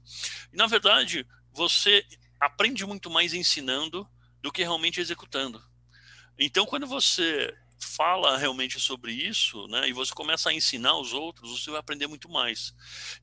E 0.52 0.58
na 0.58 0.68
verdade, 0.68 1.28
você 1.52 2.06
aprende 2.40 2.86
muito 2.86 3.10
mais 3.10 3.34
ensinando 3.34 4.08
do 4.42 4.52
que 4.52 4.62
realmente 4.62 5.00
executando. 5.00 5.62
Então, 6.38 6.66
quando 6.66 6.88
você 6.88 7.54
fala 7.84 8.38
realmente 8.38 8.80
sobre 8.80 9.12
isso, 9.12 9.68
né, 9.68 9.88
e 9.88 9.94
você 9.94 10.14
começa 10.14 10.50
a 10.50 10.54
ensinar 10.54 10.98
os 10.98 11.14
outros, 11.14 11.62
você 11.62 11.70
vai 11.70 11.80
aprender 11.80 12.08
muito 12.08 12.30
mais. 12.30 12.74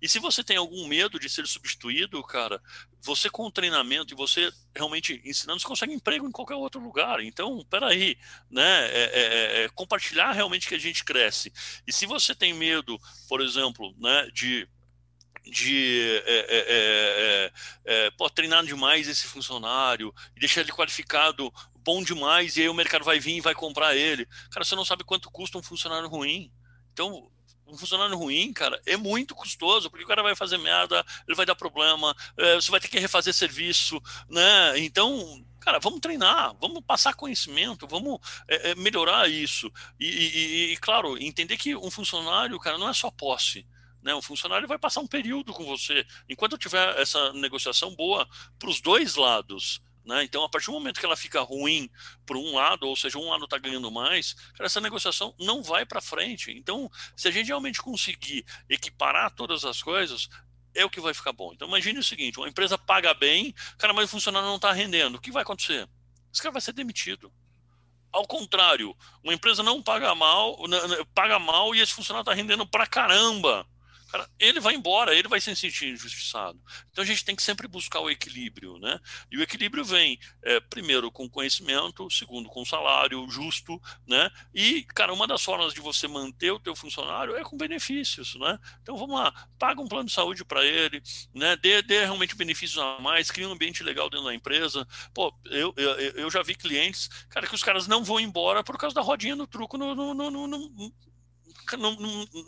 E 0.00 0.08
se 0.08 0.18
você 0.18 0.44
tem 0.44 0.56
algum 0.56 0.86
medo 0.86 1.18
de 1.18 1.28
ser 1.28 1.46
substituído, 1.46 2.22
cara, 2.22 2.62
você 3.00 3.28
com 3.30 3.46
o 3.46 3.50
treinamento 3.50 4.12
e 4.12 4.16
você 4.16 4.52
realmente 4.74 5.20
ensinando, 5.24 5.60
você 5.60 5.66
consegue 5.66 5.92
emprego 5.92 6.26
em 6.26 6.32
qualquer 6.32 6.54
outro 6.54 6.80
lugar. 6.80 7.20
Então, 7.22 7.64
peraí, 7.68 8.16
né, 8.50 8.86
é, 8.90 9.02
é, 9.02 9.64
é, 9.64 9.68
compartilhar 9.70 10.32
realmente 10.32 10.68
que 10.68 10.74
a 10.74 10.78
gente 10.78 11.04
cresce. 11.04 11.52
E 11.86 11.92
se 11.92 12.06
você 12.06 12.34
tem 12.34 12.52
medo, 12.52 12.98
por 13.28 13.40
exemplo, 13.40 13.94
né, 13.98 14.28
de 14.32 14.68
de 15.44 16.22
é, 16.26 16.38
é, 16.38 16.64
é, 16.68 17.52
é, 17.84 18.10
pô, 18.12 18.28
treinar 18.28 18.64
demais 18.64 19.08
esse 19.08 19.26
funcionário 19.26 20.14
e 20.36 20.40
deixar 20.40 20.60
ele 20.60 20.72
qualificado 20.72 21.52
bom 21.90 22.04
demais 22.04 22.56
e 22.56 22.62
aí 22.62 22.68
o 22.68 22.74
mercado 22.74 23.04
vai 23.04 23.18
vir 23.18 23.38
e 23.38 23.40
vai 23.40 23.52
comprar 23.52 23.96
ele. 23.96 24.24
Cara, 24.48 24.64
você 24.64 24.76
não 24.76 24.84
sabe 24.84 25.02
quanto 25.02 25.28
custa 25.28 25.58
um 25.58 25.62
funcionário 25.62 26.08
ruim. 26.08 26.52
Então, 26.92 27.28
um 27.66 27.76
funcionário 27.76 28.16
ruim, 28.16 28.52
cara, 28.52 28.80
é 28.86 28.96
muito 28.96 29.34
custoso, 29.34 29.90
porque 29.90 30.04
o 30.04 30.06
cara 30.06 30.22
vai 30.22 30.36
fazer 30.36 30.56
merda, 30.56 31.04
ele 31.26 31.36
vai 31.36 31.44
dar 31.44 31.56
problema, 31.56 32.14
é, 32.36 32.54
você 32.54 32.70
vai 32.70 32.78
ter 32.78 32.86
que 32.86 33.00
refazer 33.00 33.34
serviço, 33.34 34.00
né? 34.28 34.78
Então, 34.78 35.44
cara, 35.58 35.80
vamos 35.80 35.98
treinar, 35.98 36.54
vamos 36.60 36.80
passar 36.84 37.14
conhecimento, 37.14 37.88
vamos 37.88 38.20
é, 38.46 38.76
melhorar 38.76 39.28
isso. 39.28 39.68
E, 39.98 40.06
e, 40.06 40.72
e, 40.72 40.76
claro, 40.76 41.20
entender 41.20 41.56
que 41.56 41.74
um 41.74 41.90
funcionário, 41.90 42.58
cara, 42.60 42.78
não 42.78 42.88
é 42.88 42.94
só 42.94 43.10
posse. 43.10 43.66
Né, 44.02 44.14
o 44.14 44.22
funcionário 44.22 44.66
vai 44.66 44.78
passar 44.78 45.00
um 45.00 45.06
período 45.06 45.52
com 45.52 45.64
você. 45.66 46.06
Enquanto 46.26 46.56
tiver 46.56 46.98
essa 46.98 47.34
negociação 47.34 47.94
boa 47.94 48.26
para 48.58 48.70
os 48.70 48.80
dois 48.80 49.14
lados, 49.16 49.82
né? 50.04 50.24
Então, 50.24 50.42
a 50.42 50.48
partir 50.48 50.66
do 50.66 50.72
momento 50.72 50.98
que 50.98 51.06
ela 51.06 51.16
fica 51.16 51.40
ruim 51.40 51.90
para 52.24 52.36
um 52.36 52.54
lado, 52.54 52.86
ou 52.86 52.96
seja, 52.96 53.18
um 53.18 53.28
lado 53.28 53.44
está 53.44 53.58
ganhando 53.58 53.90
mais, 53.90 54.34
cara, 54.54 54.66
essa 54.66 54.80
negociação 54.80 55.34
não 55.38 55.62
vai 55.62 55.84
para 55.84 56.00
frente. 56.00 56.50
Então, 56.52 56.90
se 57.16 57.28
a 57.28 57.30
gente 57.30 57.48
realmente 57.48 57.80
conseguir 57.82 58.44
equiparar 58.68 59.30
todas 59.30 59.64
as 59.64 59.82
coisas, 59.82 60.28
é 60.74 60.84
o 60.84 60.90
que 60.90 61.00
vai 61.00 61.12
ficar 61.12 61.32
bom. 61.32 61.52
Então, 61.52 61.68
imagine 61.68 61.98
o 61.98 62.04
seguinte: 62.04 62.38
uma 62.38 62.48
empresa 62.48 62.78
paga 62.78 63.12
bem, 63.14 63.54
cara, 63.78 63.92
mas 63.92 64.06
o 64.06 64.08
funcionário 64.08 64.48
não 64.48 64.56
está 64.56 64.72
rendendo. 64.72 65.16
O 65.16 65.20
que 65.20 65.32
vai 65.32 65.42
acontecer? 65.42 65.88
Esse 66.32 66.42
cara 66.42 66.52
vai 66.52 66.62
ser 66.62 66.72
demitido. 66.72 67.32
Ao 68.12 68.26
contrário, 68.26 68.96
uma 69.22 69.32
empresa 69.32 69.62
não 69.62 69.80
paga 69.80 70.14
mal, 70.14 70.58
paga 71.14 71.38
mal 71.38 71.74
e 71.74 71.80
esse 71.80 71.92
funcionário 71.92 72.22
está 72.22 72.34
rendendo 72.34 72.66
para 72.66 72.86
caramba 72.86 73.66
cara, 74.10 74.28
ele 74.38 74.60
vai 74.60 74.74
embora, 74.74 75.14
ele 75.14 75.28
vai 75.28 75.40
se 75.40 75.54
sentir 75.54 75.92
injustiçado. 75.92 76.60
Então 76.90 77.02
a 77.02 77.06
gente 77.06 77.24
tem 77.24 77.36
que 77.36 77.42
sempre 77.42 77.68
buscar 77.68 78.00
o 78.00 78.10
equilíbrio, 78.10 78.78
né? 78.78 78.98
E 79.30 79.38
o 79.38 79.42
equilíbrio 79.42 79.84
vem, 79.84 80.18
é, 80.42 80.60
primeiro, 80.60 81.10
com 81.10 81.28
conhecimento, 81.28 82.10
segundo, 82.10 82.48
com 82.48 82.64
salário 82.64 83.28
justo, 83.30 83.80
né? 84.06 84.30
E, 84.54 84.82
cara, 84.84 85.12
uma 85.12 85.26
das 85.26 85.42
formas 85.42 85.72
de 85.72 85.80
você 85.80 86.08
manter 86.08 86.50
o 86.50 86.60
teu 86.60 86.74
funcionário 86.74 87.36
é 87.36 87.42
com 87.42 87.56
benefícios, 87.56 88.34
né? 88.36 88.58
Então 88.82 88.96
vamos 88.96 89.18
lá, 89.18 89.32
paga 89.58 89.80
um 89.80 89.88
plano 89.88 90.06
de 90.06 90.12
saúde 90.12 90.44
para 90.44 90.64
ele, 90.64 91.02
né? 91.34 91.56
Dê, 91.56 91.82
dê 91.82 92.00
realmente 92.00 92.34
benefícios 92.34 92.78
a 92.78 93.00
mais, 93.00 93.30
cria 93.30 93.48
um 93.48 93.52
ambiente 93.52 93.82
legal 93.82 94.10
dentro 94.10 94.26
da 94.26 94.34
empresa. 94.34 94.86
Pô, 95.14 95.32
eu, 95.46 95.72
eu, 95.76 95.90
eu 95.96 96.30
já 96.30 96.42
vi 96.42 96.54
clientes, 96.54 97.08
cara, 97.28 97.46
que 97.46 97.54
os 97.54 97.62
caras 97.62 97.86
não 97.86 98.04
vão 98.04 98.18
embora 98.20 98.64
por 98.64 98.76
causa 98.76 98.94
da 98.94 99.00
rodinha 99.00 99.36
no 99.36 99.46
truco 99.46 99.78
no, 99.78 99.94
no, 99.94 100.14
no, 100.14 100.30
no, 100.30 100.46
no 100.48 100.92
no, 101.76 101.96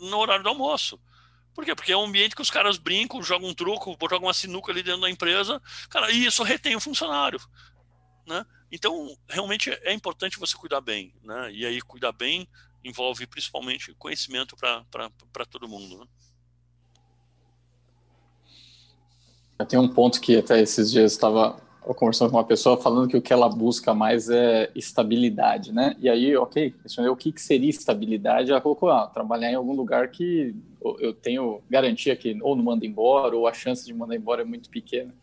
no, 0.09 0.17
horário 0.17 0.43
do 0.43 0.49
almoço. 0.49 0.99
Por 1.53 1.63
quê? 1.63 1.75
Porque 1.75 1.91
é 1.91 1.97
um 1.97 2.05
ambiente 2.05 2.35
que 2.35 2.41
os 2.41 2.49
caras 2.49 2.77
brincam, 2.77 3.21
jogam 3.21 3.49
um 3.49 3.53
truco, 3.53 3.95
jogam 4.09 4.27
uma 4.27 4.33
sinuca 4.33 4.71
ali 4.71 4.81
dentro 4.81 5.01
da 5.01 5.09
empresa, 5.09 5.61
cara, 5.89 6.11
e 6.11 6.25
isso 6.25 6.41
retém 6.43 6.75
o 6.75 6.79
funcionário, 6.79 7.39
né? 8.25 8.45
Então, 8.71 9.15
realmente 9.29 9.69
é 9.69 9.93
importante 9.93 10.39
você 10.39 10.57
cuidar 10.57 10.81
bem, 10.81 11.13
né? 11.23 11.51
E 11.53 11.65
aí, 11.65 11.79
cuidar 11.81 12.11
bem 12.11 12.47
envolve 12.83 13.27
principalmente 13.27 13.93
conhecimento 13.93 14.55
para 14.57 15.45
todo 15.49 15.67
mundo, 15.69 15.99
né? 15.99 16.07
Tem 19.69 19.79
um 19.79 19.87
ponto 19.87 20.19
que 20.19 20.35
até 20.35 20.59
esses 20.59 20.91
dias 20.91 21.11
estava 21.11 21.61
conversando 21.95 22.31
com 22.31 22.37
uma 22.37 22.43
pessoa 22.43 22.77
falando 22.77 23.07
que 23.07 23.17
o 23.17 23.21
que 23.21 23.33
ela 23.33 23.49
busca 23.49 23.93
mais 23.93 24.29
é 24.29 24.71
estabilidade, 24.75 25.71
né? 25.71 25.95
E 25.99 26.09
aí, 26.09 26.35
ok, 26.35 26.71
questionei 26.71 27.11
o 27.11 27.15
que, 27.15 27.31
que 27.31 27.41
seria 27.41 27.69
estabilidade. 27.69 28.51
Ela 28.51 28.61
colocou, 28.61 28.89
ah, 28.89 29.07
trabalhar 29.07 29.51
em 29.51 29.55
algum 29.55 29.73
lugar 29.73 30.09
que 30.09 30.55
eu 30.99 31.13
tenho 31.13 31.61
garantia 31.69 32.15
que 32.15 32.37
ou 32.41 32.55
não 32.55 32.63
manda 32.63 32.85
embora, 32.85 33.35
ou 33.35 33.47
a 33.47 33.53
chance 33.53 33.85
de 33.85 33.93
mandar 33.93 34.15
embora 34.15 34.41
é 34.41 34.45
muito 34.45 34.69
pequena. 34.69 35.13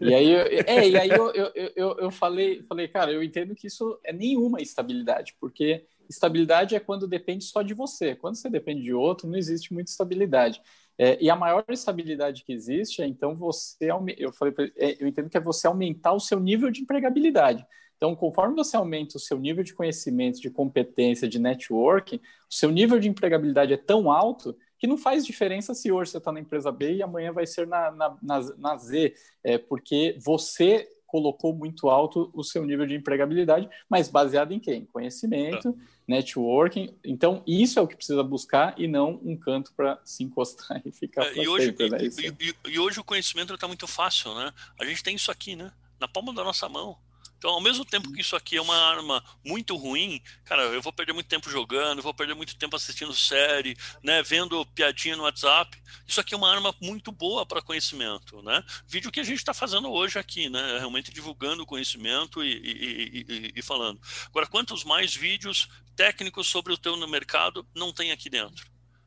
e 0.00 0.14
aí, 0.14 0.34
é, 0.34 0.88
e 0.88 0.98
aí 0.98 1.10
eu, 1.10 1.32
eu, 1.32 1.52
eu, 1.76 1.96
eu 1.98 2.10
falei, 2.10 2.62
falei, 2.68 2.88
cara, 2.88 3.12
eu 3.12 3.22
entendo 3.22 3.54
que 3.54 3.66
isso 3.66 3.98
é 4.04 4.12
nenhuma 4.12 4.60
estabilidade, 4.60 5.36
porque 5.40 5.84
estabilidade 6.08 6.74
é 6.74 6.80
quando 6.80 7.06
depende 7.06 7.44
só 7.44 7.62
de 7.62 7.74
você. 7.74 8.14
Quando 8.14 8.36
você 8.36 8.48
depende 8.48 8.82
de 8.82 8.92
outro, 8.92 9.28
não 9.28 9.36
existe 9.36 9.72
muita 9.72 9.90
estabilidade. 9.90 10.60
É, 10.98 11.22
e 11.22 11.28
a 11.28 11.36
maior 11.36 11.64
estabilidade 11.68 12.42
que 12.42 12.52
existe 12.52 13.02
é, 13.02 13.06
então, 13.06 13.34
você. 13.34 13.90
Eu, 14.16 14.32
falei, 14.32 14.54
é, 14.76 15.02
eu 15.02 15.06
entendo 15.06 15.28
que 15.28 15.36
é 15.36 15.40
você 15.40 15.66
aumentar 15.66 16.12
o 16.12 16.20
seu 16.20 16.40
nível 16.40 16.70
de 16.70 16.80
empregabilidade. 16.80 17.66
Então, 17.96 18.14
conforme 18.14 18.54
você 18.54 18.76
aumenta 18.76 19.16
o 19.16 19.20
seu 19.20 19.38
nível 19.38 19.64
de 19.64 19.74
conhecimento, 19.74 20.40
de 20.40 20.50
competência, 20.50 21.28
de 21.28 21.38
networking, 21.38 22.16
o 22.16 22.54
seu 22.54 22.70
nível 22.70 22.98
de 22.98 23.08
empregabilidade 23.08 23.72
é 23.72 23.76
tão 23.76 24.10
alto 24.10 24.56
que 24.78 24.86
não 24.86 24.98
faz 24.98 25.24
diferença 25.24 25.74
se 25.74 25.90
hoje 25.90 26.10
você 26.10 26.18
está 26.18 26.30
na 26.30 26.40
empresa 26.40 26.70
B 26.70 26.96
e 26.96 27.02
amanhã 27.02 27.32
vai 27.32 27.46
ser 27.46 27.66
na, 27.66 27.90
na, 27.90 28.16
na, 28.22 28.40
na 28.58 28.76
Z, 28.76 29.14
é, 29.42 29.56
porque 29.56 30.16
você 30.22 30.86
colocou 31.06 31.54
muito 31.54 31.88
alto 31.88 32.30
o 32.34 32.42
seu 32.42 32.64
nível 32.64 32.86
de 32.86 32.94
empregabilidade, 32.94 33.68
mas 33.88 34.08
baseado 34.08 34.52
em 34.52 34.60
quem? 34.60 34.84
Conhecimento, 34.86 35.68
é. 35.68 35.72
networking. 36.06 36.94
Então, 37.04 37.42
isso 37.46 37.78
é 37.78 37.82
o 37.82 37.86
que 37.86 37.96
precisa 37.96 38.22
buscar 38.22 38.74
e 38.78 38.86
não 38.86 39.20
um 39.24 39.36
canto 39.36 39.72
para 39.74 40.00
se 40.04 40.24
encostar 40.24 40.82
e 40.84 40.92
ficar 40.92 41.24
é, 41.26 41.42
e, 41.42 41.48
hoje, 41.48 41.74
né? 41.78 41.98
e, 42.00 42.48
e, 42.48 42.72
e, 42.72 42.78
hoje 42.78 43.00
o 43.00 43.04
conhecimento 43.04 43.54
está 43.54 43.66
muito 43.66 43.86
fácil, 43.86 44.34
né? 44.34 44.52
A 44.78 44.84
gente 44.84 45.02
tem 45.02 45.14
isso 45.14 45.30
aqui, 45.30 45.56
né? 45.56 45.72
Na 45.98 46.08
palma 46.08 46.34
da 46.34 46.44
nossa 46.44 46.68
mão. 46.68 46.98
Então, 47.38 47.50
ao 47.50 47.60
mesmo 47.60 47.84
tempo 47.84 48.12
que 48.12 48.20
isso 48.20 48.34
aqui 48.34 48.56
é 48.56 48.62
uma 48.62 48.76
arma 48.76 49.22
muito 49.44 49.76
ruim, 49.76 50.22
cara, 50.44 50.62
eu 50.62 50.80
vou 50.80 50.92
perder 50.92 51.12
muito 51.12 51.28
tempo 51.28 51.50
jogando, 51.50 52.02
vou 52.02 52.14
perder 52.14 52.34
muito 52.34 52.56
tempo 52.56 52.76
assistindo 52.76 53.12
série, 53.14 53.76
né, 54.02 54.22
vendo 54.22 54.64
piadinha 54.66 55.16
no 55.16 55.24
WhatsApp. 55.24 55.80
Isso 56.06 56.20
aqui 56.20 56.34
é 56.34 56.36
uma 56.36 56.50
arma 56.50 56.74
muito 56.80 57.12
boa 57.12 57.44
para 57.44 57.62
conhecimento, 57.62 58.42
né? 58.42 58.62
Vídeo 58.86 59.10
que 59.12 59.20
a 59.20 59.24
gente 59.24 59.38
está 59.38 59.52
fazendo 59.52 59.90
hoje 59.90 60.18
aqui, 60.18 60.48
né? 60.48 60.78
Realmente 60.78 61.12
divulgando 61.12 61.62
o 61.62 61.66
conhecimento 61.66 62.42
e, 62.42 62.52
e, 62.52 63.26
e, 63.28 63.52
e, 63.56 63.62
falando. 63.62 64.00
Agora, 64.26 64.46
quantos 64.46 64.84
mais 64.84 65.14
vídeos 65.14 65.68
técnicos 65.94 66.46
sobre 66.48 66.72
o 66.72 66.78
teu 66.78 66.96
no 66.96 67.08
mercado 67.08 67.66
não 67.74 67.92
tem 67.92 68.12
aqui 68.12 68.30
dentro? 68.30 68.66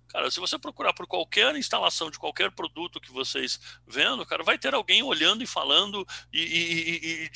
Cara, 0.09 0.31
se 0.31 0.39
você 0.39 0.57
procurar 0.57 0.91
por 0.93 1.05
qualquer 1.05 1.55
instalação 1.55 2.09
de 2.09 2.17
qualquer 2.17 2.49
produto 2.51 2.99
que 2.99 3.11
vocês 3.11 3.59
vendo, 3.87 4.25
cara, 4.25 4.43
vai 4.43 4.57
ter 4.57 4.73
alguém 4.73 5.03
olhando 5.03 5.43
e 5.43 5.47
falando 5.47 6.05
e, 6.33 6.41
e, 6.41 7.25
e, 7.25 7.31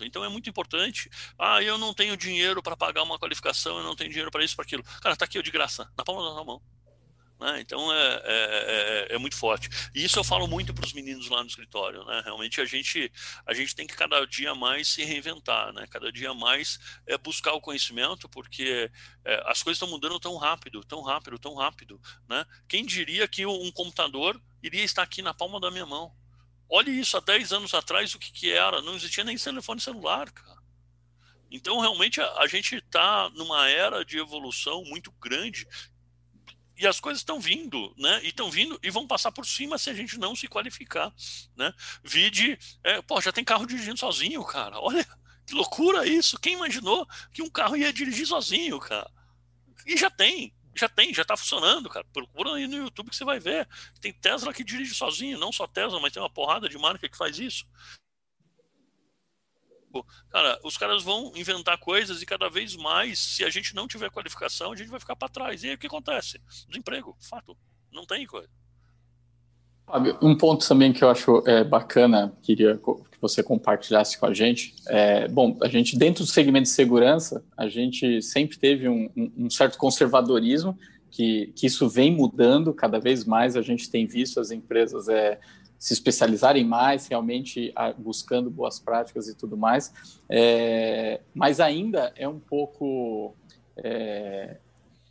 Então 0.00 0.24
é 0.24 0.28
muito 0.28 0.48
importante. 0.50 1.10
Ah, 1.38 1.62
eu 1.62 1.78
não 1.78 1.94
tenho 1.94 2.16
dinheiro 2.16 2.62
para 2.62 2.76
pagar 2.76 3.02
uma 3.02 3.18
qualificação, 3.18 3.78
eu 3.78 3.84
não 3.84 3.96
tenho 3.96 4.10
dinheiro 4.10 4.30
para 4.30 4.44
isso, 4.44 4.54
para 4.54 4.64
aquilo. 4.64 4.82
Cara, 5.00 5.14
está 5.14 5.24
aqui 5.24 5.42
de 5.42 5.50
graça, 5.50 5.90
na 5.96 6.04
palma 6.04 6.34
da 6.34 6.44
mão. 6.44 6.60
Né? 7.38 7.60
Então 7.60 7.92
é, 7.92 8.22
é, 8.24 9.06
é, 9.10 9.14
é, 9.14 9.18
muito 9.18 9.36
forte. 9.36 9.68
E 9.94 10.04
isso 10.04 10.18
eu 10.18 10.24
falo 10.24 10.46
muito 10.46 10.72
para 10.72 10.84
os 10.84 10.92
meninos 10.92 11.28
lá 11.28 11.42
no 11.42 11.48
escritório. 11.48 12.04
Né? 12.04 12.22
Realmente 12.24 12.60
a 12.60 12.64
gente, 12.64 13.12
a 13.46 13.52
gente 13.52 13.74
tem 13.74 13.86
que 13.86 13.94
cada 13.94 14.24
dia 14.26 14.54
mais 14.54 14.88
se 14.88 15.04
reinventar, 15.04 15.72
né? 15.72 15.86
cada 15.90 16.10
dia 16.10 16.32
mais 16.32 16.78
é, 17.06 17.18
buscar 17.18 17.52
o 17.52 17.60
conhecimento, 17.60 18.28
porque 18.28 18.90
é, 19.24 19.42
as 19.46 19.62
coisas 19.62 19.76
estão 19.76 19.88
mudando 19.88 20.18
tão 20.18 20.36
rápido, 20.36 20.82
tão 20.84 21.02
rápido, 21.02 21.38
tão 21.38 21.54
rápido. 21.54 22.00
Né? 22.28 22.44
Quem 22.68 22.84
diria 22.84 23.28
que 23.28 23.44
um 23.44 23.70
computador 23.70 24.40
iria 24.62 24.84
estar 24.84 25.02
aqui 25.02 25.20
na 25.20 25.34
palma 25.34 25.60
da 25.60 25.70
minha 25.70 25.86
mão? 25.86 26.14
Olhe 26.68 26.90
isso 26.90 27.16
há 27.16 27.20
10 27.20 27.52
anos 27.52 27.74
atrás, 27.74 28.14
o 28.14 28.18
que, 28.18 28.32
que 28.32 28.50
era? 28.50 28.82
Não 28.82 28.96
existia 28.96 29.24
nem 29.24 29.36
telefone 29.36 29.80
celular, 29.80 30.30
cara. 30.30 30.56
Então, 31.50 31.78
realmente, 31.80 32.20
a, 32.20 32.38
a 32.38 32.46
gente 32.46 32.76
está 32.76 33.30
numa 33.30 33.68
era 33.68 34.04
de 34.04 34.18
evolução 34.18 34.82
muito 34.84 35.12
grande 35.12 35.66
e 36.76 36.86
as 36.86 37.00
coisas 37.00 37.20
estão 37.20 37.40
vindo, 37.40 37.94
né? 37.96 38.20
E 38.22 38.28
estão 38.28 38.50
vindo 38.50 38.78
e 38.82 38.90
vão 38.90 39.06
passar 39.06 39.32
por 39.32 39.46
cima 39.46 39.78
se 39.78 39.88
a 39.88 39.94
gente 39.94 40.18
não 40.18 40.36
se 40.36 40.46
qualificar, 40.46 41.12
né? 41.56 41.72
Vide, 42.04 42.58
é, 42.84 43.00
pô, 43.00 43.20
já 43.20 43.32
tem 43.32 43.44
carro 43.44 43.66
dirigindo 43.66 43.98
sozinho, 43.98 44.44
cara. 44.44 44.78
Olha 44.80 45.06
que 45.46 45.54
loucura 45.54 46.06
isso. 46.06 46.38
Quem 46.38 46.54
imaginou 46.54 47.06
que 47.32 47.42
um 47.42 47.48
carro 47.48 47.76
ia 47.76 47.92
dirigir 47.92 48.26
sozinho, 48.26 48.78
cara? 48.78 49.10
E 49.86 49.96
já 49.96 50.10
tem, 50.10 50.52
já 50.80 50.88
tem, 50.88 51.12
já 51.14 51.22
está 51.22 51.36
funcionando, 51.36 51.88
cara. 51.88 52.06
Procura 52.12 52.54
aí 52.54 52.66
no 52.66 52.76
YouTube 52.76 53.10
que 53.10 53.16
você 53.16 53.24
vai 53.24 53.38
ver. 53.38 53.68
Tem 54.00 54.12
Tesla 54.12 54.52
que 54.52 54.64
dirige 54.64 54.94
sozinho, 54.94 55.38
não 55.38 55.52
só 55.52 55.66
Tesla, 55.66 56.00
mas 56.00 56.12
tem 56.12 56.22
uma 56.22 56.30
porrada 56.30 56.68
de 56.68 56.78
marca 56.78 57.08
que 57.08 57.16
faz 57.16 57.38
isso. 57.38 57.66
Cara, 60.30 60.60
os 60.62 60.76
caras 60.76 61.02
vão 61.02 61.32
inventar 61.34 61.78
coisas 61.78 62.20
e 62.20 62.26
cada 62.26 62.50
vez 62.50 62.76
mais, 62.76 63.18
se 63.18 63.44
a 63.44 63.50
gente 63.50 63.74
não 63.74 63.88
tiver 63.88 64.10
qualificação, 64.10 64.72
a 64.72 64.76
gente 64.76 64.90
vai 64.90 65.00
ficar 65.00 65.16
para 65.16 65.28
trás. 65.28 65.62
E 65.62 65.68
aí 65.68 65.74
o 65.74 65.78
que 65.78 65.86
acontece? 65.86 66.38
Desemprego, 66.68 67.16
fato. 67.20 67.56
Não 67.90 68.04
tem 68.04 68.26
coisa. 68.26 68.50
Um 70.20 70.36
ponto 70.36 70.66
também 70.66 70.92
que 70.92 71.04
eu 71.04 71.08
acho 71.08 71.42
é, 71.46 71.62
bacana, 71.62 72.32
queria 72.42 72.76
que 72.76 73.20
você 73.20 73.40
compartilhasse 73.40 74.18
com 74.18 74.26
a 74.26 74.34
gente. 74.34 74.74
É, 74.88 75.28
bom, 75.28 75.56
a 75.62 75.68
gente, 75.68 75.96
dentro 75.96 76.24
do 76.24 76.30
segmento 76.30 76.64
de 76.64 76.70
segurança, 76.70 77.44
a 77.56 77.68
gente 77.68 78.20
sempre 78.20 78.58
teve 78.58 78.88
um, 78.88 79.08
um, 79.16 79.32
um 79.38 79.50
certo 79.50 79.78
conservadorismo, 79.78 80.76
que, 81.08 81.52
que, 81.54 81.66
isso 81.66 81.88
vem 81.88 82.10
mudando 82.10 82.74
cada 82.74 82.98
vez 82.98 83.24
mais. 83.24 83.56
A 83.56 83.62
gente 83.62 83.88
tem 83.88 84.06
visto 84.06 84.40
as 84.40 84.50
empresas 84.50 85.08
é, 85.08 85.38
se 85.78 85.92
especializarem 85.92 86.64
mais, 86.64 87.06
realmente 87.06 87.72
buscando 87.96 88.50
boas 88.50 88.80
práticas 88.80 89.28
e 89.28 89.36
tudo 89.36 89.56
mais, 89.56 89.92
é, 90.28 91.20
mas 91.34 91.60
ainda 91.60 92.12
é 92.16 92.26
um 92.26 92.40
pouco 92.40 93.34
é, 93.76 94.56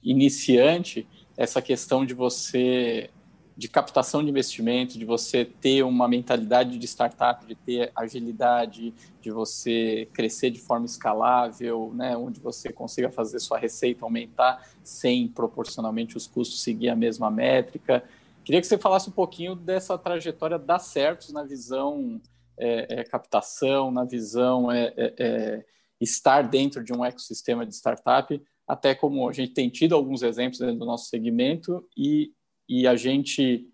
iniciante 0.03 1.07
essa 1.37 1.61
questão 1.61 2.05
de 2.05 2.13
você 2.13 3.09
de 3.57 3.69
captação 3.69 4.21
de 4.21 4.29
investimento, 4.29 4.99
de 4.99 5.05
você 5.05 5.45
ter 5.45 5.83
uma 5.83 6.07
mentalidade 6.07 6.77
de 6.77 6.85
startup, 6.85 7.45
de 7.45 7.55
ter 7.55 7.91
agilidade, 7.95 8.93
de 9.21 9.31
você 9.31 10.09
crescer 10.13 10.49
de 10.49 10.59
forma 10.59 10.85
escalável, 10.85 11.93
né, 11.95 12.17
onde 12.17 12.39
você 12.39 12.71
consiga 12.71 13.09
fazer 13.09 13.39
sua 13.39 13.57
receita 13.57 14.03
aumentar 14.03 14.67
sem 14.83 15.27
proporcionalmente 15.27 16.17
os 16.17 16.27
custos 16.27 16.61
seguir 16.61 16.89
a 16.89 16.95
mesma 16.95 17.31
métrica. 17.31 18.03
Queria 18.43 18.59
que 18.59 18.67
você 18.67 18.77
falasse 18.77 19.09
um 19.09 19.13
pouquinho 19.13 19.55
dessa 19.55 19.97
trajetória 19.97 20.59
dar 20.59 20.79
certos 20.79 21.31
na 21.31 21.43
visão 21.43 22.21
é, 22.57 22.99
é, 22.99 23.03
captação, 23.03 23.89
na 23.89 24.03
visão 24.03 24.71
é, 24.71 24.93
é, 24.95 25.13
é, 25.17 25.65
estar 25.99 26.41
dentro 26.41 26.83
de 26.83 26.93
um 26.93 27.03
ecossistema 27.03 27.65
de 27.65 27.73
startup, 27.73 28.41
até 28.67 28.93
como 28.95 29.29
a 29.29 29.33
gente 29.33 29.53
tem 29.53 29.69
tido 29.69 29.95
alguns 29.95 30.21
exemplos 30.23 30.59
dentro 30.59 30.79
do 30.79 30.85
nosso 30.85 31.09
segmento 31.09 31.87
e, 31.95 32.31
e 32.67 32.87
a 32.87 32.95
gente 32.95 33.69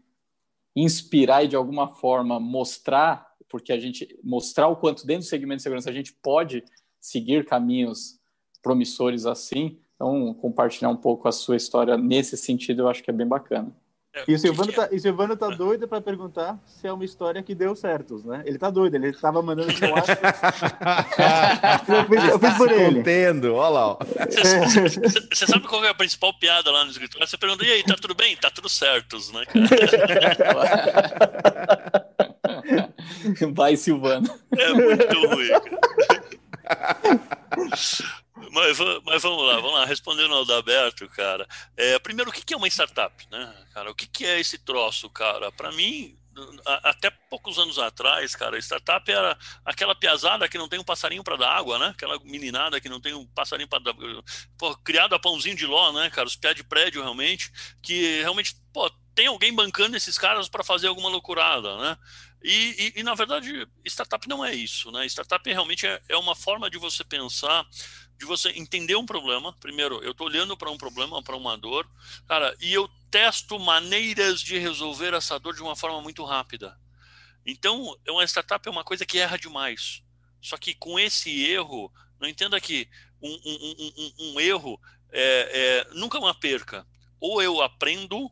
inspirar 0.76 1.44
e 1.44 1.48
de 1.48 1.56
alguma 1.56 1.88
forma 1.88 2.40
mostrar, 2.40 3.28
porque 3.50 3.74
a 3.74 3.80
gente 3.80 4.18
mostrar 4.24 4.68
o 4.68 4.76
quanto 4.76 5.06
dentro 5.06 5.24
do 5.24 5.30
segmento 5.30 5.58
de 5.58 5.64
segurança 5.64 5.90
a 5.90 5.94
gente 5.94 6.14
pode 6.14 6.64
seguir 7.00 7.46
caminhos 7.46 8.20
promissores 8.62 9.26
assim. 9.26 9.80
Então, 9.96 10.34
compartilhar 10.36 10.90
um 10.90 10.98
pouco 10.98 11.28
a 11.28 11.32
sua 11.32 11.56
história 11.56 11.98
nesse 11.98 12.38
sentido, 12.38 12.84
eu 12.84 12.88
acho 12.88 13.04
que 13.04 13.10
é 13.10 13.14
bem 13.14 13.28
bacana. 13.28 13.76
É, 14.14 14.26
e 14.28 14.34
o 14.36 14.40
Silvano, 14.40 14.74
tá, 14.74 14.90
e 14.92 15.00
Silvano 15.00 15.38
tá 15.38 15.48
doido 15.48 15.88
para 15.88 16.02
perguntar 16.02 16.60
se 16.66 16.86
é 16.86 16.92
uma 16.92 17.06
história 17.06 17.42
que 17.42 17.56
deu 17.56 17.74
certo, 17.78 18.22
né? 18.26 18.44
Ele 18.46 18.58
tá 18.58 18.70
doido, 18.70 18.96
ele 18.96 19.14
tava 19.14 19.42
mandando 19.42 19.72
eu, 19.72 19.78
fiz, 22.06 22.24
eu 22.30 22.38
fiz 22.38 22.58
por 22.58 22.70
ele. 22.70 23.00
Entendo, 23.00 23.56
olha 23.56 23.70
lá. 23.70 23.98
Você 25.32 25.48
sabe 25.48 25.66
qual 25.66 25.86
é 25.86 25.90
a 25.90 25.94
principal 25.94 26.34
piada 26.38 26.70
lá 26.70 26.84
no 26.84 26.92
escritório? 26.92 27.26
Você 27.26 27.38
pergunta, 27.38 27.66
e 27.66 27.72
aí, 27.72 27.84
tá 27.84 27.96
tudo 27.96 28.14
bem? 28.14 28.36
Tá 28.36 28.52
tudo 28.52 28.68
certo, 28.68 29.18
né, 29.34 29.46
cara? 29.46 29.66
Vai, 33.54 33.78
Silvano. 33.78 34.30
É 34.58 34.74
muito 34.74 35.28
ruim, 35.28 35.48
cara. 35.48 35.82
Mas, 38.52 38.78
mas, 39.06 39.24
vamos 39.24 39.48
lá, 39.48 39.56
vamos 39.56 39.74
lá, 39.74 39.86
respondendo 39.86 40.34
ao 40.34 40.46
Daberto, 40.46 41.08
cara. 41.10 41.48
É, 41.78 41.98
primeiro, 42.00 42.30
o 42.30 42.34
que 42.34 42.54
é 42.54 42.58
uma 42.58 42.68
startup, 42.68 43.26
né, 43.32 43.66
cara? 43.74 43.90
O 43.90 43.96
que 43.96 44.26
é 44.26 44.40
esse 44.40 44.58
troço, 44.58 45.10
cara? 45.10 45.52
Para 45.54 45.72
mim, 45.72 46.18
até 46.84 47.10
poucos 47.30 47.58
anos 47.58 47.80
atrás, 47.80 48.36
cara, 48.36 48.58
startup 48.60 49.10
era 49.10 49.38
aquela 49.66 49.96
piazada 49.96 50.50
que 50.50 50.58
não 50.58 50.68
tem 50.68 50.80
um 50.80 50.84
passarinho 50.84 51.24
para 51.24 51.38
dar 51.38 51.52
água, 51.52 51.80
né? 51.80 51.88
Aquela 51.88 52.20
meninada 52.24 52.80
que 52.82 52.90
não 52.90 53.00
tem 53.00 53.14
um 53.14 53.26
passarinho 53.28 53.70
para 53.70 53.84
dar. 53.84 53.94
Pô, 54.58 54.76
criado 54.78 55.16
a 55.16 55.20
pãozinho 55.20 55.56
de 55.56 55.66
ló, 55.66 55.94
né, 55.94 56.10
cara? 56.10 56.28
Os 56.28 56.36
pés 56.36 56.56
de 56.56 56.64
prédio 56.64 57.02
realmente, 57.02 57.52
que 57.82 58.22
realmente, 58.22 58.56
pô, 58.74 58.90
tem 59.14 59.28
alguém 59.28 59.54
bancando 59.54 59.96
esses 59.98 60.18
caras 60.18 60.50
para 60.50 60.64
fazer 60.64 60.88
alguma 60.88 61.10
loucurada, 61.10 61.78
né? 61.78 61.98
E, 62.44 62.94
e, 62.96 63.00
e, 63.00 63.04
na 63.04 63.14
verdade, 63.14 63.68
startup 63.86 64.28
não 64.28 64.44
é 64.44 64.54
isso, 64.54 64.92
né? 64.92 65.06
Startup 65.06 65.48
realmente 65.50 65.86
é, 65.86 66.02
é 66.10 66.18
uma 66.18 66.36
forma 66.36 66.70
de 66.70 66.78
você 66.78 67.04
pensar 67.04 67.66
de 68.22 68.28
você 68.28 68.50
entender 68.50 68.96
um 68.96 69.06
problema. 69.06 69.52
Primeiro, 69.54 69.96
eu 70.04 70.12
estou 70.12 70.28
olhando 70.28 70.56
para 70.56 70.70
um 70.70 70.78
problema, 70.78 71.24
para 71.24 71.36
uma 71.36 71.58
dor, 71.58 71.90
cara, 72.28 72.56
e 72.62 72.72
eu 72.72 72.88
testo 73.10 73.58
maneiras 73.58 74.40
de 74.40 74.60
resolver 74.60 75.16
essa 75.16 75.40
dor 75.40 75.56
de 75.56 75.64
uma 75.64 75.76
forma 75.76 76.00
muito 76.04 76.24
rápida. 76.24 76.80
Então, 77.44 77.98
uma 78.08 78.24
startup 78.24 78.66
é 78.68 78.72
uma 78.72 78.84
coisa 78.84 79.08
que 79.08 79.18
erra 79.18 79.40
demais. 79.40 80.04
Só 80.40 80.56
que 80.56 80.76
com 80.76 81.00
esse 81.00 81.46
erro, 81.46 81.92
não 82.20 82.30
entenda 82.30 82.62
que 82.62 82.88
um, 83.20 83.32
um, 83.44 83.92
um, 83.98 84.14
um 84.20 84.40
erro 84.40 84.80
é, 85.12 85.88
é, 85.90 85.94
nunca 85.96 86.20
é 86.20 86.22
uma 86.22 86.36
perca. 86.36 86.86
Ou 87.20 87.42
eu 87.42 87.60
aprendo, 87.60 88.30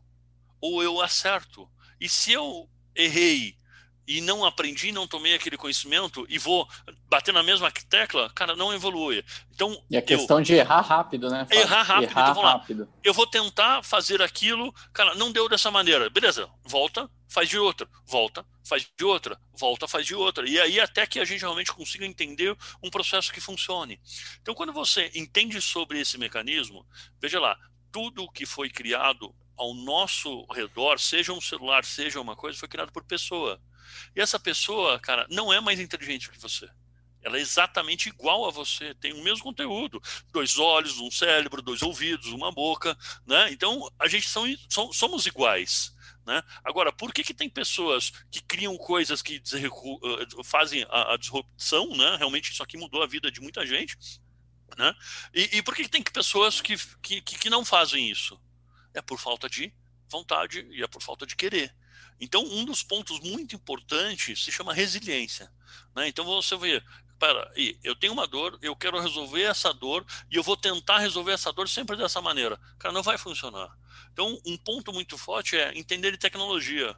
ou 0.62 0.84
eu 0.84 1.02
acerto. 1.02 1.68
E 2.00 2.08
se 2.08 2.32
eu 2.32 2.70
errei 2.94 3.58
e 4.10 4.22
não 4.22 4.43
aprendi, 4.43 4.91
não 4.91 5.07
tomei 5.07 5.36
aquele 5.36 5.55
conhecimento 5.55 6.26
e 6.28 6.39
vou 6.39 6.68
bater 7.07 7.32
na 7.32 7.43
mesma 7.43 7.72
tecla, 7.72 8.28
cara, 8.34 8.55
não 8.55 8.74
evolui. 8.74 9.24
Então, 9.53 9.80
e 9.88 9.95
a 9.95 10.01
questão 10.01 10.39
eu, 10.39 10.43
de 10.43 10.55
errar 10.55 10.82
rápido, 10.82 11.30
né? 11.30 11.45
Errar 11.51 11.84
rápido. 11.84 12.10
Errar 12.10 12.32
então, 12.32 12.41
rápido. 12.41 12.89
Eu 13.03 13.14
vou 13.14 13.28
tentar 13.28 13.84
fazer 13.84 14.20
aquilo, 14.20 14.74
cara, 14.91 15.14
não 15.14 15.32
deu 15.32 15.47
dessa 15.47 15.70
maneira. 15.70 16.10
Beleza, 16.10 16.49
volta, 16.64 17.07
faz 17.28 17.47
de 17.47 17.60
outra, 17.60 17.88
volta, 18.03 18.43
faz 18.68 18.88
de 18.97 19.05
outra, 19.05 19.39
volta, 19.53 19.88
faz 19.88 20.07
de 20.07 20.16
outra. 20.16 20.49
E 20.49 20.60
aí 20.60 20.80
até 20.80 21.05
que 21.05 21.20
a 21.20 21.26
gente 21.26 21.41
realmente 21.41 21.72
consiga 21.72 22.03
entender 22.03 22.57
um 22.82 22.89
processo 22.89 23.32
que 23.32 23.39
funcione. 23.39 24.01
Então, 24.41 24.55
quando 24.55 24.74
você 24.74 25.12
entende 25.14 25.62
sobre 25.62 25.99
esse 25.99 26.18
mecanismo, 26.18 26.84
veja 27.22 27.39
lá, 27.39 27.55
tudo 27.91 28.28
que 28.32 28.47
foi 28.47 28.72
criado 28.72 29.32
ao 29.55 29.76
nosso 29.76 30.47
redor, 30.51 30.99
seja 30.99 31.32
um 31.32 31.41
celular, 31.41 31.86
seja 31.86 32.20
uma 32.20 32.36
coisa, 32.36 32.57
foi 32.57 32.68
criado 32.68 32.91
por 32.91 33.03
pessoa. 33.03 33.62
E 34.16 34.22
essa 34.22 34.40
pessoa, 34.40 35.00
cara, 35.00 35.26
não 35.30 35.52
é 35.52 35.60
mais 35.60 35.80
inteligente 35.80 36.30
que 36.30 36.40
você. 36.40 36.70
Ela 37.22 37.38
é 37.38 37.42
exatamente 37.42 38.08
igual 38.08 38.48
a 38.48 38.52
você, 38.52 38.94
tem 38.96 39.14
o 39.14 39.24
mesmo 39.24 39.44
conteúdo, 39.44 40.02
dois 40.32 40.58
olhos, 40.58 41.00
um 41.00 41.12
cérebro, 41.12 41.62
dois 41.62 41.82
ouvidos, 41.82 42.32
uma 42.32 42.52
boca, 42.52 42.98
né? 43.26 43.52
Então 43.52 43.92
a 44.00 44.08
gente 44.08 44.28
são, 44.30 44.46
somos 44.94 45.26
iguais. 45.26 45.94
Né? 46.26 46.44
Agora, 46.64 46.94
por 46.94 47.12
que, 47.12 47.24
que 47.24 47.34
tem 47.34 47.50
pessoas 47.50 48.12
que 48.30 48.42
criam 48.42 48.78
coisas 48.78 49.22
que 49.22 49.42
uh, 49.42 50.44
fazem 50.44 50.86
a, 50.90 51.14
a, 51.14 51.18
disrupção? 51.18 51.90
Né? 51.96 52.18
Realmente 52.18 52.52
isso 52.52 52.62
aqui 52.62 52.78
mudou 52.78 53.02
a 53.02 53.08
vida 53.08 53.32
de 53.32 53.42
muita 53.42 53.66
gente. 53.66 53.98
Né? 54.78 54.94
E, 55.34 55.58
e 55.58 55.64
por 55.64 55.76
que, 55.76 55.84
que 55.84 55.90
tem 55.90 56.04
pessoas 56.04 56.62
que, 56.62 56.78
que, 57.02 57.22
que 57.22 57.50
não 57.50 57.66
fazem 57.66 58.12
isso? 58.12 58.40
É 58.94 59.02
por 59.02 59.20
falta 59.20 59.50
de 59.50 59.74
vontade 60.08 60.68
e 60.72 60.84
é 60.84 60.88
por 60.88 61.02
falta 61.02 61.26
de 61.26 61.36
querer. 61.36 61.74
Então, 62.20 62.43
um 62.43 62.65
dos 62.65 62.84
pontos 62.84 63.20
muito 63.20 63.55
importantes 63.55 64.43
se 64.43 64.51
chama 64.51 64.74
resiliência. 64.74 65.51
Né? 65.95 66.07
Então, 66.07 66.26
você 66.26 66.57
vê, 66.57 66.84
eu 67.84 67.95
tenho 67.95 68.13
uma 68.13 68.28
dor, 68.28 68.57
eu 68.61 68.76
quero 68.76 68.99
resolver 68.99 69.43
essa 69.43 69.74
dor 69.74 70.05
e 70.30 70.36
eu 70.36 70.43
vou 70.43 70.57
tentar 70.57 70.99
resolver 70.99 71.32
essa 71.32 71.51
dor 71.51 71.70
sempre 71.70 71.95
dessa 71.95 72.22
maneira. 72.22 72.59
Cara, 72.78 72.93
não 72.93 73.03
vai 73.03 73.17
funcionar. 73.17 73.70
Então, 74.11 74.39
um 74.45 74.57
ponto 74.57 74.91
muito 74.91 75.17
forte 75.17 75.55
é 75.57 75.78
entender 75.78 76.11
de 76.11 76.17
tecnologia. 76.17 76.95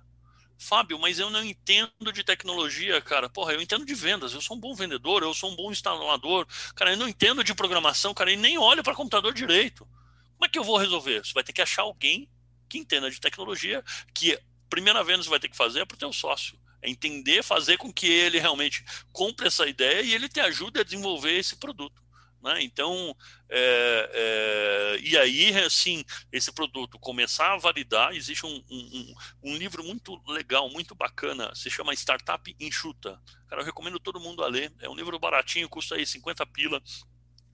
Fábio, 0.58 1.00
mas 1.00 1.18
eu 1.18 1.32
não 1.32 1.44
entendo 1.44 2.12
de 2.14 2.24
tecnologia, 2.24 3.02
cara. 3.02 3.28
Porra, 3.28 3.54
eu 3.54 3.62
entendo 3.62 3.84
de 3.84 3.96
vendas, 3.96 4.34
eu 4.34 4.42
sou 4.42 4.56
um 4.56 4.60
bom 4.60 4.76
vendedor, 4.76 5.24
eu 5.24 5.34
sou 5.34 5.52
um 5.52 5.56
bom 5.56 5.72
instalador. 5.72 6.48
Cara, 6.76 6.92
eu 6.92 6.98
não 6.98 7.10
entendo 7.10 7.44
de 7.44 7.56
programação, 7.56 8.14
cara, 8.14 8.32
e 8.32 8.36
nem 8.36 8.60
olho 8.60 8.84
para 8.84 8.94
computador 8.94 9.34
direito. 9.34 9.88
Como 10.36 10.46
é 10.46 10.50
que 10.50 10.60
eu 10.60 10.64
vou 10.64 10.78
resolver? 10.78 11.26
Você 11.26 11.34
vai 11.34 11.44
ter 11.44 11.52
que 11.52 11.64
achar 11.64 11.82
alguém 11.82 12.30
que 12.70 12.78
entenda 12.78 13.10
de 13.10 13.20
tecnologia, 13.20 13.84
que 14.14 14.40
primeira 14.72 15.04
vez 15.04 15.20
você 15.20 15.30
vai 15.30 15.40
ter 15.40 15.50
que 15.50 15.58
fazer 15.58 15.82
é 15.82 15.86
para 15.86 15.96
o 15.96 16.00
teu 16.00 16.14
sócio. 16.14 16.58
É 16.82 16.90
entender, 16.90 17.44
fazer 17.44 17.78
com 17.78 17.94
que 17.94 18.08
ele 18.08 18.40
realmente 18.40 18.84
compre 19.12 19.48
essa 19.48 19.68
ideia 19.68 20.02
e 20.02 20.16
ele 20.16 20.28
te 20.28 20.40
ajude 20.40 20.80
a 20.80 20.84
desenvolver 20.84 21.38
esse 21.38 21.58
produto. 21.58 22.02
Né? 22.42 22.64
Então, 22.64 23.16
é, 23.50 24.10
é, 24.14 25.00
e 25.04 25.16
aí, 25.16 25.56
assim, 25.60 26.04
esse 26.32 26.52
produto 26.52 26.98
começar 26.98 27.54
a 27.54 27.58
validar, 27.58 28.16
existe 28.16 28.48
um, 28.48 28.64
um, 28.72 29.16
um, 29.44 29.58
livro 29.58 29.84
muito 29.84 30.20
legal, 30.28 30.68
muito 30.70 30.96
bacana, 30.96 31.54
se 31.54 31.70
chama 31.70 31.94
Startup 31.94 32.56
Enxuta. 32.60 33.22
Cara, 33.48 33.62
eu 33.62 33.66
recomendo 33.66 34.00
todo 34.00 34.20
mundo 34.20 34.44
a 34.44 34.48
ler. 34.48 34.74
É 34.80 34.90
um 34.90 34.96
livro 34.96 35.20
baratinho, 35.20 35.70
custa 35.70 35.96
aí 35.96 36.06
50 36.06 36.44
pila 36.48 36.82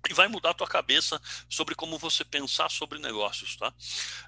e 0.10 0.14
vai 0.14 0.28
mudar 0.28 0.52
a 0.52 0.54
tua 0.54 0.68
cabeça 0.68 1.20
sobre 1.50 1.76
como 1.76 1.98
você 1.98 2.24
pensar 2.24 2.70
sobre 2.70 3.00
negócios, 3.00 3.56
tá? 3.56 3.74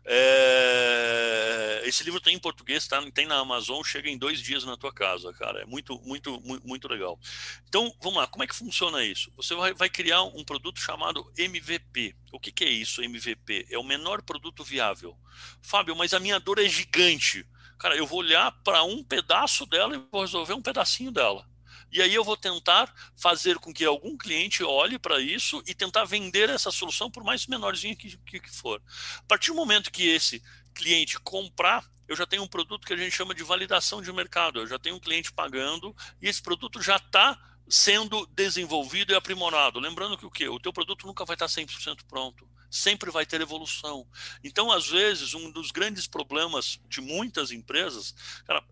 É... 0.06 1.82
Esse 1.86 2.04
livro 2.04 2.20
tem 2.20 2.36
em 2.36 2.40
português, 2.40 2.88
tá? 2.88 3.02
Tem 3.12 3.26
na 3.26 3.38
Amazon, 3.38 3.82
chega 3.84 4.10
em 4.10 4.18
dois 4.18 4.42
dias 4.42 4.64
na 4.64 4.78
tua 4.78 4.94
casa, 4.94 5.34
cara. 5.34 5.62
É 5.62 5.66
muito, 5.66 6.00
muito, 6.02 6.40
muito, 6.42 6.68
muito 6.68 6.88
legal. 6.88 7.20
Então, 7.68 7.94
vamos 8.02 8.20
lá. 8.20 8.28
Como 8.28 8.44
é 8.44 8.48
que 8.48 8.56
funciona 8.56 9.04
isso? 9.04 9.32
Você 9.36 9.56
vai, 9.56 9.74
vai 9.74 9.90
criar 9.90 10.24
um 10.24 10.44
produto 10.44 10.80
chamado 10.80 11.32
MVP. 11.38 12.16
O 12.32 12.40
que, 12.40 12.52
que 12.52 12.64
é 12.64 12.70
isso, 12.70 13.02
MVP? 13.02 13.68
É 13.70 13.78
o 13.78 13.84
menor 13.84 14.22
produto 14.22 14.64
viável. 14.64 15.18
Fábio, 15.62 15.96
mas 15.96 16.14
a 16.14 16.20
minha 16.20 16.40
dor 16.40 16.60
é 16.60 16.68
gigante. 16.68 17.46
Cara, 17.80 17.96
eu 17.96 18.06
vou 18.06 18.20
olhar 18.20 18.52
para 18.64 18.84
um 18.84 19.04
pedaço 19.04 19.66
dela 19.66 19.96
e 19.96 20.04
vou 20.12 20.22
resolver 20.22 20.54
um 20.54 20.62
pedacinho 20.62 21.12
dela. 21.12 21.48
E 21.92 22.02
aí 22.02 22.14
eu 22.14 22.24
vou 22.24 22.38
tentar 22.38 22.94
fazer 23.16 23.58
com 23.58 23.74
que 23.74 23.84
algum 23.84 24.18
cliente 24.18 24.64
olhe 24.64 25.00
para 25.00 25.20
isso 25.20 25.62
e 25.66 25.74
tentar 25.74 26.06
vender 26.06 26.50
essa 26.50 26.72
solução 26.72 27.10
por 27.10 27.24
mais 27.24 27.48
menorzinho 27.48 27.96
que, 27.96 28.16
que, 28.18 28.40
que 28.40 28.52
for. 28.52 28.82
A 29.18 29.24
partir 29.24 29.52
do 29.52 29.56
momento 29.56 29.92
que 29.92 30.08
esse 30.08 30.44
cliente 30.74 31.20
comprar, 31.20 31.90
eu 32.08 32.16
já 32.16 32.26
tenho 32.26 32.44
um 32.44 32.48
produto 32.48 32.86
que 32.86 32.94
a 32.94 32.98
gente 32.98 33.16
chama 33.16 33.36
de 33.36 33.44
validação 33.44 34.02
de 34.02 34.12
mercado. 34.12 34.60
Eu 34.60 34.68
já 34.68 34.80
tenho 34.80 34.96
um 34.96 35.00
cliente 35.00 35.32
pagando 35.32 35.96
e 36.22 36.28
esse 36.28 36.42
produto 36.42 36.82
já 36.82 36.98
está 36.98 37.40
sendo 37.68 38.26
desenvolvido 38.28 39.12
e 39.12 39.16
aprimorado. 39.16 39.80
Lembrando 39.80 40.18
que 40.18 40.26
o 40.26 40.32
quê? 40.32 40.48
O 40.48 40.60
teu 40.60 40.74
produto 40.74 41.06
nunca 41.06 41.24
vai 41.24 41.36
estar 41.36 41.46
100% 41.46 42.00
pronto. 42.08 42.50
Sempre 42.70 43.12
vai 43.12 43.26
ter 43.26 43.42
evolução. 43.42 44.08
Então, 44.44 44.72
às 44.72 44.88
vezes, 44.88 45.34
um 45.34 45.52
dos 45.52 45.72
grandes 45.72 46.08
problemas 46.08 46.80
de 46.88 47.02
muitas 47.02 47.52
empresas 47.52 48.14
cara, 48.46 48.64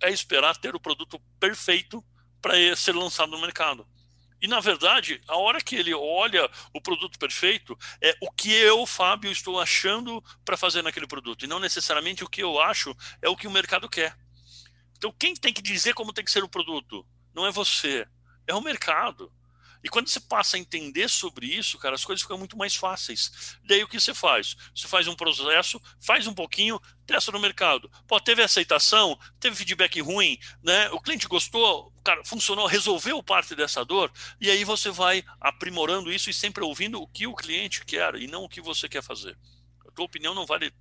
é 0.00 0.10
esperar 0.10 0.56
ter 0.56 0.74
o 0.74 0.80
produto 0.80 1.20
perfeito 1.38 2.04
para 2.42 2.76
ser 2.76 2.94
lançado 2.94 3.30
no 3.30 3.40
mercado. 3.40 3.86
E, 4.42 4.48
na 4.48 4.58
verdade, 4.58 5.22
a 5.28 5.36
hora 5.36 5.60
que 5.60 5.76
ele 5.76 5.94
olha 5.94 6.50
o 6.74 6.80
produto 6.80 7.16
perfeito, 7.16 7.78
é 8.00 8.12
o 8.20 8.28
que 8.28 8.52
eu, 8.52 8.84
Fábio, 8.84 9.30
estou 9.30 9.60
achando 9.60 10.22
para 10.44 10.56
fazer 10.56 10.82
naquele 10.82 11.06
produto. 11.06 11.44
E 11.44 11.48
não 11.48 11.60
necessariamente 11.60 12.24
o 12.24 12.28
que 12.28 12.42
eu 12.42 12.60
acho 12.60 12.92
é 13.22 13.28
o 13.28 13.36
que 13.36 13.46
o 13.46 13.50
mercado 13.52 13.88
quer. 13.88 14.18
Então, 14.98 15.14
quem 15.16 15.32
tem 15.34 15.52
que 15.52 15.62
dizer 15.62 15.94
como 15.94 16.12
tem 16.12 16.24
que 16.24 16.30
ser 16.30 16.42
o 16.42 16.48
produto? 16.48 17.06
Não 17.32 17.46
é 17.46 17.52
você, 17.52 18.04
é 18.44 18.52
o 18.52 18.60
mercado. 18.60 19.32
E 19.82 19.88
quando 19.88 20.08
você 20.08 20.20
passa 20.20 20.56
a 20.56 20.60
entender 20.60 21.08
sobre 21.08 21.46
isso, 21.46 21.78
cara, 21.78 21.94
as 21.94 22.04
coisas 22.04 22.22
ficam 22.22 22.38
muito 22.38 22.56
mais 22.56 22.76
fáceis. 22.76 23.56
Daí 23.64 23.82
o 23.82 23.88
que 23.88 23.98
você 23.98 24.14
faz? 24.14 24.56
Você 24.74 24.86
faz 24.86 25.08
um 25.08 25.16
processo, 25.16 25.80
faz 26.00 26.26
um 26.26 26.34
pouquinho, 26.34 26.80
testa 27.06 27.32
no 27.32 27.40
mercado. 27.40 27.90
Pô, 28.06 28.20
teve 28.20 28.42
aceitação, 28.42 29.18
teve 29.40 29.56
feedback 29.56 30.00
ruim, 30.00 30.38
né? 30.62 30.88
O 30.90 31.00
cliente 31.00 31.26
gostou, 31.26 31.92
cara, 32.04 32.24
funcionou, 32.24 32.66
resolveu 32.66 33.22
parte 33.22 33.54
dessa 33.56 33.84
dor, 33.84 34.12
e 34.40 34.50
aí 34.50 34.64
você 34.64 34.90
vai 34.90 35.24
aprimorando 35.40 36.12
isso 36.12 36.30
e 36.30 36.34
sempre 36.34 36.62
ouvindo 36.62 37.00
o 37.00 37.08
que 37.08 37.26
o 37.26 37.34
cliente 37.34 37.84
quer 37.84 38.14
e 38.14 38.26
não 38.26 38.44
o 38.44 38.48
que 38.48 38.60
você 38.60 38.88
quer 38.88 39.02
fazer. 39.02 39.36
A 39.86 39.90
tua 39.90 40.04
opinião 40.04 40.34
não 40.34 40.46
vale 40.46 40.72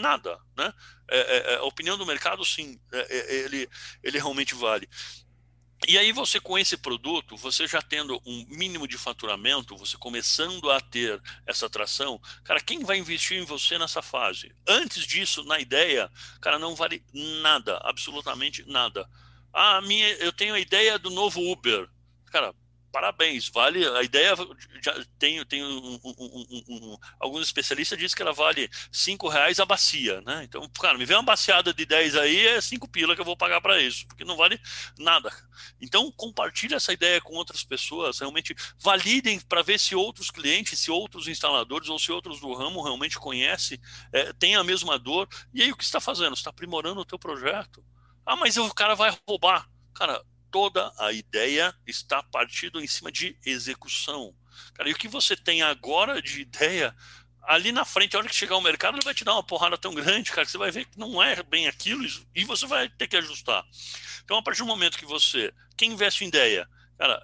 nada, 0.00 0.38
né? 0.56 0.72
É, 1.08 1.18
é, 1.18 1.54
é 1.54 1.56
a 1.56 1.64
opinião 1.64 1.96
do 1.96 2.04
mercado, 2.04 2.44
sim, 2.44 2.80
é, 2.92 3.16
é, 3.16 3.34
ele, 3.44 3.68
ele 4.02 4.18
realmente 4.18 4.54
vale. 4.54 4.88
E 5.86 5.98
aí 5.98 6.10
você 6.10 6.40
com 6.40 6.58
esse 6.58 6.76
produto, 6.76 7.36
você 7.36 7.66
já 7.66 7.82
tendo 7.82 8.20
um 8.24 8.46
mínimo 8.48 8.88
de 8.88 8.96
faturamento, 8.96 9.76
você 9.76 9.96
começando 9.96 10.70
a 10.70 10.80
ter 10.80 11.20
essa 11.46 11.66
atração, 11.66 12.20
cara, 12.42 12.60
quem 12.60 12.82
vai 12.82 12.98
investir 12.98 13.38
em 13.38 13.44
você 13.44 13.78
nessa 13.78 14.00
fase? 14.00 14.52
Antes 14.66 15.06
disso, 15.06 15.44
na 15.44 15.60
ideia, 15.60 16.10
cara, 16.40 16.58
não 16.58 16.74
vale 16.74 17.04
nada, 17.42 17.78
absolutamente 17.84 18.64
nada. 18.66 19.08
Ah, 19.52 19.80
minha, 19.82 20.08
eu 20.14 20.32
tenho 20.32 20.54
a 20.54 20.60
ideia 20.60 20.98
do 20.98 21.10
novo 21.10 21.40
Uber. 21.40 21.88
Cara, 22.26 22.54
parabéns, 22.96 23.50
vale. 23.50 23.86
A 23.86 24.02
ideia 24.02 24.34
já 24.82 25.04
tem, 25.18 25.44
tem 25.44 25.62
um, 25.62 26.00
um, 26.02 26.64
um, 26.66 26.98
alguns 27.20 27.42
especialistas 27.42 27.98
dizem 27.98 28.16
que 28.16 28.22
ela 28.22 28.32
vale 28.32 28.70
cinco 28.90 29.28
reais 29.28 29.60
a 29.60 29.66
bacia, 29.66 30.22
né? 30.22 30.44
Então, 30.44 30.66
cara, 30.80 30.96
me 30.96 31.04
vê 31.04 31.12
uma 31.12 31.22
baciada 31.22 31.74
de 31.74 31.84
10 31.84 32.16
aí, 32.16 32.46
é 32.46 32.58
cinco 32.58 32.88
pila 32.88 33.14
que 33.14 33.20
eu 33.20 33.24
vou 33.24 33.36
pagar 33.36 33.60
para 33.60 33.78
isso, 33.82 34.06
porque 34.06 34.24
não 34.24 34.34
vale 34.34 34.58
nada. 34.98 35.30
Então, 35.78 36.10
compartilhe 36.10 36.72
essa 36.72 36.90
ideia 36.90 37.20
com 37.20 37.34
outras 37.34 37.62
pessoas, 37.62 38.20
realmente 38.20 38.54
validem 38.78 39.40
para 39.40 39.60
ver 39.60 39.78
se 39.78 39.94
outros 39.94 40.30
clientes, 40.30 40.78
se 40.78 40.90
outros 40.90 41.28
instaladores 41.28 41.90
ou 41.90 41.98
se 41.98 42.10
outros 42.10 42.40
do 42.40 42.54
ramo 42.54 42.82
realmente 42.82 43.18
conhecem, 43.18 43.78
é, 44.10 44.32
têm 44.32 44.56
a 44.56 44.64
mesma 44.64 44.98
dor. 44.98 45.28
E 45.52 45.62
aí 45.62 45.70
o 45.70 45.76
que 45.76 45.84
está 45.84 46.00
fazendo? 46.00 46.32
Está 46.32 46.48
aprimorando 46.48 47.00
o 47.00 47.04
teu 47.04 47.18
projeto. 47.18 47.84
Ah, 48.24 48.36
mas 48.36 48.56
o 48.56 48.72
cara 48.72 48.94
vai 48.94 49.14
roubar. 49.28 49.68
Cara, 49.92 50.24
toda 50.50 50.92
a 50.98 51.12
ideia 51.12 51.74
está 51.86 52.22
partindo 52.22 52.80
em 52.80 52.86
cima 52.86 53.10
de 53.10 53.36
execução. 53.44 54.34
Cara, 54.74 54.88
e 54.88 54.92
o 54.92 54.96
que 54.96 55.08
você 55.08 55.36
tem 55.36 55.62
agora 55.62 56.20
de 56.22 56.40
ideia, 56.40 56.94
ali 57.42 57.72
na 57.72 57.84
frente, 57.84 58.16
a 58.16 58.18
hora 58.18 58.28
que 58.28 58.34
chegar 58.34 58.54
ao 58.54 58.60
mercado, 58.60 58.96
ele 58.96 59.04
vai 59.04 59.14
te 59.14 59.24
dar 59.24 59.34
uma 59.34 59.42
porrada 59.42 59.76
tão 59.76 59.94
grande, 59.94 60.30
cara, 60.30 60.44
que 60.44 60.50
você 60.50 60.58
vai 60.58 60.70
ver 60.70 60.86
que 60.86 60.98
não 60.98 61.22
é 61.22 61.42
bem 61.42 61.66
aquilo 61.66 62.06
e 62.34 62.44
você 62.44 62.66
vai 62.66 62.88
ter 62.88 63.06
que 63.06 63.16
ajustar. 63.16 63.64
Então, 64.24 64.36
a 64.36 64.42
partir 64.42 64.60
do 64.60 64.66
momento 64.66 64.98
que 64.98 65.06
você. 65.06 65.52
Quem 65.76 65.92
investe 65.92 66.24
em 66.24 66.28
ideia? 66.28 66.68
Cara, 66.98 67.22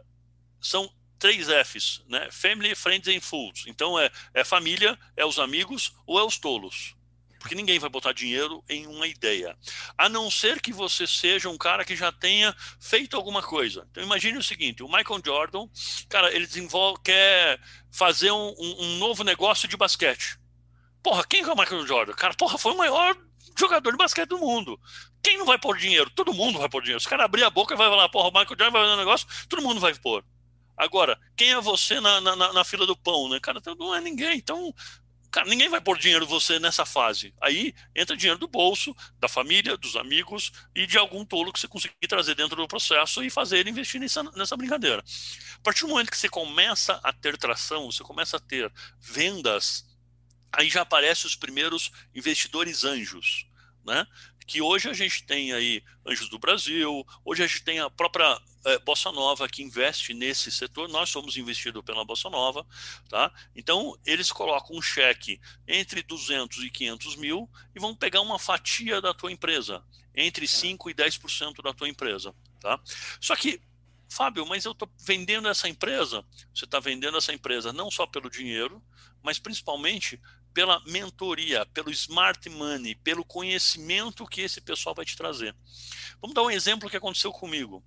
são 0.61 0.93
três 1.18 1.47
Fs, 1.49 2.03
né? 2.09 2.29
Family, 2.31 2.75
Friends 2.75 3.09
and 3.09 3.20
Fools. 3.20 3.64
Então, 3.66 3.99
é, 3.99 4.11
é 4.35 4.45
família, 4.45 4.99
é 5.16 5.25
os 5.25 5.39
amigos 5.39 5.95
ou 6.07 6.18
é 6.18 6.25
os 6.25 6.39
tolos. 6.39 6.95
Porque 7.43 7.57
ninguém 7.57 7.78
vai 7.80 7.90
botar 7.90 8.12
dinheiro 8.12 8.62
em 8.68 8.86
uma 8.86 9.05
ideia. 9.05 9.59
A 9.99 10.09
não 10.09 10.30
ser 10.30 10.61
que 10.61 10.72
você 10.72 11.09
seja 11.09 11.49
um 11.49 11.59
cara 11.59 11.84
que 11.84 11.97
já 11.97 12.12
tenha 12.12 12.55
feito 12.80 13.16
alguma 13.16 13.43
coisa. 13.43 13.84
Então 13.90 14.03
imagine 14.03 14.38
o 14.38 14.43
seguinte: 14.43 14.82
o 14.82 14.86
Michael 14.86 15.20
Jordan, 15.24 15.66
cara, 16.09 16.32
ele 16.32 16.47
desenvolve, 16.47 17.01
quer 17.03 17.61
fazer 17.90 18.30
um, 18.30 18.55
um 18.59 18.99
novo 18.99 19.24
negócio 19.24 19.66
de 19.66 19.76
basquete. 19.76 20.38
Porra, 21.03 21.24
quem 21.28 21.43
é 21.43 21.53
o 21.53 21.59
Michael 21.59 21.84
Jordan? 21.84 22.12
Cara, 22.12 22.32
porra, 22.34 22.57
foi 22.57 22.72
o 22.72 22.78
maior 22.78 23.16
jogador 23.59 23.90
de 23.90 23.99
basquete 23.99 24.28
do 24.28 24.38
mundo. 24.38 24.78
Quem 25.20 25.36
não 25.36 25.45
vai 25.45 25.59
pôr 25.59 25.76
dinheiro? 25.76 26.09
Todo 26.11 26.32
mundo 26.32 26.61
vai 26.61 26.68
pôr 26.68 26.80
dinheiro. 26.80 27.01
Se 27.01 27.09
o 27.09 27.11
cara 27.11 27.24
abrir 27.24 27.43
a 27.43 27.51
boca 27.51 27.74
e 27.74 27.76
vai 27.76 27.88
falar, 27.88 28.09
porra, 28.09 28.28
o 28.28 28.30
Michael 28.30 28.49
Jordan 28.51 28.70
vai 28.70 28.82
fazer 28.82 28.95
um 28.95 28.99
negócio, 28.99 29.26
todo 29.49 29.62
mundo 29.62 29.80
vai 29.80 29.95
pôr. 29.95 30.24
Agora, 30.76 31.18
quem 31.36 31.53
é 31.53 31.61
você 31.61 32.01
na, 32.01 32.20
na, 32.20 32.53
na, 32.53 32.64
fila 32.64 32.86
do 32.86 32.97
pão, 32.97 33.28
né? 33.28 33.38
Cara, 33.40 33.59
então 33.59 33.74
não 33.74 33.95
é 33.95 34.01
ninguém. 34.01 34.38
Então, 34.38 34.74
Cara, 35.33 35.49
ninguém 35.49 35.70
vai 35.70 35.80
pôr 35.80 35.97
dinheiro 35.97 36.26
você 36.26 36.59
nessa 36.59 36.85
fase. 36.85 37.35
Aí 37.41 37.74
entra 37.97 38.14
dinheiro 38.14 38.39
do 38.39 38.47
bolso, 38.47 38.95
da 39.18 39.26
família, 39.26 39.78
dos 39.78 39.97
amigos 39.97 40.53
e 40.74 40.87
de 40.87 40.99
algum 40.99 41.24
tolo 41.24 41.51
que 41.51 41.59
você 41.59 41.66
conseguir 41.66 42.07
trazer 42.07 42.35
dentro 42.35 42.55
do 42.55 42.68
processo 42.68 43.24
e 43.24 43.30
fazer 43.30 43.57
ele 43.57 43.70
investir 43.70 43.99
nessa, 43.99 44.22
nessa 44.22 44.59
brincadeira. 44.59 45.03
A 45.57 45.61
partir 45.62 45.80
do 45.80 45.89
momento 45.89 46.11
que 46.11 46.18
você 46.18 46.28
começa 46.28 47.01
a 47.03 47.14
ter 47.14 47.39
tração, 47.39 47.91
você 47.91 48.03
começa 48.03 48.37
a 48.37 48.41
ter 48.41 48.70
vendas, 49.01 49.87
aí 50.53 50.68
já 50.68 50.83
aparecem 50.83 51.26
os 51.26 51.35
primeiros 51.35 51.91
investidores 52.14 52.85
anjos. 52.85 53.47
Né? 53.87 54.07
Que 54.47 54.61
hoje 54.61 54.88
a 54.88 54.93
gente 54.93 55.24
tem 55.24 55.53
aí 55.53 55.82
Anjos 56.07 56.28
do 56.28 56.38
Brasil, 56.38 57.07
hoje 57.24 57.43
a 57.43 57.47
gente 57.47 57.62
tem 57.62 57.78
a 57.78 57.88
própria 57.88 58.40
é, 58.64 58.78
Bossa 58.80 59.12
Nova 59.12 59.49
que 59.49 59.62
investe 59.62 60.12
nesse 60.14 60.51
setor, 60.51 60.88
nós 60.88 61.11
somos 61.11 61.36
investidos 61.36 61.82
pela 61.84 62.05
Bossa 62.05 62.28
Nova, 62.28 62.66
tá? 63.09 63.32
Então, 63.55 63.97
eles 64.05 64.32
colocam 64.32 64.76
um 64.76 64.82
cheque 64.82 65.40
entre 65.66 66.03
200 66.03 66.59
e 66.64 66.70
500 66.70 67.16
mil 67.16 67.49
e 67.74 67.80
vão 67.80 67.95
pegar 67.95 68.20
uma 68.20 68.38
fatia 68.38 69.01
da 69.01 69.14
tua 69.14 69.30
empresa, 69.30 69.82
entre 70.14 70.47
5 70.47 70.90
e 70.90 70.95
10% 70.95 71.62
da 71.62 71.72
tua 71.72 71.88
empresa, 71.88 72.34
tá? 72.61 72.80
Só 73.20 73.36
que 73.36 73.61
Fábio, 74.12 74.45
mas 74.45 74.66
eu 74.66 74.72
estou 74.72 74.90
vendendo 75.01 75.49
essa 75.49 75.66
empresa. 75.66 76.22
Você 76.55 76.66
está 76.66 76.78
vendendo 76.78 77.16
essa 77.16 77.32
empresa 77.32 77.72
não 77.72 77.90
só 77.90 78.07
pelo 78.07 78.28
dinheiro, 78.28 78.82
mas 79.22 79.38
principalmente 79.38 80.20
pela 80.53 80.81
mentoria, 80.87 81.67
pelo 81.67 81.91
smart 81.91 82.49
money, 82.49 82.95
pelo 82.95 83.25
conhecimento 83.25 84.27
que 84.27 84.43
esse 84.43 84.61
pessoal 84.61 84.95
vai 84.95 85.05
te 85.05 85.17
trazer. 85.17 85.55
Vamos 86.21 86.35
dar 86.35 86.43
um 86.43 86.51
exemplo 86.51 86.89
que 86.89 86.97
aconteceu 86.97 87.33
comigo. 87.33 87.85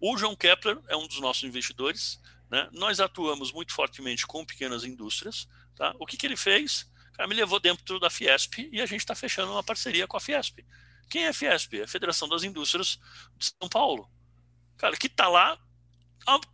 O 0.00 0.16
João 0.16 0.34
Kepler 0.34 0.78
é 0.88 0.96
um 0.96 1.06
dos 1.06 1.20
nossos 1.20 1.44
investidores. 1.44 2.20
Né? 2.50 2.68
Nós 2.72 3.00
atuamos 3.00 3.52
muito 3.52 3.72
fortemente 3.72 4.26
com 4.26 4.44
pequenas 4.44 4.84
indústrias. 4.84 5.48
Tá? 5.76 5.94
O 5.98 6.06
que, 6.06 6.16
que 6.16 6.26
ele 6.26 6.36
fez? 6.36 6.90
Cara, 7.14 7.28
me 7.28 7.34
levou 7.34 7.60
dentro 7.60 8.00
da 8.00 8.10
Fiesp 8.10 8.68
e 8.72 8.80
a 8.80 8.86
gente 8.86 9.00
está 9.00 9.14
fechando 9.14 9.52
uma 9.52 9.62
parceria 9.62 10.06
com 10.06 10.16
a 10.16 10.20
Fiesp. 10.20 10.64
Quem 11.08 11.24
é 11.24 11.28
a 11.28 11.34
Fiesp? 11.34 11.74
É 11.74 11.84
a 11.84 11.88
Federação 11.88 12.28
das 12.28 12.42
Indústrias 12.42 12.98
de 13.36 13.52
São 13.60 13.68
Paulo. 13.68 14.08
Cara, 14.76 14.96
que 14.96 15.06
está 15.06 15.28
lá 15.28 15.58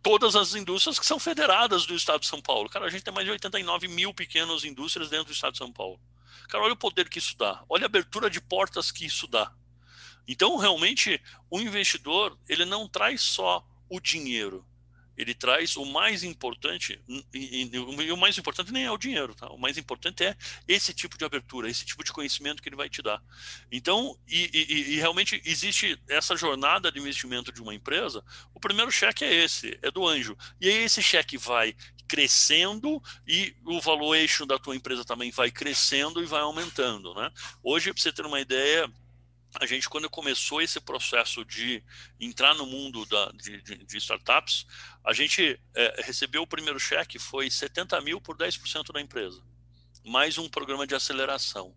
todas 0.01 0.35
as 0.35 0.55
indústrias 0.55 0.99
que 0.99 1.05
são 1.05 1.19
federadas 1.19 1.85
do 1.85 1.95
Estado 1.95 2.21
de 2.21 2.27
São 2.27 2.41
Paulo. 2.41 2.69
Cara, 2.69 2.85
a 2.85 2.89
gente 2.89 3.03
tem 3.03 3.13
mais 3.13 3.25
de 3.25 3.31
89 3.31 3.87
mil 3.87 4.13
pequenas 4.13 4.63
indústrias 4.63 5.09
dentro 5.09 5.27
do 5.27 5.33
Estado 5.33 5.53
de 5.53 5.59
São 5.59 5.71
Paulo. 5.71 5.99
Cara, 6.47 6.63
olha 6.63 6.73
o 6.73 6.77
poder 6.77 7.09
que 7.09 7.19
isso 7.19 7.37
dá. 7.37 7.63
Olha 7.69 7.85
a 7.85 7.87
abertura 7.87 8.29
de 8.29 8.41
portas 8.41 8.91
que 8.91 9.05
isso 9.05 9.27
dá. 9.27 9.51
Então, 10.27 10.57
realmente, 10.57 11.21
o 11.49 11.59
investidor, 11.59 12.37
ele 12.47 12.65
não 12.65 12.87
traz 12.87 13.21
só 13.21 13.65
o 13.89 13.99
dinheiro, 13.99 14.65
ele 15.17 15.33
traz 15.33 15.75
o 15.75 15.85
mais 15.85 16.23
importante, 16.23 16.99
e, 17.33 17.69
e, 17.73 18.11
o 18.11 18.17
mais 18.17 18.37
importante 18.37 18.71
nem 18.71 18.85
é 18.85 18.91
o 18.91 18.97
dinheiro, 18.97 19.35
tá? 19.35 19.49
O 19.49 19.57
mais 19.57 19.77
importante 19.77 20.23
é 20.23 20.35
esse 20.67 20.93
tipo 20.93 21.17
de 21.17 21.25
abertura, 21.25 21.69
esse 21.69 21.85
tipo 21.85 22.03
de 22.03 22.11
conhecimento 22.11 22.61
que 22.61 22.69
ele 22.69 22.75
vai 22.75 22.89
te 22.89 23.01
dar. 23.01 23.21
Então, 23.71 24.17
e, 24.27 24.49
e, 24.53 24.93
e 24.93 24.95
realmente 24.97 25.41
existe 25.45 25.99
essa 26.09 26.35
jornada 26.35 26.91
de 26.91 26.99
investimento 26.99 27.51
de 27.51 27.61
uma 27.61 27.73
empresa, 27.73 28.23
o 28.53 28.59
primeiro 28.59 28.91
cheque 28.91 29.23
é 29.23 29.33
esse, 29.33 29.77
é 29.81 29.91
do 29.91 30.07
anjo. 30.07 30.37
E 30.59 30.67
aí 30.67 30.83
esse 30.83 31.01
cheque 31.01 31.37
vai 31.37 31.75
crescendo 32.11 33.01
e 33.25 33.55
o 33.65 33.79
valuation 33.79 34.45
da 34.45 34.59
tua 34.59 34.75
empresa 34.75 35.05
também 35.05 35.31
vai 35.31 35.49
crescendo 35.49 36.21
e 36.21 36.25
vai 36.25 36.41
aumentando, 36.41 37.13
né? 37.13 37.31
Hoje, 37.63 37.93
para 37.93 38.03
você 38.03 38.11
ter 38.11 38.25
uma 38.25 38.41
ideia, 38.41 38.91
a 39.59 39.65
gente, 39.65 39.89
quando 39.89 40.09
começou 40.09 40.61
esse 40.61 40.79
processo 40.79 41.43
de 41.43 41.83
entrar 42.19 42.55
no 42.55 42.65
mundo 42.65 43.05
da, 43.05 43.31
de, 43.31 43.61
de, 43.61 43.83
de 43.83 43.97
startups, 43.97 44.65
a 45.03 45.13
gente 45.13 45.59
é, 45.75 46.01
recebeu 46.03 46.43
o 46.43 46.47
primeiro 46.47 46.79
cheque, 46.79 47.19
foi 47.19 47.49
70 47.49 47.99
mil 48.01 48.21
por 48.21 48.37
10% 48.37 48.93
da 48.93 49.01
empresa, 49.01 49.43
mais 50.05 50.37
um 50.37 50.47
programa 50.47 50.87
de 50.87 50.95
aceleração. 50.95 51.75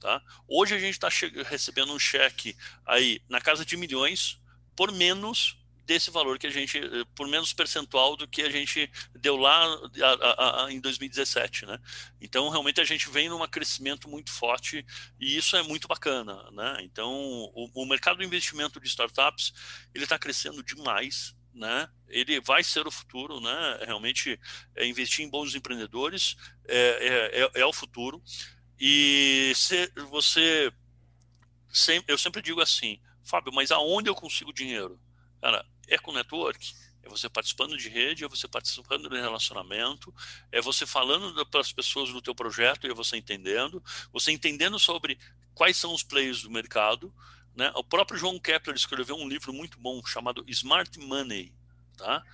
Tá? 0.00 0.20
Hoje 0.48 0.74
a 0.74 0.78
gente 0.78 0.94
está 0.94 1.08
recebendo 1.46 1.92
um 1.92 1.98
cheque 1.98 2.56
aí 2.84 3.22
na 3.28 3.40
casa 3.40 3.64
de 3.64 3.76
milhões 3.76 4.40
por 4.74 4.90
menos 4.90 5.61
desse 5.92 6.10
valor 6.10 6.38
que 6.38 6.46
a 6.46 6.50
gente, 6.50 6.78
eh, 6.78 7.04
por 7.14 7.28
menos 7.28 7.52
percentual 7.52 8.16
do 8.16 8.26
que 8.26 8.40
a 8.40 8.50
gente 8.50 8.90
deu 9.14 9.36
lá 9.36 9.62
a, 9.64 10.12
a, 10.12 10.64
a, 10.64 10.72
em 10.72 10.80
2017, 10.80 11.66
né? 11.66 11.78
Então, 12.18 12.48
realmente 12.48 12.80
a 12.80 12.84
gente 12.84 13.10
vem 13.10 13.28
num 13.28 13.46
crescimento 13.46 14.08
muito 14.08 14.32
forte 14.32 14.86
e 15.20 15.36
isso 15.36 15.54
é 15.54 15.62
muito 15.62 15.86
bacana, 15.86 16.50
né? 16.50 16.78
Então, 16.80 17.12
o, 17.12 17.70
o 17.74 17.86
mercado 17.86 18.18
de 18.18 18.24
investimento 18.24 18.80
de 18.80 18.88
startups, 18.88 19.52
ele 19.94 20.04
está 20.04 20.18
crescendo 20.18 20.62
demais, 20.62 21.36
né? 21.52 21.88
Ele 22.08 22.40
vai 22.40 22.64
ser 22.64 22.86
o 22.86 22.90
futuro, 22.90 23.38
né? 23.38 23.78
Realmente, 23.84 24.40
é 24.74 24.86
investir 24.86 25.24
em 25.24 25.28
bons 25.28 25.54
empreendedores 25.54 26.36
é, 26.66 26.78
é, 26.78 27.42
é, 27.42 27.60
é 27.60 27.66
o 27.66 27.72
futuro. 27.72 28.22
E 28.80 29.52
se 29.54 29.92
você, 30.08 30.72
eu 32.08 32.16
sempre 32.16 32.40
digo 32.40 32.62
assim, 32.62 32.98
Fábio, 33.22 33.52
mas 33.52 33.70
aonde 33.70 34.08
eu 34.08 34.14
consigo 34.14 34.52
dinheiro? 34.54 34.98
Cara, 35.42 35.66
é 35.88 35.98
com 35.98 36.12
network. 36.12 36.74
É 37.02 37.08
você 37.08 37.28
participando 37.28 37.76
de 37.76 37.88
rede, 37.88 38.24
é 38.24 38.28
você 38.28 38.46
participando 38.46 39.08
de 39.08 39.20
relacionamento, 39.20 40.14
é 40.52 40.60
você 40.60 40.86
falando 40.86 41.44
para 41.46 41.60
as 41.60 41.72
pessoas 41.72 42.10
do 42.10 42.22
teu 42.22 42.34
projeto 42.34 42.86
e 42.86 42.90
é 42.90 42.94
você 42.94 43.16
entendendo, 43.16 43.82
você 44.12 44.30
entendendo 44.30 44.78
sobre 44.78 45.18
quais 45.54 45.76
são 45.76 45.92
os 45.92 46.02
players 46.02 46.42
do 46.42 46.50
mercado. 46.50 47.12
Né? 47.56 47.72
O 47.74 47.82
próprio 47.82 48.18
João 48.18 48.38
Kepler 48.38 48.76
escreveu 48.76 49.16
um 49.16 49.28
livro 49.28 49.52
muito 49.52 49.78
bom 49.78 50.00
chamado 50.06 50.44
Smart 50.46 50.96
Money. 51.00 51.52
Tá? 51.96 52.24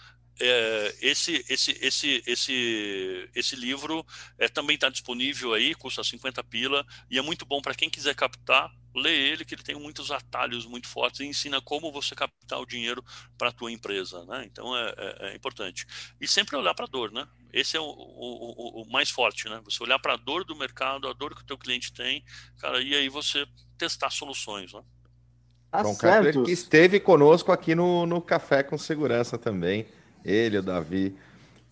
É, 0.41 0.95
esse, 1.01 1.45
esse, 1.49 1.77
esse, 1.81 2.23
esse, 2.27 3.31
esse 3.35 3.57
livro 3.57 4.07
é, 4.39 4.49
também 4.49 4.75
está 4.75 4.89
disponível 4.89 5.53
aí, 5.53 5.75
custa 5.75 6.05
50 6.05 6.43
pila, 6.45 6.87
e 7.11 7.19
é 7.19 7.23
muito 7.23 7.45
bom 7.45 7.61
para 7.61 7.75
quem 7.75 7.91
quiser 7.91 8.15
captar 8.15 8.71
lê 8.99 9.31
ele 9.31 9.45
que 9.45 9.55
ele 9.55 9.63
tem 9.63 9.77
muitos 9.77 10.11
atalhos 10.11 10.67
muito 10.67 10.89
fortes 10.89 11.21
e 11.21 11.25
ensina 11.27 11.61
como 11.61 11.93
você 11.93 12.15
captar 12.15 12.61
o 12.61 12.67
dinheiro 12.67 13.05
para 13.37 13.49
a 13.49 13.53
tua 13.53 13.71
empresa, 13.71 14.25
né? 14.25 14.45
Então 14.51 14.77
é, 14.77 14.95
é, 14.97 15.29
é, 15.29 15.37
importante 15.37 15.87
e 16.21 16.27
sempre 16.27 16.57
olhar 16.57 16.75
para 16.75 16.85
a 16.85 16.89
dor, 16.89 17.13
né? 17.13 17.27
Esse 17.53 17.77
é 17.77 17.81
o, 17.81 17.85
o, 17.85 18.83
o, 18.83 18.91
mais 18.91 19.11
forte, 19.11 19.49
né? 19.49 19.61
Você 19.65 19.83
olhar 19.83 19.99
para 19.99 20.15
a 20.15 20.17
dor 20.17 20.45
do 20.45 20.57
mercado, 20.57 21.09
a 21.09 21.13
dor 21.13 21.35
que 21.35 21.43
o 21.43 21.47
teu 21.47 21.57
cliente 21.57 21.93
tem, 21.93 22.25
cara, 22.59 22.81
e 22.83 22.95
aí 22.95 23.09
você 23.09 23.47
testar 23.77 24.11
soluções, 24.11 24.73
né? 24.73 24.83
Tá 25.71 25.83
João 25.83 25.95
certo. 25.95 26.45
que 26.45 26.51
esteve 26.51 26.99
conosco 26.99 27.53
aqui 27.53 27.75
no, 27.75 28.07
no 28.07 28.23
Café 28.23 28.63
com 28.63 28.79
Segurança 28.79 29.37
também, 29.37 29.87
ele, 30.29 30.59
o 30.59 30.63
Davi 30.63 31.17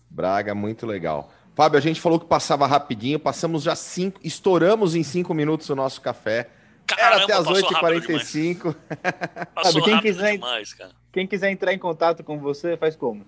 Braga, 0.09 0.55
muito 0.55 0.85
legal. 0.85 1.31
Fábio, 1.55 1.77
a 1.77 1.81
gente 1.81 1.99
falou 1.99 2.19
que 2.19 2.25
passava 2.25 2.67
rapidinho, 2.67 3.19
passamos 3.19 3.63
já 3.63 3.75
cinco, 3.75 4.19
estouramos 4.23 4.95
em 4.95 5.03
cinco 5.03 5.33
minutos 5.33 5.69
o 5.69 5.75
nosso 5.75 5.99
café. 6.01 6.49
Caramba, 6.85 7.15
Era 7.15 7.23
até 7.23 7.33
as 7.33 7.45
8h45. 7.45 8.75
Sabe, 9.63 9.81
quem 9.81 9.99
quiser, 9.99 10.31
demais, 10.33 10.75
quem 11.11 11.27
quiser 11.27 11.51
entrar 11.51 11.73
em 11.73 11.79
contato 11.79 12.23
com 12.23 12.39
você, 12.39 12.77
faz 12.77 12.95
como? 12.95 13.25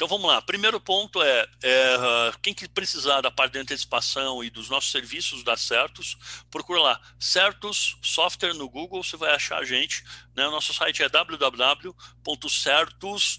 Então 0.00 0.08
vamos 0.08 0.28
lá. 0.28 0.40
Primeiro 0.40 0.80
ponto 0.80 1.22
é, 1.22 1.46
é, 1.62 2.32
quem 2.40 2.54
que 2.54 2.66
precisar 2.66 3.20
da 3.20 3.30
parte 3.30 3.52
de 3.52 3.58
antecipação 3.58 4.42
e 4.42 4.48
dos 4.48 4.70
nossos 4.70 4.90
serviços 4.90 5.44
da 5.44 5.58
Certos, 5.58 6.16
procura 6.50 6.80
lá 6.80 6.98
Certos 7.18 7.98
Software 8.00 8.54
no 8.54 8.66
Google, 8.66 9.04
você 9.04 9.18
vai 9.18 9.34
achar 9.34 9.58
a 9.58 9.64
gente. 9.64 10.02
Né? 10.34 10.48
O 10.48 10.50
nosso 10.50 10.72
site 10.72 11.02
é 11.02 11.08
www.certos, 11.10 11.92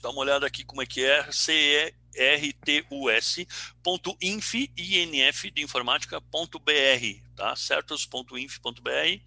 dá 0.03 0.12
uma 0.12 0.22
olhada 0.22 0.45
aqui 0.45 0.64
como 0.64 0.84
é 0.84 0.86
que 0.86 1.03
é, 1.03 1.32
C 1.32 1.95
rtus.inf, 2.16 3.45
inf 4.78 5.43
de 5.53 5.62
informática.br, 5.62 6.22
tá? 7.36 7.55
certos.inf.br. 7.55 9.22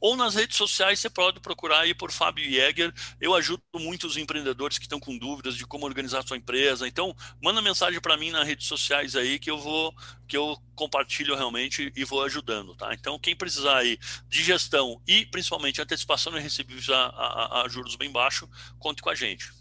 Ou 0.00 0.16
nas 0.16 0.34
redes 0.34 0.56
sociais 0.56 0.98
você 0.98 1.10
pode 1.10 1.40
procurar 1.40 1.80
aí 1.80 1.94
por 1.94 2.10
Fábio 2.10 2.50
Jäger. 2.50 2.92
Eu 3.20 3.34
ajudo 3.34 3.62
muitos 3.76 4.16
empreendedores 4.16 4.78
que 4.78 4.84
estão 4.84 5.00
com 5.00 5.16
dúvidas 5.16 5.56
de 5.56 5.66
como 5.66 5.86
organizar 5.86 6.26
sua 6.26 6.36
empresa. 6.36 6.86
Então, 6.88 7.14
manda 7.42 7.62
mensagem 7.62 8.00
para 8.00 8.16
mim 8.16 8.30
nas 8.30 8.46
redes 8.46 8.66
sociais 8.66 9.14
aí 9.16 9.38
que 9.38 9.50
eu 9.50 9.58
vou 9.58 9.94
que 10.26 10.36
eu 10.36 10.56
compartilho 10.76 11.34
realmente 11.34 11.92
e 11.96 12.04
vou 12.04 12.22
ajudando, 12.22 12.74
tá? 12.76 12.94
Então, 12.94 13.18
quem 13.18 13.34
precisar 13.34 13.78
aí 13.78 13.98
de 14.28 14.44
gestão 14.44 15.02
e 15.06 15.26
principalmente 15.26 15.82
antecipação 15.82 16.36
e 16.38 16.40
recebíveis 16.40 16.88
a, 16.88 17.06
a, 17.06 17.62
a 17.62 17.68
juros 17.68 17.96
bem 17.96 18.10
baixo, 18.12 18.48
conte 18.78 19.02
com 19.02 19.10
a 19.10 19.14
gente. 19.14 19.59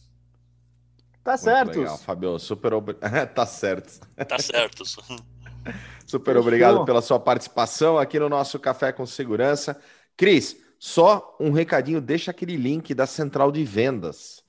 Tá 1.30 1.38
certo. 1.38 1.80
Legal, 1.80 1.98
Fabio. 1.98 2.40
Super 2.40 2.74
ob... 2.74 2.94
tá 3.36 3.46
certo. 3.46 4.00
Tá 4.28 4.40
certo. 4.40 4.84
Super 6.08 6.38
obrigado 6.38 6.84
pela 6.86 7.02
sua 7.02 7.20
participação 7.20 8.00
aqui 8.00 8.18
no 8.18 8.28
nosso 8.28 8.58
Café 8.58 8.92
com 8.92 9.06
Segurança. 9.06 9.80
Cris, 10.18 10.58
só 10.80 11.38
um 11.40 11.52
recadinho, 11.52 12.02
deixa 12.02 12.32
aquele 12.32 12.56
link 12.56 12.96
da 12.96 13.06
central 13.06 13.52
de 13.52 13.64
vendas. 13.64 14.44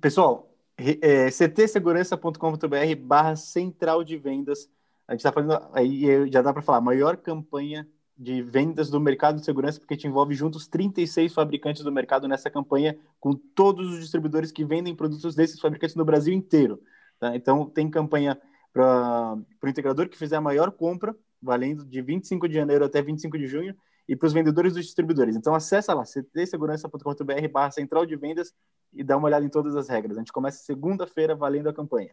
Pessoal, 0.00 0.52
é, 0.76 1.30
ctsegurança.com.br 1.30 2.96
barra 2.98 3.36
central 3.36 4.02
de 4.02 4.16
vendas. 4.16 4.68
A 5.06 5.12
gente 5.12 5.20
está 5.20 5.30
fazendo, 5.30 5.60
aí 5.72 6.28
já 6.28 6.42
dá 6.42 6.52
para 6.52 6.62
falar, 6.62 6.80
maior 6.80 7.16
campanha 7.16 7.86
de 8.16 8.42
vendas 8.42 8.90
do 8.90 9.00
mercado 9.00 9.38
de 9.38 9.44
segurança, 9.44 9.80
porque 9.80 9.96
te 9.96 10.06
envolve 10.06 10.34
juntos 10.34 10.66
36 10.68 11.32
fabricantes 11.32 11.82
do 11.82 11.90
mercado 11.90 12.28
nessa 12.28 12.50
campanha, 12.50 12.96
com 13.18 13.32
todos 13.34 13.92
os 13.92 14.00
distribuidores 14.00 14.52
que 14.52 14.64
vendem 14.64 14.94
produtos 14.94 15.34
desses 15.34 15.60
fabricantes 15.60 15.96
no 15.96 16.04
Brasil 16.04 16.32
inteiro. 16.32 16.80
Tá? 17.18 17.34
Então, 17.34 17.64
tem 17.68 17.90
campanha 17.90 18.40
para 18.72 19.36
o 19.62 19.68
integrador 19.68 20.08
que 20.08 20.18
fizer 20.18 20.36
a 20.36 20.40
maior 20.40 20.70
compra, 20.70 21.14
valendo 21.40 21.84
de 21.84 22.00
25 22.00 22.48
de 22.48 22.54
janeiro 22.54 22.84
até 22.84 23.02
25 23.02 23.36
de 23.36 23.46
junho, 23.46 23.76
e 24.08 24.16
para 24.16 24.26
os 24.26 24.32
vendedores 24.32 24.74
dos 24.74 24.84
distribuidores. 24.84 25.36
Então, 25.36 25.54
acessa 25.54 25.94
lá, 25.94 26.04
ctsegurança.com.br 26.04 27.48
barra 27.50 27.70
central 27.70 28.04
de 28.04 28.16
vendas 28.16 28.52
e 28.92 29.02
dá 29.02 29.16
uma 29.16 29.26
olhada 29.26 29.44
em 29.44 29.48
todas 29.48 29.74
as 29.76 29.88
regras. 29.88 30.16
A 30.16 30.20
gente 30.20 30.32
começa 30.32 30.64
segunda-feira 30.64 31.34
valendo 31.34 31.68
a 31.68 31.72
campanha. 31.72 32.10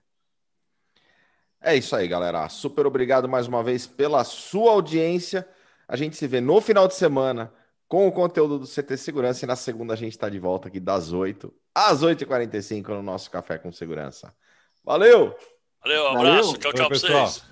É 1.61 1.75
isso 1.75 1.95
aí, 1.95 2.07
galera. 2.07 2.47
Super 2.47 2.87
obrigado 2.87 3.27
mais 3.27 3.47
uma 3.47 3.61
vez 3.61 3.85
pela 3.85 4.23
sua 4.23 4.71
audiência. 4.71 5.45
A 5.89 5.95
gente 5.95 6.15
se 6.15 6.27
vê 6.27 6.39
no 6.39 6.61
final 6.61 6.87
de 6.87 6.93
semana 6.93 7.51
com 7.87 8.07
o 8.07 8.11
conteúdo 8.11 8.59
do 8.59 8.67
CT 8.67 8.95
Segurança 8.95 9.43
e 9.43 9.47
na 9.47 9.55
segunda 9.55 9.93
a 9.93 9.97
gente 9.97 10.11
está 10.11 10.29
de 10.29 10.37
volta 10.37 10.67
aqui 10.67 10.79
das 10.79 11.11
8 11.11 11.51
às 11.73 12.03
8h45 12.03 12.89
no 12.89 13.01
nosso 13.01 13.31
Café 13.31 13.57
com 13.57 13.71
Segurança. 13.71 14.31
Valeu! 14.85 15.35
Valeu, 15.81 16.03
um 16.03 16.07
abraço. 16.09 16.47
Valeu. 16.51 16.57
Tchau, 16.59 16.73
tchau 16.73 16.87
para 16.87 16.99
vocês. 16.99 17.48